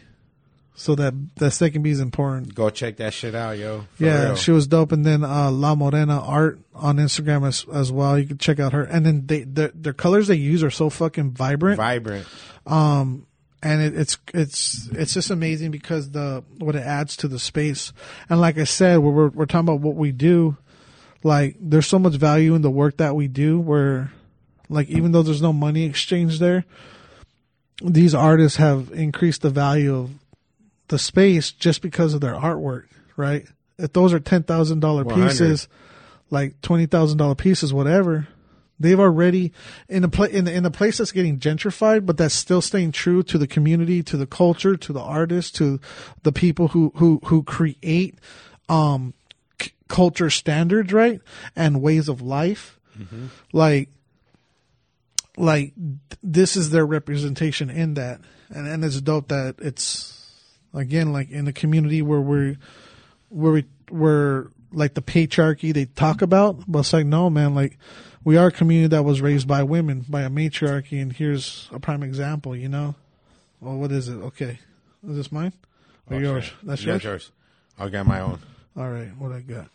So 0.79 0.95
that 0.95 1.12
the 1.35 1.51
second 1.51 1.83
B 1.83 1.91
is 1.91 1.99
important. 1.99 2.55
Go 2.55 2.70
check 2.70 2.99
that 2.99 3.12
shit 3.12 3.35
out, 3.35 3.59
yo. 3.59 3.85
For 3.95 4.05
yeah, 4.05 4.24
real. 4.26 4.37
she 4.37 4.53
was 4.53 4.68
dope. 4.68 4.93
And 4.93 5.05
then 5.05 5.24
uh, 5.24 5.51
La 5.51 5.74
Morena 5.74 6.20
art 6.20 6.61
on 6.72 6.99
Instagram 6.99 7.45
as 7.45 7.66
as 7.74 7.91
well. 7.91 8.16
You 8.16 8.29
can 8.29 8.39
check 8.39 8.61
out 8.61 8.72
her. 8.72 8.85
And 8.85 9.05
then 9.05 9.26
they 9.26 9.43
their, 9.43 9.72
their 9.74 9.93
colors 9.93 10.29
they 10.29 10.37
use 10.37 10.62
are 10.62 10.70
so 10.70 10.89
fucking 10.89 11.33
vibrant. 11.33 11.79
vibrant. 11.79 12.29
Um, 12.64 13.26
and 13.61 13.83
it, 13.83 13.99
it's 13.99 14.18
it's 14.33 14.89
it's 14.93 15.14
just 15.14 15.31
amazing 15.31 15.72
because 15.72 16.12
the 16.12 16.45
what 16.59 16.76
it 16.76 16.85
adds 16.85 17.16
to 17.16 17.29
the 17.29 17.41
space. 17.41 17.93
And 18.31 18.41
like 18.41 18.57
I 18.57 18.62
said, 18.62 19.01
we're 19.01 19.11
we're, 19.11 19.29
we're 19.31 19.47
talking 19.47 19.68
about 19.68 19.81
what 19.81 19.97
we 19.97 20.12
do. 20.12 20.59
Like 21.24 21.57
there's 21.59 21.89
so 21.89 21.99
much 21.99 22.14
value 22.14 22.55
in 22.55 22.62
the 22.62 22.70
work 22.70 22.99
that 22.99 23.16
we 23.16 23.26
do. 23.26 23.59
Where, 23.59 24.12
like, 24.68 24.89
even 24.91 25.11
though 25.11 25.22
there's 25.22 25.43
no 25.43 25.53
money 25.53 25.87
exchange 25.87 26.39
there, 26.39 26.64
these 27.83 28.14
artists 28.14 28.59
have 28.59 28.93
increased 28.93 29.43
the 29.43 29.51
value 29.51 29.97
of 29.97 30.11
the 30.89 30.99
space 30.99 31.53
just 31.53 31.82
because 31.82 32.14
of 32.14 32.20
their 32.20 32.34
artwork. 32.34 32.86
Right? 33.16 33.47
If 33.78 33.93
those 33.93 34.12
are 34.12 34.20
ten 34.20 34.43
thousand 34.43 34.80
dollar 34.80 35.05
pieces, 35.28 35.68
like 36.30 36.61
twenty 36.62 36.86
thousand 36.86 37.18
dollar 37.18 37.34
pieces, 37.34 37.72
whatever. 37.72 38.28
They've 38.80 39.01
already 39.01 39.53
in 39.89 40.05
a 40.05 40.09
pla- 40.09 40.26
in 40.26 40.45
the, 40.45 40.53
in 40.53 40.64
a 40.64 40.70
place 40.70 40.99
that's 40.99 41.11
getting 41.11 41.41
gentrified, 41.41 42.07
but 42.07 42.16
that's 42.16 42.34
still 42.34 42.61
staying 42.62 42.93
true 42.93 43.24
to 43.24 43.36
the 43.36 43.49
community, 43.49 44.05
to 44.05 44.16
the 44.16 44.26
culture, 44.26 44.76
to 44.76 44.93
the 44.93 45.01
artists, 45.01 45.51
to 45.59 45.80
the 46.22 46.30
people 46.30 46.68
who 46.68 46.93
who 46.95 47.20
who 47.24 47.43
create 47.43 48.18
um 48.68 49.14
c- 49.61 49.72
culture 49.89 50.30
standards, 50.30 50.93
right, 50.93 51.20
and 51.57 51.82
ways 51.82 52.09
of 52.09 52.22
life. 52.22 52.78
Like, 53.53 53.89
like 55.36 55.72
this 56.22 56.57
is 56.57 56.70
their 56.70 56.86
representation 56.86 57.70
in 57.70 57.95
that, 57.95 58.20
and 58.49 58.68
and 58.68 58.84
it's 58.84 59.01
dope 59.01 59.26
that 59.28 59.57
it's 59.59 60.17
again 60.74 61.12
like 61.12 61.30
in 61.30 61.44
the 61.44 61.52
community 61.52 62.02
where 62.02 62.20
we're 62.20 62.56
where 63.28 63.52
we 63.52 63.64
where 63.90 64.48
like 64.72 64.94
the 64.94 65.02
patriarchy 65.02 65.72
they 65.72 65.86
talk 65.86 66.22
about, 66.22 66.64
but 66.66 66.80
it's 66.80 66.92
like 66.92 67.06
no 67.06 67.30
man, 67.30 67.54
like 67.54 67.78
we 68.24 68.36
are 68.36 68.48
a 68.48 68.52
community 68.52 68.88
that 68.88 69.02
was 69.04 69.20
raised 69.20 69.48
by 69.48 69.62
women 69.62 70.04
by 70.08 70.22
a 70.22 70.28
matriarchy, 70.30 71.00
and 71.00 71.12
here's 71.12 71.68
a 71.72 71.80
prime 71.80 72.02
example. 72.02 72.54
You 72.54 72.68
know, 72.68 72.94
well, 73.60 73.76
what 73.76 73.92
is 73.92 74.08
it? 74.08 74.16
Okay, 74.16 74.58
is 75.08 75.16
this 75.16 75.32
mine 75.32 75.52
or 76.10 76.16
Oh, 76.16 76.20
yours? 76.20 76.44
shit. 76.44 76.54
That's 76.64 76.82
Yeah, 76.84 76.92
yours. 76.94 77.04
yours. 77.04 77.30
I'll 77.78 77.88
get 77.88 78.06
my 78.06 78.20
own. 78.20 78.40
All 78.76 78.90
right, 78.90 79.10
what 79.18 79.32
I 79.32 79.40
got? 79.40 79.68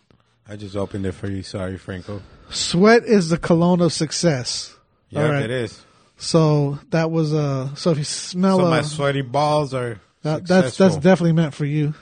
I 0.47 0.55
just 0.57 0.75
opened 0.75 1.05
it 1.05 1.13
for 1.13 1.27
you. 1.29 1.41
Sorry, 1.41 1.77
Franco. 1.77 2.21
Sweat 2.49 3.03
is 3.05 3.29
the 3.29 3.37
cologne 3.37 3.81
of 3.81 3.93
success. 3.93 4.75
Yeah, 5.09 5.27
right. 5.29 5.43
it 5.43 5.51
is. 5.51 5.81
So 6.17 6.79
that 6.89 7.09
was 7.11 7.33
uh. 7.33 7.73
So 7.75 7.91
if 7.91 7.97
you 7.97 8.03
smell 8.03 8.57
So 8.59 8.65
uh, 8.65 8.69
my 8.69 8.81
sweaty 8.81 9.21
balls 9.21 9.73
are 9.73 9.99
That, 10.23 10.47
that's 10.47 10.77
that's 10.77 10.95
definitely 10.95 11.33
meant 11.33 11.53
for 11.53 11.65
you. 11.65 11.93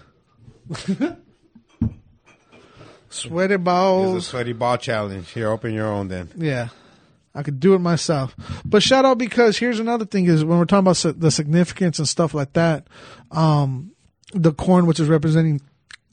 Sweaty 3.10 3.58
ball. 3.58 4.04
It's 4.04 4.10
a 4.10 4.14
balls. 4.14 4.28
sweaty 4.28 4.54
ball 4.54 4.78
challenge. 4.78 5.32
Here, 5.32 5.50
open 5.50 5.74
your 5.74 5.88
own 5.88 6.08
then. 6.08 6.30
Yeah, 6.36 6.70
I 7.36 7.44
could 7.44 7.60
do 7.60 7.74
it 7.74 7.80
myself. 7.80 8.36
But 8.64 8.82
shout 8.84 9.04
out 9.04 9.18
because 9.18 9.58
here's 9.58 9.80
another 9.80 10.06
thing: 10.06 10.28
is 10.28 10.46
when 10.46 10.60
we're 10.60 10.66
talking 10.66 10.88
about 10.88 11.20
the 11.20 11.32
significance 11.32 12.00
and 12.00 12.08
stuff 12.08 12.34
like 12.34 12.54
that, 12.54 12.88
um, 13.32 13.92
the 14.34 14.54
corn, 14.54 14.86
which 14.86 15.00
is 15.00 15.10
representing 15.10 15.60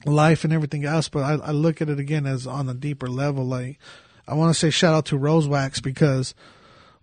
life 0.05 0.43
and 0.43 0.51
everything 0.51 0.83
else. 0.85 1.07
But 1.09 1.23
I, 1.23 1.33
I 1.35 1.51
look 1.51 1.81
at 1.81 1.89
it 1.89 1.99
again 1.99 2.25
as 2.25 2.45
on 2.45 2.67
a 2.67 2.73
deeper 2.73 3.07
level. 3.07 3.45
Like 3.45 3.79
I 4.27 4.33
want 4.33 4.53
to 4.53 4.59
say 4.59 4.69
shout 4.69 4.93
out 4.93 5.05
to 5.05 5.17
Rosewax 5.17 5.81
because 5.81 6.33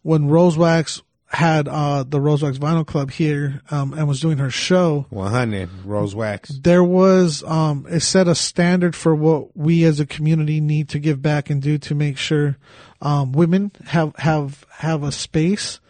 when 0.02 0.28
Rosewax 0.28 1.00
had 1.28 1.66
uh, 1.66 2.04
the 2.04 2.18
Rosewax 2.18 2.56
Vinyl 2.58 2.86
Club 2.86 3.10
here 3.10 3.60
um, 3.70 3.92
and 3.92 4.06
was 4.06 4.20
doing 4.20 4.38
her 4.38 4.50
show, 4.50 5.06
100 5.10 5.68
Rosewax. 5.84 6.62
there 6.62 6.84
was 6.84 7.42
um 7.44 7.86
it 7.90 8.00
set 8.00 8.28
a 8.28 8.34
standard 8.34 8.94
for 8.94 9.14
what 9.14 9.56
we 9.56 9.84
as 9.84 9.98
a 9.98 10.06
community 10.06 10.60
need 10.60 10.88
to 10.90 10.98
give 10.98 11.20
back 11.20 11.50
and 11.50 11.60
do 11.60 11.78
to 11.78 11.94
make 11.94 12.16
sure 12.16 12.56
um 13.02 13.32
women 13.32 13.72
have 13.86 14.14
have 14.16 14.64
have 14.70 15.02
a 15.02 15.10
space 15.10 15.80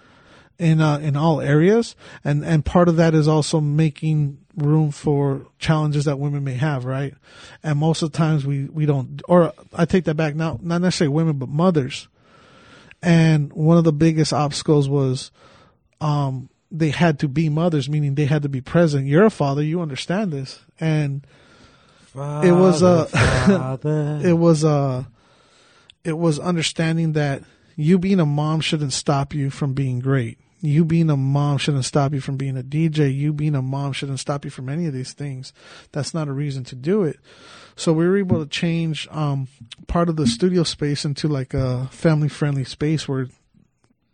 in 0.59 0.80
uh 0.80 0.99
in 0.99 1.16
all 1.16 1.41
areas. 1.43 1.95
And 2.24 2.45
and 2.45 2.64
part 2.64 2.89
of 2.89 2.97
that 2.97 3.14
is 3.14 3.28
also 3.28 3.61
making 3.61 4.39
room 4.57 4.91
for 4.91 5.47
challenges 5.59 6.07
that 6.07 6.18
women 6.18 6.45
may 6.45 6.55
have 6.55 6.87
right? 6.87 7.14
And 7.62 7.78
most 7.78 8.01
of 8.01 8.11
the 8.11 8.16
times 8.16 8.47
we 8.47 8.64
we 8.64 8.87
don't 8.87 9.20
or 9.28 9.53
i 9.74 9.84
take 9.84 10.05
that 10.05 10.14
back 10.16 10.34
now 10.34 10.59
not 10.62 10.80
necessarily 10.80 11.14
women 11.14 11.37
but 11.37 11.51
mothers 11.51 12.09
and 13.07 13.53
one 13.53 13.79
of 13.79 13.85
the 13.85 13.93
biggest 13.93 14.33
obstacles 14.33 14.89
was 14.89 15.31
um 16.01 16.51
they 16.73 16.91
had 16.91 17.21
to 17.21 17.29
be 17.29 17.49
mothers 17.49 17.89
meaning 17.89 18.17
they 18.17 18.27
had 18.27 18.43
to 18.43 18.49
be 18.49 18.61
present. 18.61 19.07
You're 19.07 19.27
a 19.27 19.31
father 19.31 19.63
you 19.63 19.81
understand 19.81 20.33
this. 20.33 20.59
And 20.81 21.25
it 22.17 22.53
was 22.53 22.83
a 22.83 23.09
it 24.25 24.33
was 24.33 24.65
a 24.65 25.07
it 26.03 26.19
was 26.19 26.39
understanding 26.41 27.13
that 27.13 27.43
you 27.77 27.99
being 27.99 28.21
a 28.21 28.27
mom 28.27 28.61
shouldn't 28.61 28.93
stop 28.93 29.35
you 29.35 29.51
from 29.51 29.73
being 29.73 30.01
great 30.01 30.39
you 30.67 30.85
being 30.85 31.11
a 31.11 31.17
mom 31.17 31.59
shouldn't 31.59 31.85
stop 31.85 32.12
you 32.12 32.21
from 32.21 32.37
being 32.37 32.57
a 32.59 32.62
dj 32.62 33.14
you 33.14 33.33
being 33.33 33.55
a 33.55 33.62
mom 33.62 33.93
shouldn't 33.93 34.21
stop 34.21 34.45
you 34.45 34.51
from 34.51 34.69
any 34.69 34.87
of 34.87 34.93
these 34.93 35.12
things 35.12 35.53
that's 35.93 36.12
not 36.12 36.29
a 36.29 36.33
reason 36.33 36.64
to 36.64 36.75
do 36.75 37.03
it 37.03 37.19
so 37.77 37.93
we 37.93 38.07
were 38.07 38.17
able 38.17 38.43
to 38.43 38.49
change 38.49 39.07
um, 39.11 39.49
part 39.87 40.09
of 40.09 40.17
the 40.17 40.27
studio 40.27 40.62
space 40.62 41.05
into 41.05 41.29
like 41.29 41.53
a 41.53 41.89
family 41.89 42.29
friendly 42.29 42.64
space 42.64 43.07
where 43.07 43.29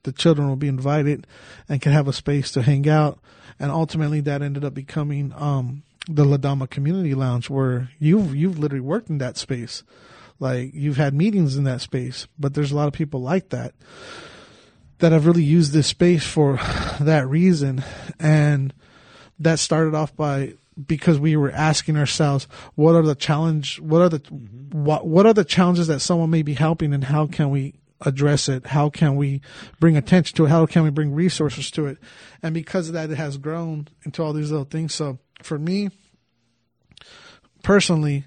the 0.03 0.13
children 0.13 0.49
will 0.49 0.57
be 0.57 0.69
invited 0.69 1.27
and 1.69 1.81
can 1.81 1.93
have 1.93 2.09
a 2.09 2.13
space 2.13 2.51
to 2.53 2.63
hang 2.63 2.89
out. 2.89 3.21
And 3.59 3.71
ultimately, 3.71 4.21
that 4.23 4.43
ended 4.43 4.65
up 4.65 4.75
becoming 4.75 5.33
um, 5.37 5.83
the 6.09 6.25
Ladama 6.25 6.69
Community 6.69 7.15
Lounge, 7.15 7.49
where 7.49 7.91
you've 7.99 8.35
you've 8.35 8.59
literally 8.59 8.81
worked 8.81 9.11
in 9.11 9.19
that 9.19 9.37
space, 9.37 9.85
like 10.41 10.73
you've 10.75 10.97
had 10.97 11.15
meetings 11.15 11.57
in 11.57 11.65
that 11.65 11.81
space. 11.81 12.27
But 12.39 12.55
there's 12.55 12.73
a 12.73 12.77
lot 12.77 12.89
of 12.89 12.95
people 12.95 13.21
like 13.21 13.51
that 13.51 13.75
that 15.03 15.13
I've 15.13 15.27
really 15.27 15.43
used 15.43 15.73
this 15.73 15.89
space 15.89 16.25
for 16.25 16.59
that 17.01 17.27
reason, 17.29 17.85
and 18.21 18.73
that 19.41 19.59
started 19.59 19.95
off 19.95 20.17
by 20.17 20.55
because 20.87 21.19
we 21.19 21.37
were 21.37 21.51
asking 21.51 21.99
ourselves 21.99 22.47
what 22.77 22.95
are 22.95 23.03
the 23.03 23.15
challenge 23.15 23.79
what 23.81 24.01
are 24.01 24.09
the 24.09 24.21
mm-hmm. 24.21 24.85
what 24.85 25.07
what 25.07 25.27
are 25.27 25.35
the 25.35 25.45
challenges 25.45 25.89
that 25.89 26.01
someone 26.01 26.31
may 26.31 26.41
be 26.41 26.55
helping 26.55 26.95
and 26.95 27.05
how 27.05 27.27
can 27.27 27.51
we 27.51 27.75
address 28.01 28.49
it? 28.49 28.67
How 28.67 28.89
can 28.91 29.17
we 29.17 29.43
bring 29.79 29.97
attention 29.97 30.37
to 30.37 30.47
it? 30.47 30.49
How 30.49 30.67
can 30.67 30.83
we 30.83 30.91
bring 30.91 31.13
resources 31.13 31.71
to 31.73 31.87
it? 31.87 31.99
And 32.43 32.55
because 32.55 32.89
of 32.89 32.95
that 32.95 33.11
it 33.11 33.17
has 33.17 33.37
grown 33.37 33.89
into 34.05 34.23
all 34.23 34.33
these 34.33 34.51
little 34.51 34.65
things. 34.65 34.95
So 34.95 35.19
for 35.43 35.59
me 35.59 35.91
personally 37.65 38.25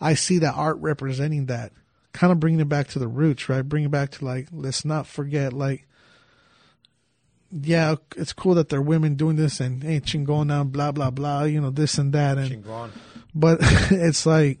i 0.00 0.14
see 0.14 0.38
that 0.38 0.54
art 0.54 0.78
representing 0.80 1.46
that 1.46 1.72
kind 2.12 2.32
of 2.32 2.40
bringing 2.40 2.60
it 2.60 2.68
back 2.68 2.88
to 2.88 2.98
the 2.98 3.08
roots 3.08 3.48
right? 3.48 3.62
Bring 3.62 3.84
it 3.84 3.90
back 3.90 4.10
to 4.12 4.24
like 4.24 4.48
let's 4.52 4.84
not 4.84 5.06
forget 5.06 5.52
like 5.52 5.87
yeah, 7.50 7.96
it's 8.16 8.32
cool 8.32 8.54
that 8.54 8.68
there 8.68 8.80
are 8.80 8.82
women 8.82 9.14
doing 9.14 9.36
this 9.36 9.60
and 9.60 9.82
hey, 9.82 10.00
going 10.00 10.48
down, 10.48 10.68
blah 10.68 10.92
blah 10.92 11.10
blah, 11.10 11.44
you 11.44 11.60
know 11.60 11.70
this 11.70 11.98
and 11.98 12.12
that, 12.12 12.38
and 12.38 12.64
Chingon. 12.64 12.90
but 13.34 13.58
it's 13.90 14.26
like 14.26 14.60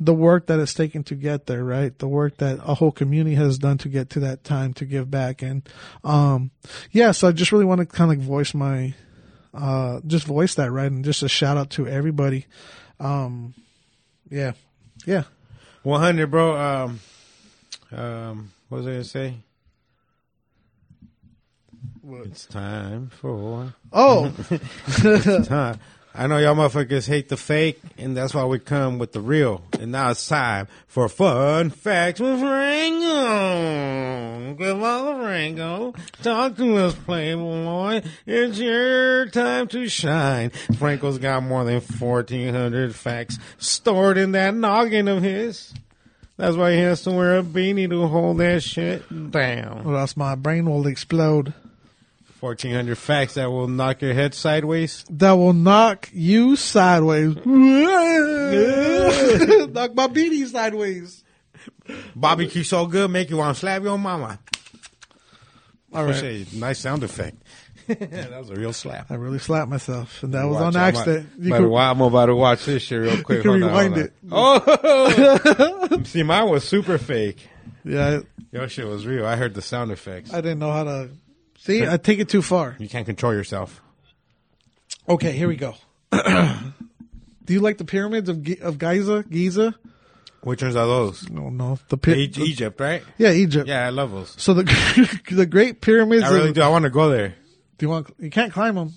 the 0.00 0.14
work 0.14 0.46
that 0.46 0.58
it's 0.58 0.74
taken 0.74 1.02
to 1.04 1.14
get 1.14 1.46
there, 1.46 1.64
right? 1.64 1.96
The 1.98 2.08
work 2.08 2.38
that 2.38 2.60
a 2.62 2.74
whole 2.74 2.92
community 2.92 3.36
has 3.36 3.58
done 3.58 3.78
to 3.78 3.88
get 3.88 4.10
to 4.10 4.20
that 4.20 4.44
time 4.44 4.72
to 4.74 4.86
give 4.86 5.10
back, 5.10 5.42
and 5.42 5.68
um, 6.02 6.50
yeah, 6.92 7.12
so 7.12 7.28
I 7.28 7.32
just 7.32 7.52
really 7.52 7.66
want 7.66 7.80
to 7.80 7.86
kind 7.86 8.10
of 8.12 8.18
voice 8.18 8.54
my, 8.54 8.94
uh, 9.52 10.00
just 10.06 10.26
voice 10.26 10.54
that 10.54 10.70
right, 10.70 10.90
and 10.90 11.04
just 11.04 11.22
a 11.22 11.28
shout 11.28 11.58
out 11.58 11.70
to 11.70 11.86
everybody, 11.86 12.46
um, 13.00 13.54
yeah, 14.30 14.52
yeah, 15.04 15.24
100, 15.82 16.30
bro. 16.30 16.56
Um, 16.56 17.00
um, 17.92 18.52
what 18.68 18.78
was 18.78 18.86
I 18.86 18.90
gonna 18.90 19.04
say? 19.04 19.34
It's 22.10 22.46
time 22.46 23.10
for 23.10 23.74
oh, 23.92 24.32
time. 25.44 25.78
I 26.14 26.26
know 26.26 26.38
y'all 26.38 26.54
motherfuckers 26.54 27.06
hate 27.06 27.28
the 27.28 27.36
fake, 27.36 27.78
and 27.98 28.16
that's 28.16 28.32
why 28.34 28.46
we 28.46 28.58
come 28.58 28.98
with 28.98 29.12
the 29.12 29.20
real. 29.20 29.62
And 29.78 29.92
now 29.92 30.12
it's 30.12 30.26
time 30.26 30.68
for 30.86 31.10
fun 31.10 31.68
facts 31.68 32.18
with 32.18 32.40
Rango. 32.40 33.04
All 34.82 35.04
the 35.04 35.22
Rango. 35.22 35.94
Talk 36.22 36.56
to 36.56 36.76
us, 36.78 36.94
Playboy. 36.94 38.00
It's 38.26 38.58
your 38.58 39.26
time 39.26 39.68
to 39.68 39.86
shine. 39.88 40.48
Franco's 40.78 41.18
got 41.18 41.42
more 41.42 41.64
than 41.64 41.74
1,400 41.74 42.94
facts 42.94 43.38
stored 43.58 44.16
in 44.16 44.32
that 44.32 44.54
noggin 44.54 45.08
of 45.08 45.22
his. 45.22 45.74
That's 46.38 46.56
why 46.56 46.72
he 46.72 46.78
has 46.78 47.02
to 47.02 47.10
wear 47.10 47.38
a 47.38 47.42
beanie 47.42 47.90
to 47.90 48.06
hold 48.06 48.38
that 48.38 48.62
shit 48.62 49.30
down. 49.30 49.82
or 49.84 49.96
else 49.96 50.16
my 50.16 50.36
brain 50.36 50.70
will 50.70 50.86
explode. 50.86 51.52
1,400 52.40 52.96
facts 52.96 53.34
that 53.34 53.50
will 53.50 53.66
knock 53.68 54.00
your 54.02 54.14
head 54.14 54.34
sideways. 54.34 55.04
that 55.10 55.32
will 55.32 55.52
knock 55.52 56.08
you 56.12 56.54
sideways. 56.56 57.34
knock 57.44 57.44
my 59.94 60.06
beanie 60.08 60.46
sideways. 60.46 61.24
Barbecue 62.14 62.62
so 62.62 62.86
good, 62.86 63.10
make 63.10 63.30
you 63.30 63.36
want 63.38 63.56
to 63.56 63.60
slap 63.60 63.82
your 63.82 63.98
mama. 63.98 64.38
All 65.92 66.04
Right. 66.04 66.14
Say, 66.14 66.46
Nice 66.54 66.78
sound 66.80 67.02
effect. 67.02 67.36
that 67.88 68.30
was 68.38 68.50
a 68.50 68.54
real 68.54 68.74
slap. 68.74 69.10
I 69.10 69.14
really 69.14 69.38
slapped 69.38 69.70
myself, 69.70 70.22
and 70.22 70.34
that 70.34 70.44
was 70.44 70.56
Watch, 70.56 70.62
on 70.62 70.76
I'm 70.76 70.82
accident. 70.88 71.28
You 71.38 71.48
about 71.48 71.58
to 71.58 71.64
could- 71.64 71.76
I'm 71.76 72.00
about 72.02 72.26
to 72.26 72.36
watch 72.36 72.64
this 72.66 72.82
shit 72.82 73.00
real 73.00 73.22
quick. 73.22 73.40
can 73.42 73.50
Hold 73.50 73.62
on, 73.62 73.68
rewind 73.70 73.96
it. 73.96 74.12
on. 74.30 74.60
Oh, 74.66 76.02
see, 76.04 76.22
mine 76.22 76.48
was 76.50 76.68
super 76.68 76.98
fake. 76.98 77.48
yeah, 77.84 78.20
Your 78.52 78.68
shit 78.68 78.86
was 78.86 79.06
real. 79.06 79.24
I 79.26 79.36
heard 79.36 79.54
the 79.54 79.62
sound 79.62 79.90
effects. 79.90 80.32
I 80.34 80.42
didn't 80.42 80.58
know 80.58 80.70
how 80.70 80.84
to. 80.84 81.08
See, 81.68 81.86
I 81.86 81.98
take 81.98 82.18
it 82.18 82.30
too 82.30 82.40
far. 82.40 82.76
You 82.78 82.88
can't 82.88 83.04
control 83.04 83.34
yourself. 83.34 83.82
Okay, 85.06 85.32
here 85.32 85.48
we 85.48 85.56
go. 85.56 85.74
Do 86.12 87.52
you 87.52 87.60
like 87.60 87.76
the 87.76 87.84
pyramids 87.84 88.30
of 88.30 88.42
Gi- 88.42 88.60
of 88.60 88.78
Giza? 88.78 89.22
Giza? 89.28 89.74
Which 90.40 90.62
ones 90.62 90.76
are 90.76 90.86
those? 90.86 91.28
No, 91.28 91.50
no, 91.50 91.78
the 91.88 91.98
py- 91.98 92.12
E- 92.24 92.32
Egypt, 92.38 92.80
right? 92.80 93.02
Yeah, 93.18 93.32
Egypt. 93.32 93.68
Yeah, 93.68 93.86
I 93.86 93.90
love 93.90 94.12
those. 94.12 94.34
So 94.38 94.54
the 94.54 94.62
the 95.30 95.44
Great 95.44 95.82
Pyramids. 95.82 96.24
I 96.24 96.30
really 96.30 96.48
of, 96.50 96.54
do. 96.54 96.62
I 96.62 96.68
want 96.68 96.84
to 96.84 96.90
go 96.90 97.10
there. 97.10 97.34
Do 97.76 97.84
you 97.86 97.90
want? 97.90 98.08
You 98.18 98.30
can't 98.30 98.50
climb 98.52 98.74
them. 98.74 98.94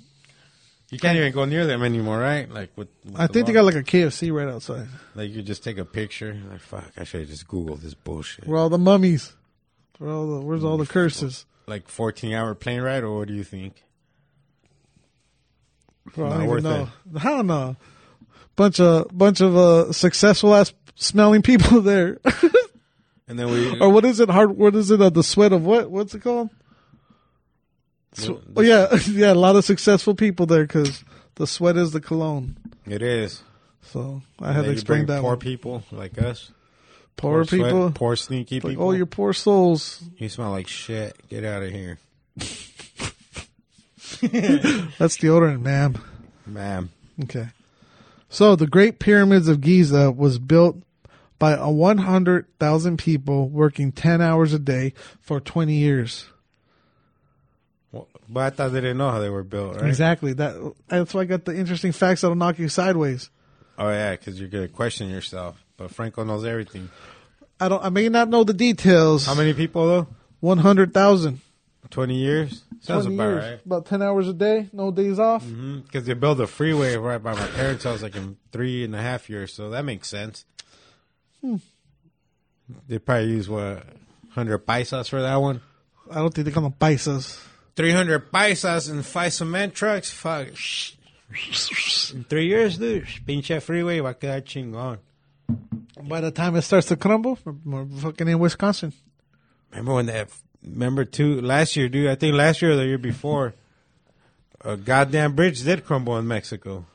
You 0.91 0.99
can't 0.99 1.17
even 1.17 1.34
go 1.34 1.43
near 1.43 1.65
them 1.65 1.84
anymore, 1.84 2.19
right? 2.19 2.49
Like 2.49 2.72
with, 2.78 2.88
with 3.03 3.19
I 3.19 3.28
the 3.28 3.34
think 3.34 3.47
they 3.47 3.53
got 3.53 3.65
like 3.65 3.76
a 3.76 3.84
KFC 3.84 4.32
right 4.34 4.47
outside. 4.47 4.88
like 5.15 5.30
you 5.32 5.41
just 5.41 5.63
take 5.63 5.78
a 5.78 5.86
picture. 5.86 6.38
Like 6.49 6.61
fuck, 6.61 6.89
I 6.97 7.03
should 7.03 7.22
have 7.22 7.30
just 7.30 7.47
googled 7.47 7.82
this 7.82 7.95
bullshit. 7.95 8.47
Where 8.47 8.57
all 8.57 8.69
the 8.69 8.78
mummies? 8.78 9.34
Where 9.97 10.09
all 10.09 10.28
the? 10.39 10.45
Where's 10.45 10.63
all 10.63 10.78
the 10.78 10.86
curses? 10.86 11.45
Like 11.72 11.88
14 11.88 12.34
hour 12.34 12.53
plane 12.53 12.82
ride, 12.82 13.03
or 13.03 13.19
what 13.19 13.30
do 13.30 13.34
you 13.34 13.45
think? 13.45 13.82
Bro, 16.13 16.26
I 16.26 16.30
Not 16.32 16.38
don't 16.39 16.47
worth 16.49 16.63
know. 16.63 16.89
I 17.17 17.24
don't 17.24 17.47
know. 17.47 17.76
Bunch 18.57 18.82
of 18.82 19.07
bunch 19.17 19.39
of 19.39 19.55
uh, 19.55 19.93
successful 19.93 20.53
ass 20.53 20.74
smelling 20.95 21.41
people 21.51 21.80
there. 21.80 22.19
And 23.26 23.39
then 23.39 23.49
we 23.49 23.80
or 23.80 23.88
what 23.89 24.03
is 24.03 24.19
it? 24.19 24.30
Hard. 24.30 24.57
What 24.57 24.76
is 24.76 24.91
it? 24.91 25.01
Uh, 25.01 25.09
the 25.09 25.24
sweat 25.24 25.53
of 25.53 25.63
what? 25.65 25.89
What's 25.89 26.13
it 26.13 26.19
called? 26.22 26.49
The- 28.15 28.41
oh 28.57 28.61
yeah, 28.61 28.93
yeah. 29.09 29.32
A 29.32 29.34
lot 29.34 29.55
of 29.55 29.63
successful 29.63 30.13
people 30.13 30.45
there 30.45 30.63
because 30.67 31.05
the 31.36 31.47
sweat 31.47 31.78
is 31.78 31.91
the 31.93 32.01
cologne. 32.01 32.57
it 32.86 33.01
is. 33.01 33.43
So 33.82 34.22
I 34.41 34.47
And 34.47 34.55
had 34.57 34.61
to 34.63 34.67
you 34.67 34.74
explain 34.74 35.05
bring 35.05 35.15
that. 35.15 35.22
Poor 35.22 35.32
one. 35.32 35.39
people 35.39 35.84
like 35.93 36.22
us. 36.22 36.51
Poor 37.18 37.43
sweat- 37.45 37.62
people. 37.62 37.91
poor 37.91 38.16
sneaky 38.16 38.59
like, 38.62 38.72
people. 38.72 38.88
oh, 38.88 38.91
your 38.91 39.05
poor 39.05 39.34
souls. 39.34 40.01
You 40.18 40.28
smell 40.30 40.51
like 40.51 40.68
shit. 40.68 41.16
Get 41.30 41.43
out 41.45 41.62
of 41.64 41.70
here, 41.70 41.99
That's 44.22 45.18
deodorant, 45.18 45.62
ma'am. 45.62 45.97
ma'am. 46.45 46.89
Okay. 47.24 47.47
So 48.30 48.55
the 48.55 48.68
Great 48.68 48.99
Pyramids 48.99 49.47
of 49.47 49.62
Giza 49.62 50.12
was 50.12 50.39
built 50.39 50.78
by 51.38 51.53
a 51.53 51.70
100,000 51.70 52.97
people 52.97 53.49
working 53.49 53.91
10 53.91 54.22
hours 54.22 54.53
a 54.53 54.59
day 54.59 54.93
for 55.20 55.39
20 55.39 55.74
years. 55.74 56.26
Well, 57.91 58.07
But 58.30 58.39
I 58.41 58.49
thought 58.51 58.70
they 58.74 58.82
didn't 58.82 58.97
know 58.97 59.09
how 59.12 59.20
they 59.20 59.30
were 59.30 59.43
built, 59.43 59.76
right? 59.78 59.88
Exactly. 59.88 60.34
That 60.34 60.74
that's 60.88 61.14
why 61.14 61.22
I 61.22 61.26
got 61.26 61.45
the 61.45 61.55
interesting 61.55 61.91
facts 61.91 62.22
that'll 62.22 62.36
knock 62.36 62.57
you 62.59 62.70
sideways. 62.70 63.30
Oh 63.78 63.89
yeah, 63.89 64.12
because 64.12 64.39
you're 64.39 64.49
gonna 64.49 64.68
question 64.68 65.09
yourself. 65.09 65.62
But 65.82 65.91
Franco 65.91 66.23
knows 66.23 66.45
everything. 66.45 66.89
I 67.59 67.67
don't 67.67 67.84
I 67.84 67.89
may 67.89 68.07
not 68.09 68.29
know 68.29 68.43
the 68.43 68.53
details. 68.53 69.25
How 69.25 69.34
many 69.34 69.53
people 69.53 69.88
though? 69.88 70.07
100,000. 70.41 71.41
Twenty 71.89 72.15
years. 72.15 72.63
Sounds 72.79 73.05
20 73.05 73.15
about 73.15 73.23
years. 73.29 73.43
right. 73.43 73.65
About 73.65 73.86
10 73.88 74.01
hours 74.01 74.27
a 74.29 74.34
day, 74.34 74.69
no 74.71 74.91
days 74.91 75.19
off. 75.19 75.43
Because 75.45 76.05
they 76.05 76.13
built 76.13 76.39
a 76.39 76.47
freeway 76.47 76.95
right 76.95 77.21
by 77.21 77.34
my 77.34 77.47
parents' 77.47 77.84
house 77.84 78.01
like 78.01 78.15
in 78.15 78.38
three 78.51 78.84
and 78.86 78.95
a 78.95 79.01
half 79.01 79.29
years, 79.29 79.53
so 79.53 79.71
that 79.71 79.84
makes 79.84 80.07
sense. 80.07 80.45
Hmm. 81.41 81.57
They 82.88 82.99
probably 82.99 83.32
use 83.32 83.49
what 83.49 83.84
hundred 84.29 84.65
paisas 84.65 85.09
for 85.09 85.21
that 85.21 85.36
one. 85.36 85.61
I 86.09 86.15
don't 86.15 86.34
think 86.34 86.45
they're 86.45 86.53
going 86.53 86.71
to 86.71 86.77
paisas. 86.77 87.43
Three 87.75 87.91
hundred 87.91 88.32
paisas 88.32 88.89
and 88.89 89.05
five 89.05 89.34
cement 89.34 89.73
trucks. 89.73 90.09
Fuck. 90.11 90.47
In 92.13 92.23
three 92.25 92.47
years, 92.47 92.77
dude. 92.77 93.05
Pinche 93.27 93.61
freeway 93.61 93.99
va 93.99 94.09
a 94.09 94.13
quedar 94.13 94.41
chingón. 94.41 94.99
By 96.04 96.22
the 96.22 96.32
time 96.32 96.56
it 96.56 96.64
starts 96.64 96.88
to 96.88 96.95
crumble, 96.95 97.38
we're 97.66 97.86
fucking 97.86 98.28
in 98.28 98.39
Wisconsin. 98.39 98.93
Remember 99.72 99.93
when 99.95 100.06
that? 100.08 100.30
Remember 100.64 101.06
two 101.06 101.41
last 101.41 101.76
year, 101.76 101.89
dude. 101.89 102.10
I 102.10 102.16
think 102.16 102.36
last 102.36 102.62
year 102.62 102.72
or 102.72 102.76
the 102.76 102.86
year 102.86 102.97
before, 102.97 103.54
a 104.64 104.78
goddamn 104.78 105.36
bridge 105.36 105.64
did 105.64 105.86
crumble 105.86 106.18
in 106.18 106.28
Mexico. 106.28 106.86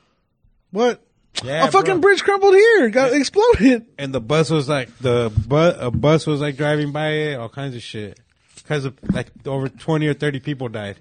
What? 0.71 1.03
Yeah, 1.45 1.67
a 1.67 1.71
fucking 1.71 1.95
bro. 1.95 2.01
bridge 2.01 2.23
crumbled 2.23 2.55
here. 2.55 2.91
Got 2.91 3.13
exploded. 3.13 3.87
and 3.99 4.13
the 4.13 4.21
bus 4.21 4.51
was 4.51 4.69
like 4.69 4.97
the 4.99 5.33
bu- 5.47 5.57
a 5.79 5.91
bus 5.91 6.27
was 6.27 6.41
like 6.41 6.57
driving 6.57 6.93
by 6.93 7.09
it, 7.11 7.35
all 7.35 7.49
kinds 7.49 7.75
of 7.75 7.83
shit. 7.83 8.19
Because 8.57 8.85
of 8.85 8.97
like 9.13 9.29
over 9.47 9.69
twenty 9.69 10.07
or 10.07 10.15
thirty 10.15 10.41
people 10.41 10.69
died 10.69 10.97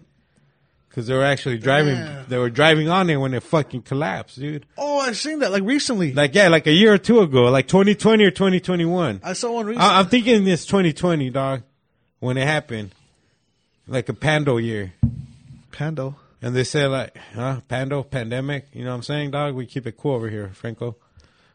because 0.95 1.07
they 1.07 1.13
were 1.13 1.25
actually 1.25 1.57
driving. 1.57 1.95
Damn. 1.95 2.25
They 2.29 2.37
were 2.37 2.49
driving 2.49 2.87
on 2.87 3.09
it 3.09 3.17
when 3.17 3.33
it 3.33 3.43
fucking 3.43 3.81
collapsed, 3.81 4.39
dude. 4.39 4.65
Oh, 4.77 4.99
I've 4.99 5.17
seen 5.17 5.39
that 5.39 5.51
like 5.51 5.63
recently. 5.63 6.13
Like 6.13 6.33
yeah, 6.33 6.47
like 6.47 6.67
a 6.67 6.71
year 6.71 6.93
or 6.93 6.97
two 6.97 7.19
ago, 7.19 7.43
like 7.51 7.67
twenty 7.67 7.95
twenty 7.95 8.23
or 8.23 8.31
twenty 8.31 8.61
twenty 8.61 8.85
one. 8.85 9.19
I 9.21 9.33
saw 9.33 9.51
one 9.51 9.65
recently. 9.65 9.85
I- 9.85 9.99
I'm 9.99 10.07
thinking 10.07 10.47
it's 10.47 10.65
2020, 10.65 11.31
dog, 11.31 11.63
when 12.19 12.37
it 12.37 12.47
happened, 12.47 12.95
like 13.89 14.07
a 14.07 14.13
Pando 14.13 14.55
year. 14.55 14.93
Pando. 15.73 16.15
And 16.41 16.55
they 16.55 16.63
said 16.63 16.87
like, 16.91 17.17
huh, 17.33 17.59
Pando, 17.67 18.01
pandemic. 18.03 18.67
You 18.71 18.85
know 18.85 18.91
what 18.91 18.95
I'm 18.97 19.03
saying, 19.03 19.31
dog? 19.31 19.53
We 19.53 19.65
keep 19.65 19.85
it 19.87 19.97
cool 19.97 20.15
over 20.15 20.29
here, 20.29 20.51
Franco. 20.53 20.95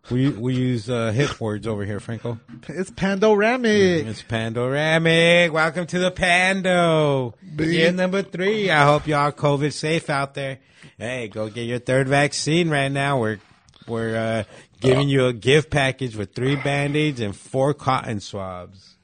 We 0.08 0.28
we 0.30 0.54
use 0.54 0.88
uh, 0.88 1.12
hip 1.12 1.40
words 1.40 1.66
over 1.66 1.84
here, 1.84 2.00
Franco. 2.00 2.40
It's 2.68 2.90
Pandoramic. 2.90 4.06
It's 4.06 4.22
Pandoramic. 4.22 5.52
Welcome 5.52 5.86
to 5.88 5.98
the 5.98 6.10
Pando. 6.10 7.34
Year 7.58 7.92
number 7.92 8.22
three. 8.22 8.70
I 8.70 8.84
hope 8.86 9.06
y'all 9.06 9.30
COVID 9.30 9.72
safe 9.72 10.10
out 10.10 10.34
there. 10.34 10.58
Hey, 10.98 11.28
go 11.28 11.48
get 11.48 11.62
your 11.62 11.78
third 11.78 12.08
vaccine 12.08 12.70
right 12.70 12.90
now. 12.90 13.20
We're 13.20 13.40
we're 13.86 14.16
uh, 14.16 14.44
giving 14.80 15.08
you 15.08 15.26
a 15.26 15.32
gift 15.32 15.70
package 15.70 16.16
with 16.16 16.34
three 16.34 16.56
band-aids 16.56 17.20
and 17.20 17.36
four 17.36 17.74
cotton 17.74 18.20
swabs. 18.20 18.96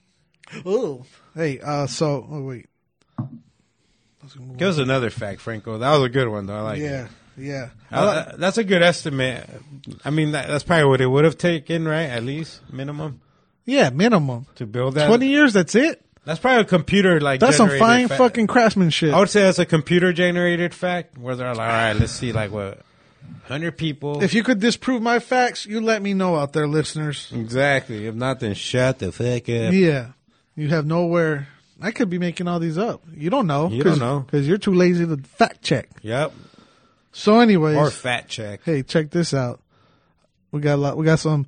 Ooh. 0.67 1.05
Hey, 1.35 1.61
uh, 1.61 1.87
so 1.87 2.27
oh 2.29 2.43
wait, 2.43 2.67
Give 4.57 4.69
us 4.69 4.79
another 4.79 5.11
fact, 5.11 5.41
Franco. 5.41 5.79
That 5.79 5.91
was 5.97 6.03
a 6.03 6.09
good 6.09 6.29
one, 6.29 6.47
though. 6.47 6.57
I 6.57 6.61
like 6.63 6.81
it. 6.81 7.09
Yeah, 7.37 7.71
yeah. 7.91 8.01
Uh, 8.01 8.37
that's 8.37 8.59
a 8.59 8.65
good 8.65 8.83
estimate. 8.83 9.49
I 10.05 10.11
mean, 10.11 10.33
that, 10.33 10.49
that's 10.49 10.65
probably 10.65 10.87
what 10.87 11.01
it 11.01 11.07
would 11.07 11.25
have 11.25 11.39
taken, 11.39 11.87
right? 11.87 12.07
At 12.07 12.25
least 12.25 12.61
minimum 12.73 13.21
yeah, 13.67 13.91
minimum 13.91 14.47
to 14.55 14.67
build 14.67 14.95
that. 14.95 15.09
twenty 15.09 15.29
years. 15.29 15.53
That's 15.53 15.75
it. 15.75 16.03
That's 16.25 16.41
probably 16.41 16.63
a 16.63 16.65
computer 16.65 17.21
like. 17.21 17.41
That's 17.41 17.57
some 17.57 17.69
fine 17.69 18.09
fact. 18.09 18.19
fucking 18.19 18.47
craftsmanship. 18.47 19.13
I 19.13 19.19
would 19.19 19.29
say 19.29 19.43
that's 19.43 19.59
a 19.59 19.67
computer 19.67 20.13
generated 20.13 20.73
fact 20.73 21.19
where 21.19 21.37
they're 21.37 21.55
like, 21.55 21.59
all 21.59 21.67
right, 21.67 21.93
let's 21.93 22.13
see, 22.13 22.33
like 22.33 22.53
what, 22.53 22.81
hundred 23.45 23.77
people. 23.77 24.23
If 24.23 24.35
you 24.35 24.45
could 24.45 24.61
disprove 24.61 25.03
my 25.03 25.19
facts, 25.19 25.67
you 25.67 25.81
let 25.81 26.01
me 26.01 26.15
know 26.15 26.37
out 26.37 26.53
there, 26.53 26.69
listeners. 26.69 27.31
exactly. 27.35 28.07
If 28.07 28.15
not, 28.15 28.41
then 28.41 28.55
shut 28.55 29.01
the 29.01 29.13
fuck 29.13 29.49
up. 29.49 29.73
Yeah, 29.73 30.13
you 30.55 30.69
have 30.69 30.87
nowhere. 30.87 31.49
I 31.81 31.91
could 31.91 32.09
be 32.09 32.19
making 32.19 32.49
all 32.49 32.59
these 32.59 32.79
up. 32.79 33.03
You 33.15 33.31
don't 33.31 33.47
know. 33.47 33.69
You 33.69 33.83
don't 33.83 33.99
know. 33.99 34.21
because 34.21 34.49
you're 34.49 34.59
too 34.59 34.73
lazy 34.75 35.07
to 35.07 35.17
fact 35.17 35.63
check. 35.63 35.91
Yep. 36.03 36.33
So, 37.19 37.41
anyways, 37.41 37.77
Or 37.79 37.91
fat 37.91 38.29
check. 38.29 38.61
hey, 38.65 38.83
check 38.83 39.09
this 39.11 39.33
out. 39.33 39.61
We 40.53 40.61
got 40.61 40.75
a 40.75 40.77
lot. 40.77 40.97
We 40.99 41.05
got 41.07 41.19
some. 41.19 41.47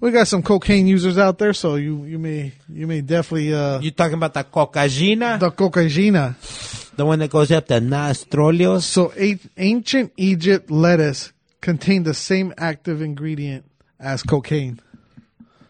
We 0.00 0.10
got 0.12 0.28
some 0.28 0.42
cocaine 0.42 0.86
users 0.86 1.18
out 1.18 1.38
there. 1.38 1.52
So 1.52 1.74
you 1.76 2.04
you 2.04 2.18
may 2.18 2.52
you 2.68 2.86
may 2.86 3.02
definitely 3.02 3.52
uh 3.54 3.80
You 3.80 3.90
talking 3.90 4.14
about 4.14 4.32
the 4.34 4.44
cocaina, 4.44 5.38
the 5.38 5.50
cocaina. 5.50 6.90
the 6.96 7.04
one 7.04 7.18
that 7.18 7.30
goes 7.30 7.52
up 7.52 7.66
the 7.66 7.80
nostrilios? 7.80 8.82
So 8.82 9.12
ancient 9.58 10.12
Egypt 10.16 10.70
lettuce 10.70 11.32
contained 11.60 12.06
the 12.06 12.14
same 12.14 12.54
active 12.56 13.02
ingredient 13.02 13.66
as 13.98 14.22
cocaine. 14.22 14.80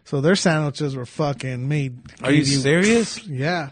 So 0.05 0.21
their 0.21 0.37
sandwiches 0.37 0.95
were 0.97 1.07
fucking 1.07 1.69
made. 1.69 1.99
Are 2.23 2.31
you 2.33 2.45
gave 2.45 2.61
serious? 2.63 3.25
Yeah. 3.27 3.71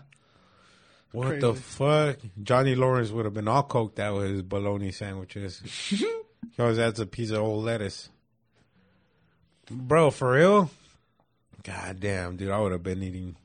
What 1.13 1.41
the 1.41 1.55
fuck? 1.55 2.19
Johnny 2.43 2.75
Lawrence 2.75 3.11
would 3.11 3.25
have 3.25 3.35
been 3.35 3.49
all 3.49 3.65
coked 3.65 3.99
out 3.99 4.17
with 4.17 4.31
his 4.31 4.43
bologna 4.43 4.93
sandwiches. 4.93 5.61
he 5.89 6.07
always 6.59 6.79
adds 6.79 7.01
a 7.01 7.07
piece 7.07 7.31
of 7.31 7.39
old 7.39 7.65
lettuce. 7.65 8.11
Bro, 9.71 10.11
for 10.13 10.33
real? 10.33 10.71
God 11.63 12.01
damn, 12.01 12.37
dude, 12.37 12.51
I 12.51 12.61
would 12.61 12.73
have 12.73 12.83
been 12.83 13.03
eating. 13.03 13.37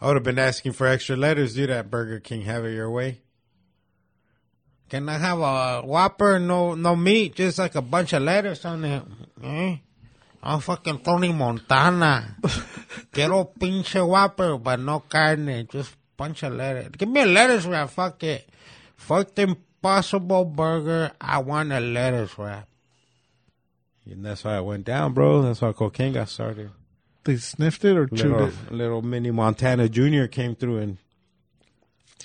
I 0.00 0.06
would 0.06 0.16
have 0.16 0.24
been 0.24 0.38
asking 0.38 0.72
for 0.72 0.86
extra 0.86 1.16
lettuce, 1.16 1.54
dude, 1.54 1.70
at 1.70 1.90
Burger 1.90 2.20
King. 2.20 2.42
Have 2.42 2.64
it 2.64 2.74
your 2.74 2.90
way. 2.90 3.20
Can 4.88 5.08
I 5.08 5.18
have 5.18 5.40
a 5.40 5.82
Whopper? 5.82 6.38
No, 6.38 6.74
no 6.74 6.94
meat, 6.94 7.34
just 7.34 7.58
like 7.58 7.74
a 7.74 7.82
bunch 7.82 8.12
of 8.12 8.22
lettuce 8.22 8.64
on 8.64 8.84
it. 8.84 9.02
Eh? 9.42 9.76
I'm 10.42 10.60
fucking 10.60 11.00
Tony 11.00 11.32
Montana. 11.32 12.36
Quiero 13.12 13.50
pinche 13.58 14.06
Whopper, 14.06 14.58
but 14.58 14.78
no 14.78 15.00
carne, 15.00 15.66
just 15.68 15.96
bunch 16.16 16.42
of 16.42 16.54
lettuce. 16.54 16.88
Give 16.96 17.08
me 17.08 17.22
a 17.22 17.26
lettuce 17.26 17.64
wrap, 17.66 17.90
fuck 17.90 18.22
it. 18.22 18.48
Fuck 18.96 19.34
the 19.34 19.42
Impossible 19.42 20.44
Burger, 20.44 21.12
I 21.20 21.38
want 21.38 21.72
a 21.72 21.80
lettuce 21.80 22.38
wrap. 22.38 22.68
And 24.08 24.24
that's 24.24 24.42
how 24.42 24.58
it 24.58 24.64
went 24.64 24.84
down, 24.84 25.12
bro. 25.14 25.42
That's 25.42 25.60
how 25.60 25.72
cocaine 25.72 26.12
got 26.12 26.28
started. 26.28 26.70
They 27.24 27.36
sniffed 27.36 27.84
it 27.84 27.96
or 27.96 28.06
chewed 28.06 28.30
Little, 28.30 28.46
it. 28.46 28.72
little 28.72 29.02
mini 29.02 29.32
Montana 29.32 29.88
Jr. 29.88 30.26
came 30.26 30.54
through 30.54 30.78
and 30.78 30.98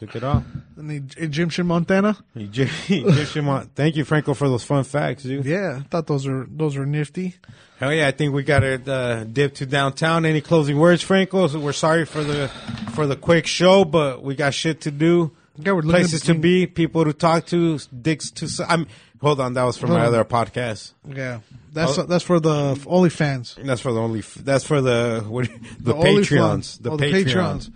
took 0.01 0.15
it 0.15 0.23
off. 0.23 0.43
And 0.77 0.89
the 0.89 1.23
Egyptian 1.23 1.67
Montana. 1.67 2.17
Egyptian 2.35 3.45
Mon- 3.45 3.67
Thank 3.75 3.95
you, 3.95 4.03
Franco, 4.03 4.33
for 4.33 4.49
those 4.49 4.63
fun 4.63 4.83
facts, 4.83 5.23
dude. 5.23 5.45
Yeah, 5.45 5.77
I 5.79 5.83
thought 5.87 6.07
those 6.07 6.27
were 6.27 6.47
those 6.49 6.75
were 6.75 6.85
nifty. 6.87 7.35
Hell 7.79 7.93
yeah, 7.93 8.07
I 8.07 8.11
think 8.11 8.33
we 8.33 8.43
got 8.43 8.59
to 8.59 8.91
uh, 8.93 9.23
dip 9.23 9.55
to 9.55 9.65
downtown. 9.65 10.25
Any 10.25 10.41
closing 10.41 10.77
words, 10.79 11.03
Franco? 11.03 11.47
So 11.47 11.59
we're 11.59 11.71
sorry 11.73 12.05
for 12.05 12.23
the 12.23 12.47
for 12.93 13.05
the 13.05 13.15
quick 13.15 13.45
show, 13.45 13.85
but 13.85 14.23
we 14.23 14.35
got 14.35 14.53
shit 14.55 14.81
to 14.81 14.91
do, 14.91 15.31
Yeah, 15.57 15.73
we're 15.73 15.81
places 15.83 16.21
to 16.23 16.33
be, 16.33 16.65
people 16.67 17.05
to 17.05 17.13
talk 17.13 17.45
to, 17.47 17.77
dicks 18.01 18.31
to. 18.31 18.65
I'm 18.67 18.87
hold 19.21 19.39
on, 19.39 19.53
that 19.53 19.63
was 19.63 19.77
from 19.77 19.91
my 19.91 20.01
other 20.05 20.25
podcast. 20.25 20.93
Yeah, 21.07 21.39
that's 21.71 21.97
Oh. 21.99 22.03
that's 22.03 22.23
for 22.23 22.39
the 22.39 22.73
OnlyFans. 22.75 23.63
That's 23.63 23.81
for 23.81 23.93
the 23.93 23.99
only. 24.01 24.21
That's 24.21 24.63
for 24.63 24.81
the 24.81 25.23
what, 25.29 25.47
the, 25.79 25.93
The 25.93 25.93
Patreons. 25.93 26.81
The 26.81 26.89
Oh, 26.91 26.97
the 26.97 27.05
Patreons. 27.05 27.25
Patreons. 27.69 27.71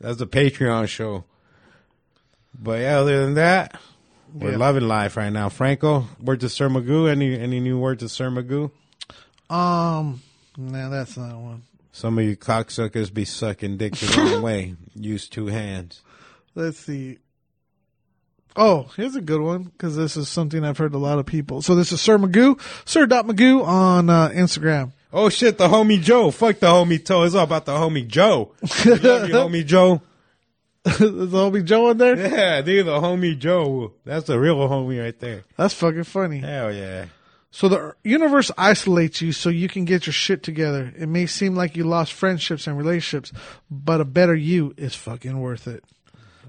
That's 0.00 0.16
the 0.18 0.26
Patreon 0.26 0.88
show. 0.88 1.24
But 2.58 2.80
yeah, 2.80 2.98
other 2.98 3.24
than 3.24 3.34
that, 3.34 3.80
we're 4.34 4.52
Yeah. 4.52 4.56
loving 4.58 4.86
life 4.88 5.16
right 5.16 5.30
now. 5.32 5.48
Franco, 5.48 6.06
word 6.20 6.40
to 6.40 6.48
Sir 6.48 6.68
Magoo. 6.68 7.08
Any 7.08 7.38
any 7.38 7.60
new 7.60 7.78
words 7.78 8.02
to 8.02 8.08
Sir 8.08 8.30
Magoo? 8.30 8.70
Um, 9.48 10.22
nah, 10.56 10.88
that's 10.88 11.16
not 11.16 11.36
one. 11.38 11.62
Some 11.92 12.18
of 12.18 12.24
you 12.24 12.36
cocksuckers 12.36 13.12
be 13.12 13.24
sucking 13.24 13.76
dick 13.78 13.96
the 13.96 14.14
wrong 14.16 14.42
way. 14.42 14.74
Use 14.94 15.28
two 15.28 15.46
hands. 15.46 16.02
Let's 16.54 16.78
see. 16.78 17.18
Oh, 18.56 18.90
here's 18.96 19.16
a 19.16 19.20
good 19.20 19.40
one 19.40 19.64
because 19.64 19.96
this 19.96 20.16
is 20.16 20.28
something 20.28 20.64
I've 20.64 20.78
heard 20.78 20.94
a 20.94 20.98
lot 20.98 21.18
of 21.18 21.26
people. 21.26 21.62
So 21.62 21.74
this 21.76 21.92
is 21.92 22.00
Sir 22.00 22.18
Magoo, 22.18 22.60
Sir 22.84 23.06
Dot 23.06 23.26
Magoo 23.26 23.64
on 23.64 24.10
uh, 24.10 24.28
Instagram. 24.30 24.92
Oh 25.12 25.28
shit, 25.28 25.58
the 25.58 25.68
homie 25.68 26.00
Joe. 26.00 26.30
Fuck 26.30 26.58
the 26.60 26.66
homie 26.66 27.04
Toe. 27.04 27.22
It's 27.22 27.34
all 27.34 27.44
about 27.44 27.64
the 27.64 27.72
homie 27.72 28.06
Joe. 28.06 28.52
We 28.84 28.94
love 28.94 29.28
you, 29.28 29.34
homie 29.34 29.66
Joe. 29.66 30.02
Is 30.84 30.98
the 30.98 31.38
homie 31.38 31.64
Joe 31.64 31.90
in 31.90 31.98
there? 31.98 32.16
Yeah, 32.16 32.62
dude, 32.62 32.86
the 32.86 33.00
homie 33.00 33.38
Joe. 33.38 33.92
That's 34.04 34.26
the 34.26 34.38
real 34.38 34.56
homie 34.56 35.02
right 35.02 35.18
there. 35.18 35.44
That's 35.56 35.74
fucking 35.74 36.04
funny. 36.04 36.38
Hell 36.38 36.72
yeah. 36.72 37.06
So 37.50 37.68
the 37.68 37.94
universe 38.04 38.50
isolates 38.56 39.20
you 39.20 39.32
so 39.32 39.48
you 39.48 39.68
can 39.68 39.84
get 39.84 40.06
your 40.06 40.12
shit 40.12 40.42
together. 40.42 40.92
It 40.96 41.08
may 41.08 41.26
seem 41.26 41.54
like 41.54 41.76
you 41.76 41.84
lost 41.84 42.12
friendships 42.12 42.66
and 42.66 42.78
relationships, 42.78 43.32
but 43.70 44.00
a 44.00 44.04
better 44.04 44.34
you 44.34 44.72
is 44.76 44.94
fucking 44.94 45.38
worth 45.40 45.66
it. 45.66 45.84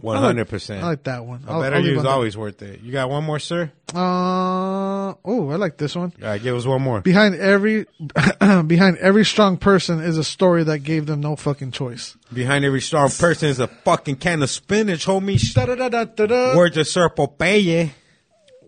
One 0.02 0.18
I 0.18 0.20
like- 0.20 0.28
hundred 0.28 0.50
percent. 0.50 0.84
I 0.84 0.88
like 0.88 1.04
that 1.04 1.26
one. 1.26 1.44
A 1.48 1.52
I'll- 1.52 1.62
better 1.62 1.76
I'll 1.78 1.84
you 1.84 2.00
is 2.00 2.06
always 2.06 2.36
worth 2.36 2.62
it. 2.62 2.82
You 2.82 2.92
got 2.92 3.10
one 3.10 3.24
more, 3.24 3.40
sir? 3.40 3.72
Uh, 3.94 5.14
oh, 5.26 5.50
I 5.52 5.56
like 5.58 5.78
this 5.78 5.96
one. 5.96 6.12
All 6.22 6.28
right, 6.30 6.42
give 6.42 6.56
us 6.56 6.66
one 6.66 6.82
more. 6.82 7.02
Behind 7.02 7.36
every 7.36 7.86
behind 8.66 8.98
every 8.98 9.26
strong 9.26 9.58
person 9.58 10.00
is 10.00 10.18
a 10.18 10.24
story 10.24 10.64
that 10.64 10.80
gave 10.80 11.06
them 11.06 11.22
no 11.22 11.36
fucking 11.36 11.72
choice. 11.72 12.16
Behind 12.34 12.66
every 12.66 12.82
strong 12.82 13.10
person 13.10 13.50
is 13.50 13.60
a 13.60 13.68
fucking 13.68 14.16
can 14.16 14.42
of 14.42 14.50
spinach, 14.50 15.06
homie. 15.06 15.40
Da-da-da-da-da. 15.54 16.56
Word 16.58 16.74
to 16.74 16.86
Sir 16.86 17.10
Popeye. 17.10 17.92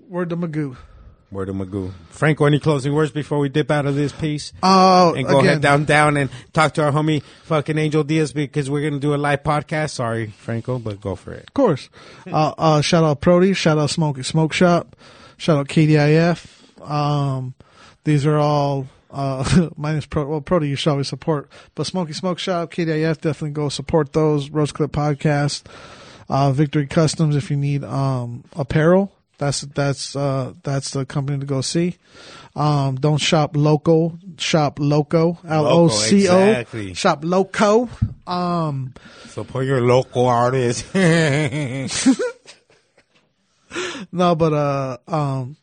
Word 0.09 0.29
to 0.29 0.37
Magoo. 0.37 0.75
Word 1.33 1.49
of 1.49 1.55
Magoo. 1.55 1.91
Franco, 2.09 2.45
any 2.45 2.59
closing 2.59 2.93
words 2.93 3.11
before 3.11 3.39
we 3.39 3.49
dip 3.49 3.71
out 3.71 3.85
of 3.85 3.95
this 3.95 4.11
piece? 4.11 4.53
Oh, 4.61 5.13
and 5.15 5.27
go 5.27 5.39
again, 5.39 5.49
ahead 5.49 5.61
down 5.61 5.85
down 5.85 6.17
and 6.17 6.29
talk 6.53 6.73
to 6.75 6.83
our 6.83 6.91
homie 6.91 7.23
fucking 7.43 7.77
Angel 7.77 8.03
Diaz 8.03 8.33
because 8.33 8.69
we're 8.69 8.87
gonna 8.87 8.99
do 9.01 9.13
a 9.13 9.17
live 9.17 9.43
podcast. 9.43 9.91
Sorry, 9.91 10.27
Franco, 10.27 10.79
but 10.79 11.01
go 11.01 11.15
for 11.15 11.33
it. 11.33 11.47
Of 11.47 11.53
course. 11.53 11.89
Uh, 12.25 12.53
uh, 12.57 12.81
shout 12.81 13.03
out 13.03 13.21
Prody. 13.21 13.53
Shout 13.53 13.77
out 13.77 13.89
Smoky 13.89 14.23
Smoke 14.23 14.53
Shop. 14.53 14.95
Shout 15.37 15.57
out 15.57 15.67
KDIF. 15.67 16.45
Um, 16.89 17.53
these 18.03 18.25
are 18.25 18.37
all, 18.37 18.87
uh, 19.11 19.69
minus 19.77 20.05
Pro, 20.05 20.25
well, 20.25 20.41
Prody 20.41 20.67
you 20.69 20.75
should 20.75 20.91
always 20.91 21.07
support, 21.07 21.49
but 21.75 21.85
Smoky 21.85 22.13
Smoke 22.13 22.39
Shop, 22.39 22.71
KDIF, 22.71 23.21
definitely 23.21 23.51
go 23.51 23.69
support 23.69 24.13
those. 24.13 24.49
Roach 24.49 24.73
Clip 24.73 24.91
Podcast, 24.91 25.63
uh, 26.29 26.51
Victory 26.51 26.87
Customs 26.87 27.35
if 27.35 27.49
you 27.49 27.57
need, 27.57 27.83
um, 27.83 28.43
apparel. 28.55 29.11
That's, 29.37 29.61
that's, 29.61 30.15
uh, 30.15 30.53
that's 30.63 30.91
the 30.91 31.05
company 31.05 31.39
to 31.39 31.45
go 31.45 31.61
see. 31.61 31.97
Um, 32.55 32.95
don't 32.95 33.17
shop 33.17 33.57
local, 33.57 34.17
shop 34.37 34.77
loco, 34.79 35.39
L-O-C-O. 35.47 36.39
exactly. 36.47 36.93
Shop 36.93 37.19
loco. 37.23 37.89
Um, 38.27 38.93
Support 39.27 39.65
your 39.65 39.81
local 39.81 40.27
artist. 40.27 40.85
No, 44.11 44.35
but 44.35 44.53
uh, 44.53 44.97
um, 45.07 45.55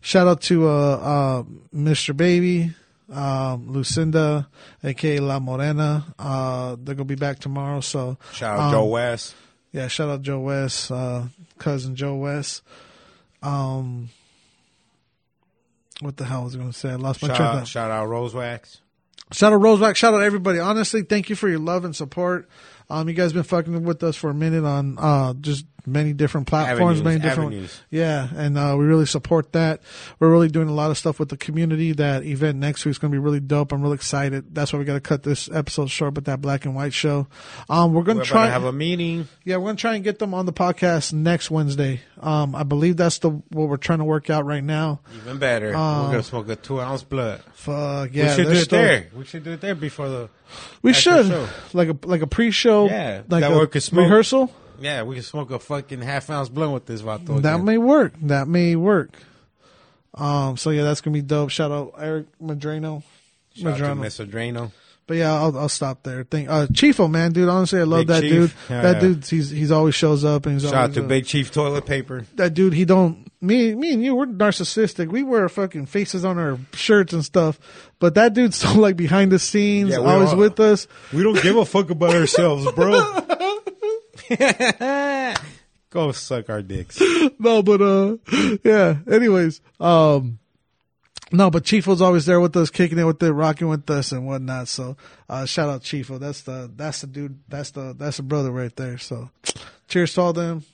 shout 0.00 0.26
out 0.26 0.40
to 0.42 0.68
uh, 0.68 0.72
uh, 0.96 1.42
Mr. 1.74 2.16
Baby, 2.16 2.74
um, 3.12 3.70
Lucinda, 3.70 4.48
aka 4.82 5.20
La 5.20 5.38
Morena. 5.38 6.04
Uh, 6.18 6.76
they're 6.80 6.94
gonna 6.96 7.04
be 7.04 7.14
back 7.14 7.38
tomorrow. 7.38 7.80
So 7.80 8.18
Shout 8.32 8.58
out 8.58 8.64
um, 8.66 8.72
Joe 8.72 8.84
West. 8.86 9.34
Yeah, 9.72 9.86
shout 9.88 10.08
out 10.08 10.22
Joe 10.22 10.40
West, 10.40 10.90
uh, 10.90 11.24
cousin 11.58 11.94
Joe 11.94 12.16
West. 12.16 12.62
Um, 13.44 14.08
what 16.00 16.16
the 16.16 16.24
hell 16.24 16.44
was 16.44 16.56
I 16.56 16.58
gonna 16.58 16.72
say? 16.72 16.90
I 16.90 16.94
lost 16.94 17.22
my 17.22 17.28
Shout 17.28 17.36
train 17.36 17.48
out, 17.48 17.68
shout 17.68 17.90
out 17.90 18.08
Rosewax. 18.08 18.80
Shout 19.32 19.52
out 19.52 19.60
Roseback. 19.60 19.96
Shout 19.96 20.14
out 20.14 20.22
everybody. 20.22 20.58
Honestly, 20.58 21.02
thank 21.02 21.28
you 21.30 21.36
for 21.36 21.48
your 21.48 21.58
love 21.58 21.84
and 21.84 21.94
support. 21.94 22.48
Um, 22.90 23.08
you 23.08 23.14
guys 23.14 23.32
been 23.32 23.42
fucking 23.44 23.84
with 23.84 24.02
us 24.02 24.14
for 24.16 24.30
a 24.30 24.34
minute 24.34 24.64
on 24.64 24.98
uh 24.98 25.34
just 25.40 25.64
many 25.86 26.14
different 26.14 26.46
platforms, 26.46 27.00
Avenues, 27.00 27.02
many 27.02 27.18
different 27.20 27.52
avenues. 27.52 27.82
yeah, 27.90 28.28
and 28.36 28.56
uh, 28.56 28.74
we 28.78 28.86
really 28.86 29.04
support 29.04 29.52
that. 29.52 29.82
We're 30.18 30.30
really 30.30 30.48
doing 30.48 30.68
a 30.68 30.72
lot 30.72 30.90
of 30.90 30.96
stuff 30.96 31.18
with 31.18 31.28
the 31.28 31.36
community. 31.36 31.92
That 31.92 32.24
event 32.24 32.58
next 32.58 32.84
week 32.86 32.92
is 32.92 32.98
going 32.98 33.10
to 33.10 33.14
be 33.14 33.18
really 33.22 33.40
dope. 33.40 33.70
I'm 33.72 33.82
really 33.82 33.96
excited. 33.96 34.54
That's 34.54 34.72
why 34.72 34.78
we 34.78 34.86
got 34.86 34.94
to 34.94 35.00
cut 35.00 35.22
this 35.22 35.50
episode 35.52 35.90
short 35.90 36.14
with 36.14 36.24
that 36.24 36.40
black 36.40 36.64
and 36.64 36.74
white 36.74 36.94
show. 36.94 37.26
Um, 37.68 37.92
we're 37.92 38.02
going 38.02 38.18
to 38.18 38.24
try 38.24 38.46
to 38.46 38.52
have 38.52 38.64
a 38.64 38.72
meeting. 38.72 39.28
yeah, 39.44 39.56
we're 39.56 39.66
gonna 39.68 39.76
try 39.76 39.94
and 39.94 40.04
get 40.04 40.18
them 40.18 40.32
on 40.32 40.46
the 40.46 40.52
podcast 40.54 41.12
next 41.12 41.50
Wednesday. 41.50 42.00
Um, 42.20 42.54
I 42.54 42.62
believe 42.62 42.96
that's 42.96 43.18
the 43.18 43.30
what 43.30 43.68
we're 43.68 43.76
trying 43.76 43.98
to 43.98 44.04
work 44.06 44.30
out 44.30 44.46
right 44.46 44.64
now. 44.64 45.00
Even 45.22 45.38
better. 45.38 45.68
We're 45.68 45.72
gonna 45.72 46.22
smoke 46.22 46.48
a 46.48 46.56
two 46.56 46.80
ounce 46.80 47.02
blood. 47.02 47.42
Fuck 47.54 48.10
yeah, 48.14 48.28
we 48.28 48.34
should 48.36 48.46
do 48.46 48.52
it 48.52 48.64
still- 48.64 48.78
there. 48.80 49.08
We 49.14 49.24
should 49.26 49.44
do 49.44 49.52
it 49.52 49.60
there 49.60 49.74
before 49.74 50.08
the. 50.08 50.28
We 50.82 50.92
should 50.92 51.26
show. 51.26 51.48
like 51.72 51.88
a 51.88 51.96
like 52.06 52.20
a 52.22 52.26
pre-show 52.26 52.73
know, 52.74 52.86
Yeah, 52.88 53.22
like 53.28 53.40
that 53.42 53.52
a 53.52 53.66
could 53.66 53.82
smoke. 53.82 54.02
rehearsal. 54.04 54.52
Yeah, 54.80 55.02
we 55.04 55.14
can 55.14 55.22
smoke 55.24 55.50
a 55.50 55.58
fucking 55.58 56.00
half 56.02 56.28
ounce 56.30 56.48
blunt 56.48 56.72
with 56.72 56.86
this 56.86 57.00
vato. 57.02 57.40
That 57.42 57.54
again. 57.54 57.64
may 57.64 57.78
work. 57.78 58.14
That 58.22 58.48
may 58.48 58.74
work. 58.76 59.10
Um. 60.14 60.56
So 60.56 60.70
yeah, 60.70 60.82
that's 60.82 61.00
gonna 61.00 61.14
be 61.14 61.22
dope. 61.22 61.50
Shout 61.50 61.70
out 61.72 61.94
Eric 61.98 62.26
Madrano. 62.42 63.02
Shout 63.54 63.80
out 63.80 63.94
to 63.94 64.00
Mr. 64.00 64.26
Drano. 64.28 64.72
But 65.06 65.18
yeah, 65.18 65.34
I'll 65.34 65.56
I'll 65.58 65.68
stop 65.68 66.02
there. 66.02 66.24
Thank 66.24 66.48
uh 66.48 66.66
Chiefo, 66.68 67.10
man, 67.10 67.32
dude. 67.32 67.48
Honestly, 67.48 67.80
I 67.80 67.84
love 67.84 68.00
Big 68.00 68.06
that 68.08 68.20
Chief. 68.22 68.30
dude. 68.32 68.52
Yeah, 68.70 68.80
that 68.82 68.94
yeah. 68.94 69.00
dude, 69.00 69.26
he's 69.26 69.50
he's 69.50 69.70
always 69.70 69.94
shows 69.94 70.24
up 70.24 70.46
and 70.46 70.54
he's 70.54 70.62
Shout 70.62 70.74
out 70.74 70.80
always 70.80 70.94
to 70.96 71.04
uh, 71.04 71.08
Big 71.08 71.26
Chief 71.26 71.50
Toilet 71.50 71.84
Paper. 71.84 72.24
that 72.36 72.54
dude. 72.54 72.72
He 72.72 72.84
don't 72.86 73.30
me 73.42 73.74
me 73.74 73.92
and 73.92 74.02
you. 74.02 74.14
We're 74.14 74.24
narcissistic. 74.26 75.08
We 75.08 75.22
wear 75.22 75.46
fucking 75.50 75.86
faces 75.86 76.24
on 76.24 76.38
our 76.38 76.58
shirts 76.72 77.12
and 77.12 77.22
stuff. 77.24 77.60
But 77.98 78.14
that 78.14 78.32
dude's 78.32 78.56
so 78.60 78.72
like 78.78 78.96
behind 78.96 79.30
the 79.30 79.38
scenes, 79.38 79.90
Yeah, 79.90 79.98
always 79.98 80.32
are. 80.32 80.36
with 80.36 80.58
us. 80.60 80.86
We 81.12 81.22
don't 81.22 81.40
give 81.42 81.56
a 81.56 81.66
fuck 81.66 81.90
about 81.90 82.14
ourselves, 82.14 82.70
bro. 82.72 82.98
Go 85.90 86.10
suck 86.12 86.50
our 86.50 86.62
dicks. 86.62 87.00
no, 87.38 87.62
but 87.62 87.80
uh, 87.82 88.16
yeah. 88.64 88.96
Anyways, 89.10 89.60
um, 89.78 90.38
no, 91.32 91.50
but 91.50 91.64
Chifo's 91.64 92.02
always 92.02 92.26
there 92.26 92.40
with 92.40 92.56
us, 92.56 92.70
kicking 92.70 92.98
it 92.98 93.04
with 93.04 93.22
it, 93.22 93.32
rocking 93.32 93.68
with 93.68 93.88
us, 93.90 94.12
and 94.12 94.26
whatnot. 94.26 94.68
So, 94.68 94.96
uh, 95.28 95.46
shout 95.46 95.68
out 95.68 95.82
Chifo. 95.82 96.18
That's 96.18 96.42
the 96.42 96.70
that's 96.74 97.00
the 97.00 97.06
dude. 97.06 97.38
That's 97.48 97.70
the 97.70 97.94
that's 97.96 98.18
the 98.18 98.22
brother 98.22 98.50
right 98.50 98.74
there. 98.76 98.98
So, 98.98 99.30
cheers 99.88 100.14
to 100.14 100.20
all 100.20 100.32
them. 100.32 100.64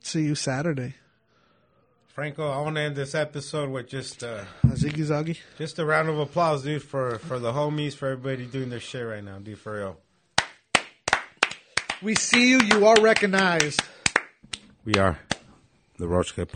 See 0.00 0.22
you 0.22 0.34
Saturday. 0.34 0.96
Franco, 2.08 2.46
I 2.46 2.60
want 2.60 2.76
to 2.76 2.82
end 2.82 2.96
this 2.96 3.14
episode 3.14 3.70
with 3.70 3.88
just 3.88 4.22
uh, 4.22 4.44
Ziggy 4.66 5.06
Zaggy. 5.06 5.38
just 5.56 5.78
a 5.78 5.84
round 5.84 6.10
of 6.10 6.18
applause, 6.18 6.62
dude, 6.62 6.82
for 6.82 7.18
for 7.18 7.38
the 7.38 7.52
homies, 7.52 7.94
for 7.94 8.08
everybody 8.08 8.44
doing 8.44 8.68
their 8.68 8.80
shit 8.80 9.06
right 9.06 9.24
now, 9.24 9.38
dude, 9.38 9.58
for 9.58 9.76
real. 9.76 9.96
We 12.02 12.16
see 12.16 12.50
you. 12.50 12.60
You 12.60 12.86
are 12.86 13.00
recognized. 13.00 13.80
We 14.84 14.96
are 14.96 15.20
the 15.98 16.08
Roach 16.08 16.34
Clip 16.34 16.50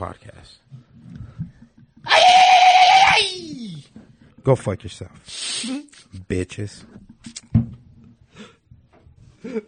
Podcast. 3.16 3.86
Go 4.44 4.54
fuck 4.56 4.82
yourself, 4.82 5.10
bitches. 6.28 6.84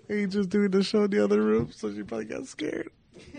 He 0.09 0.27
just 0.27 0.49
doing 0.49 0.73
the 0.73 0.83
show 0.83 1.05
in 1.05 1.11
the 1.11 1.23
other 1.23 1.41
room, 1.41 1.71
so 1.71 1.95
she 1.95 2.03
probably 2.03 2.25
got 2.25 2.47
scared. 2.49 2.91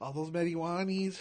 All 0.00 0.12
those 0.12 0.30
marijuanis. 0.30 1.18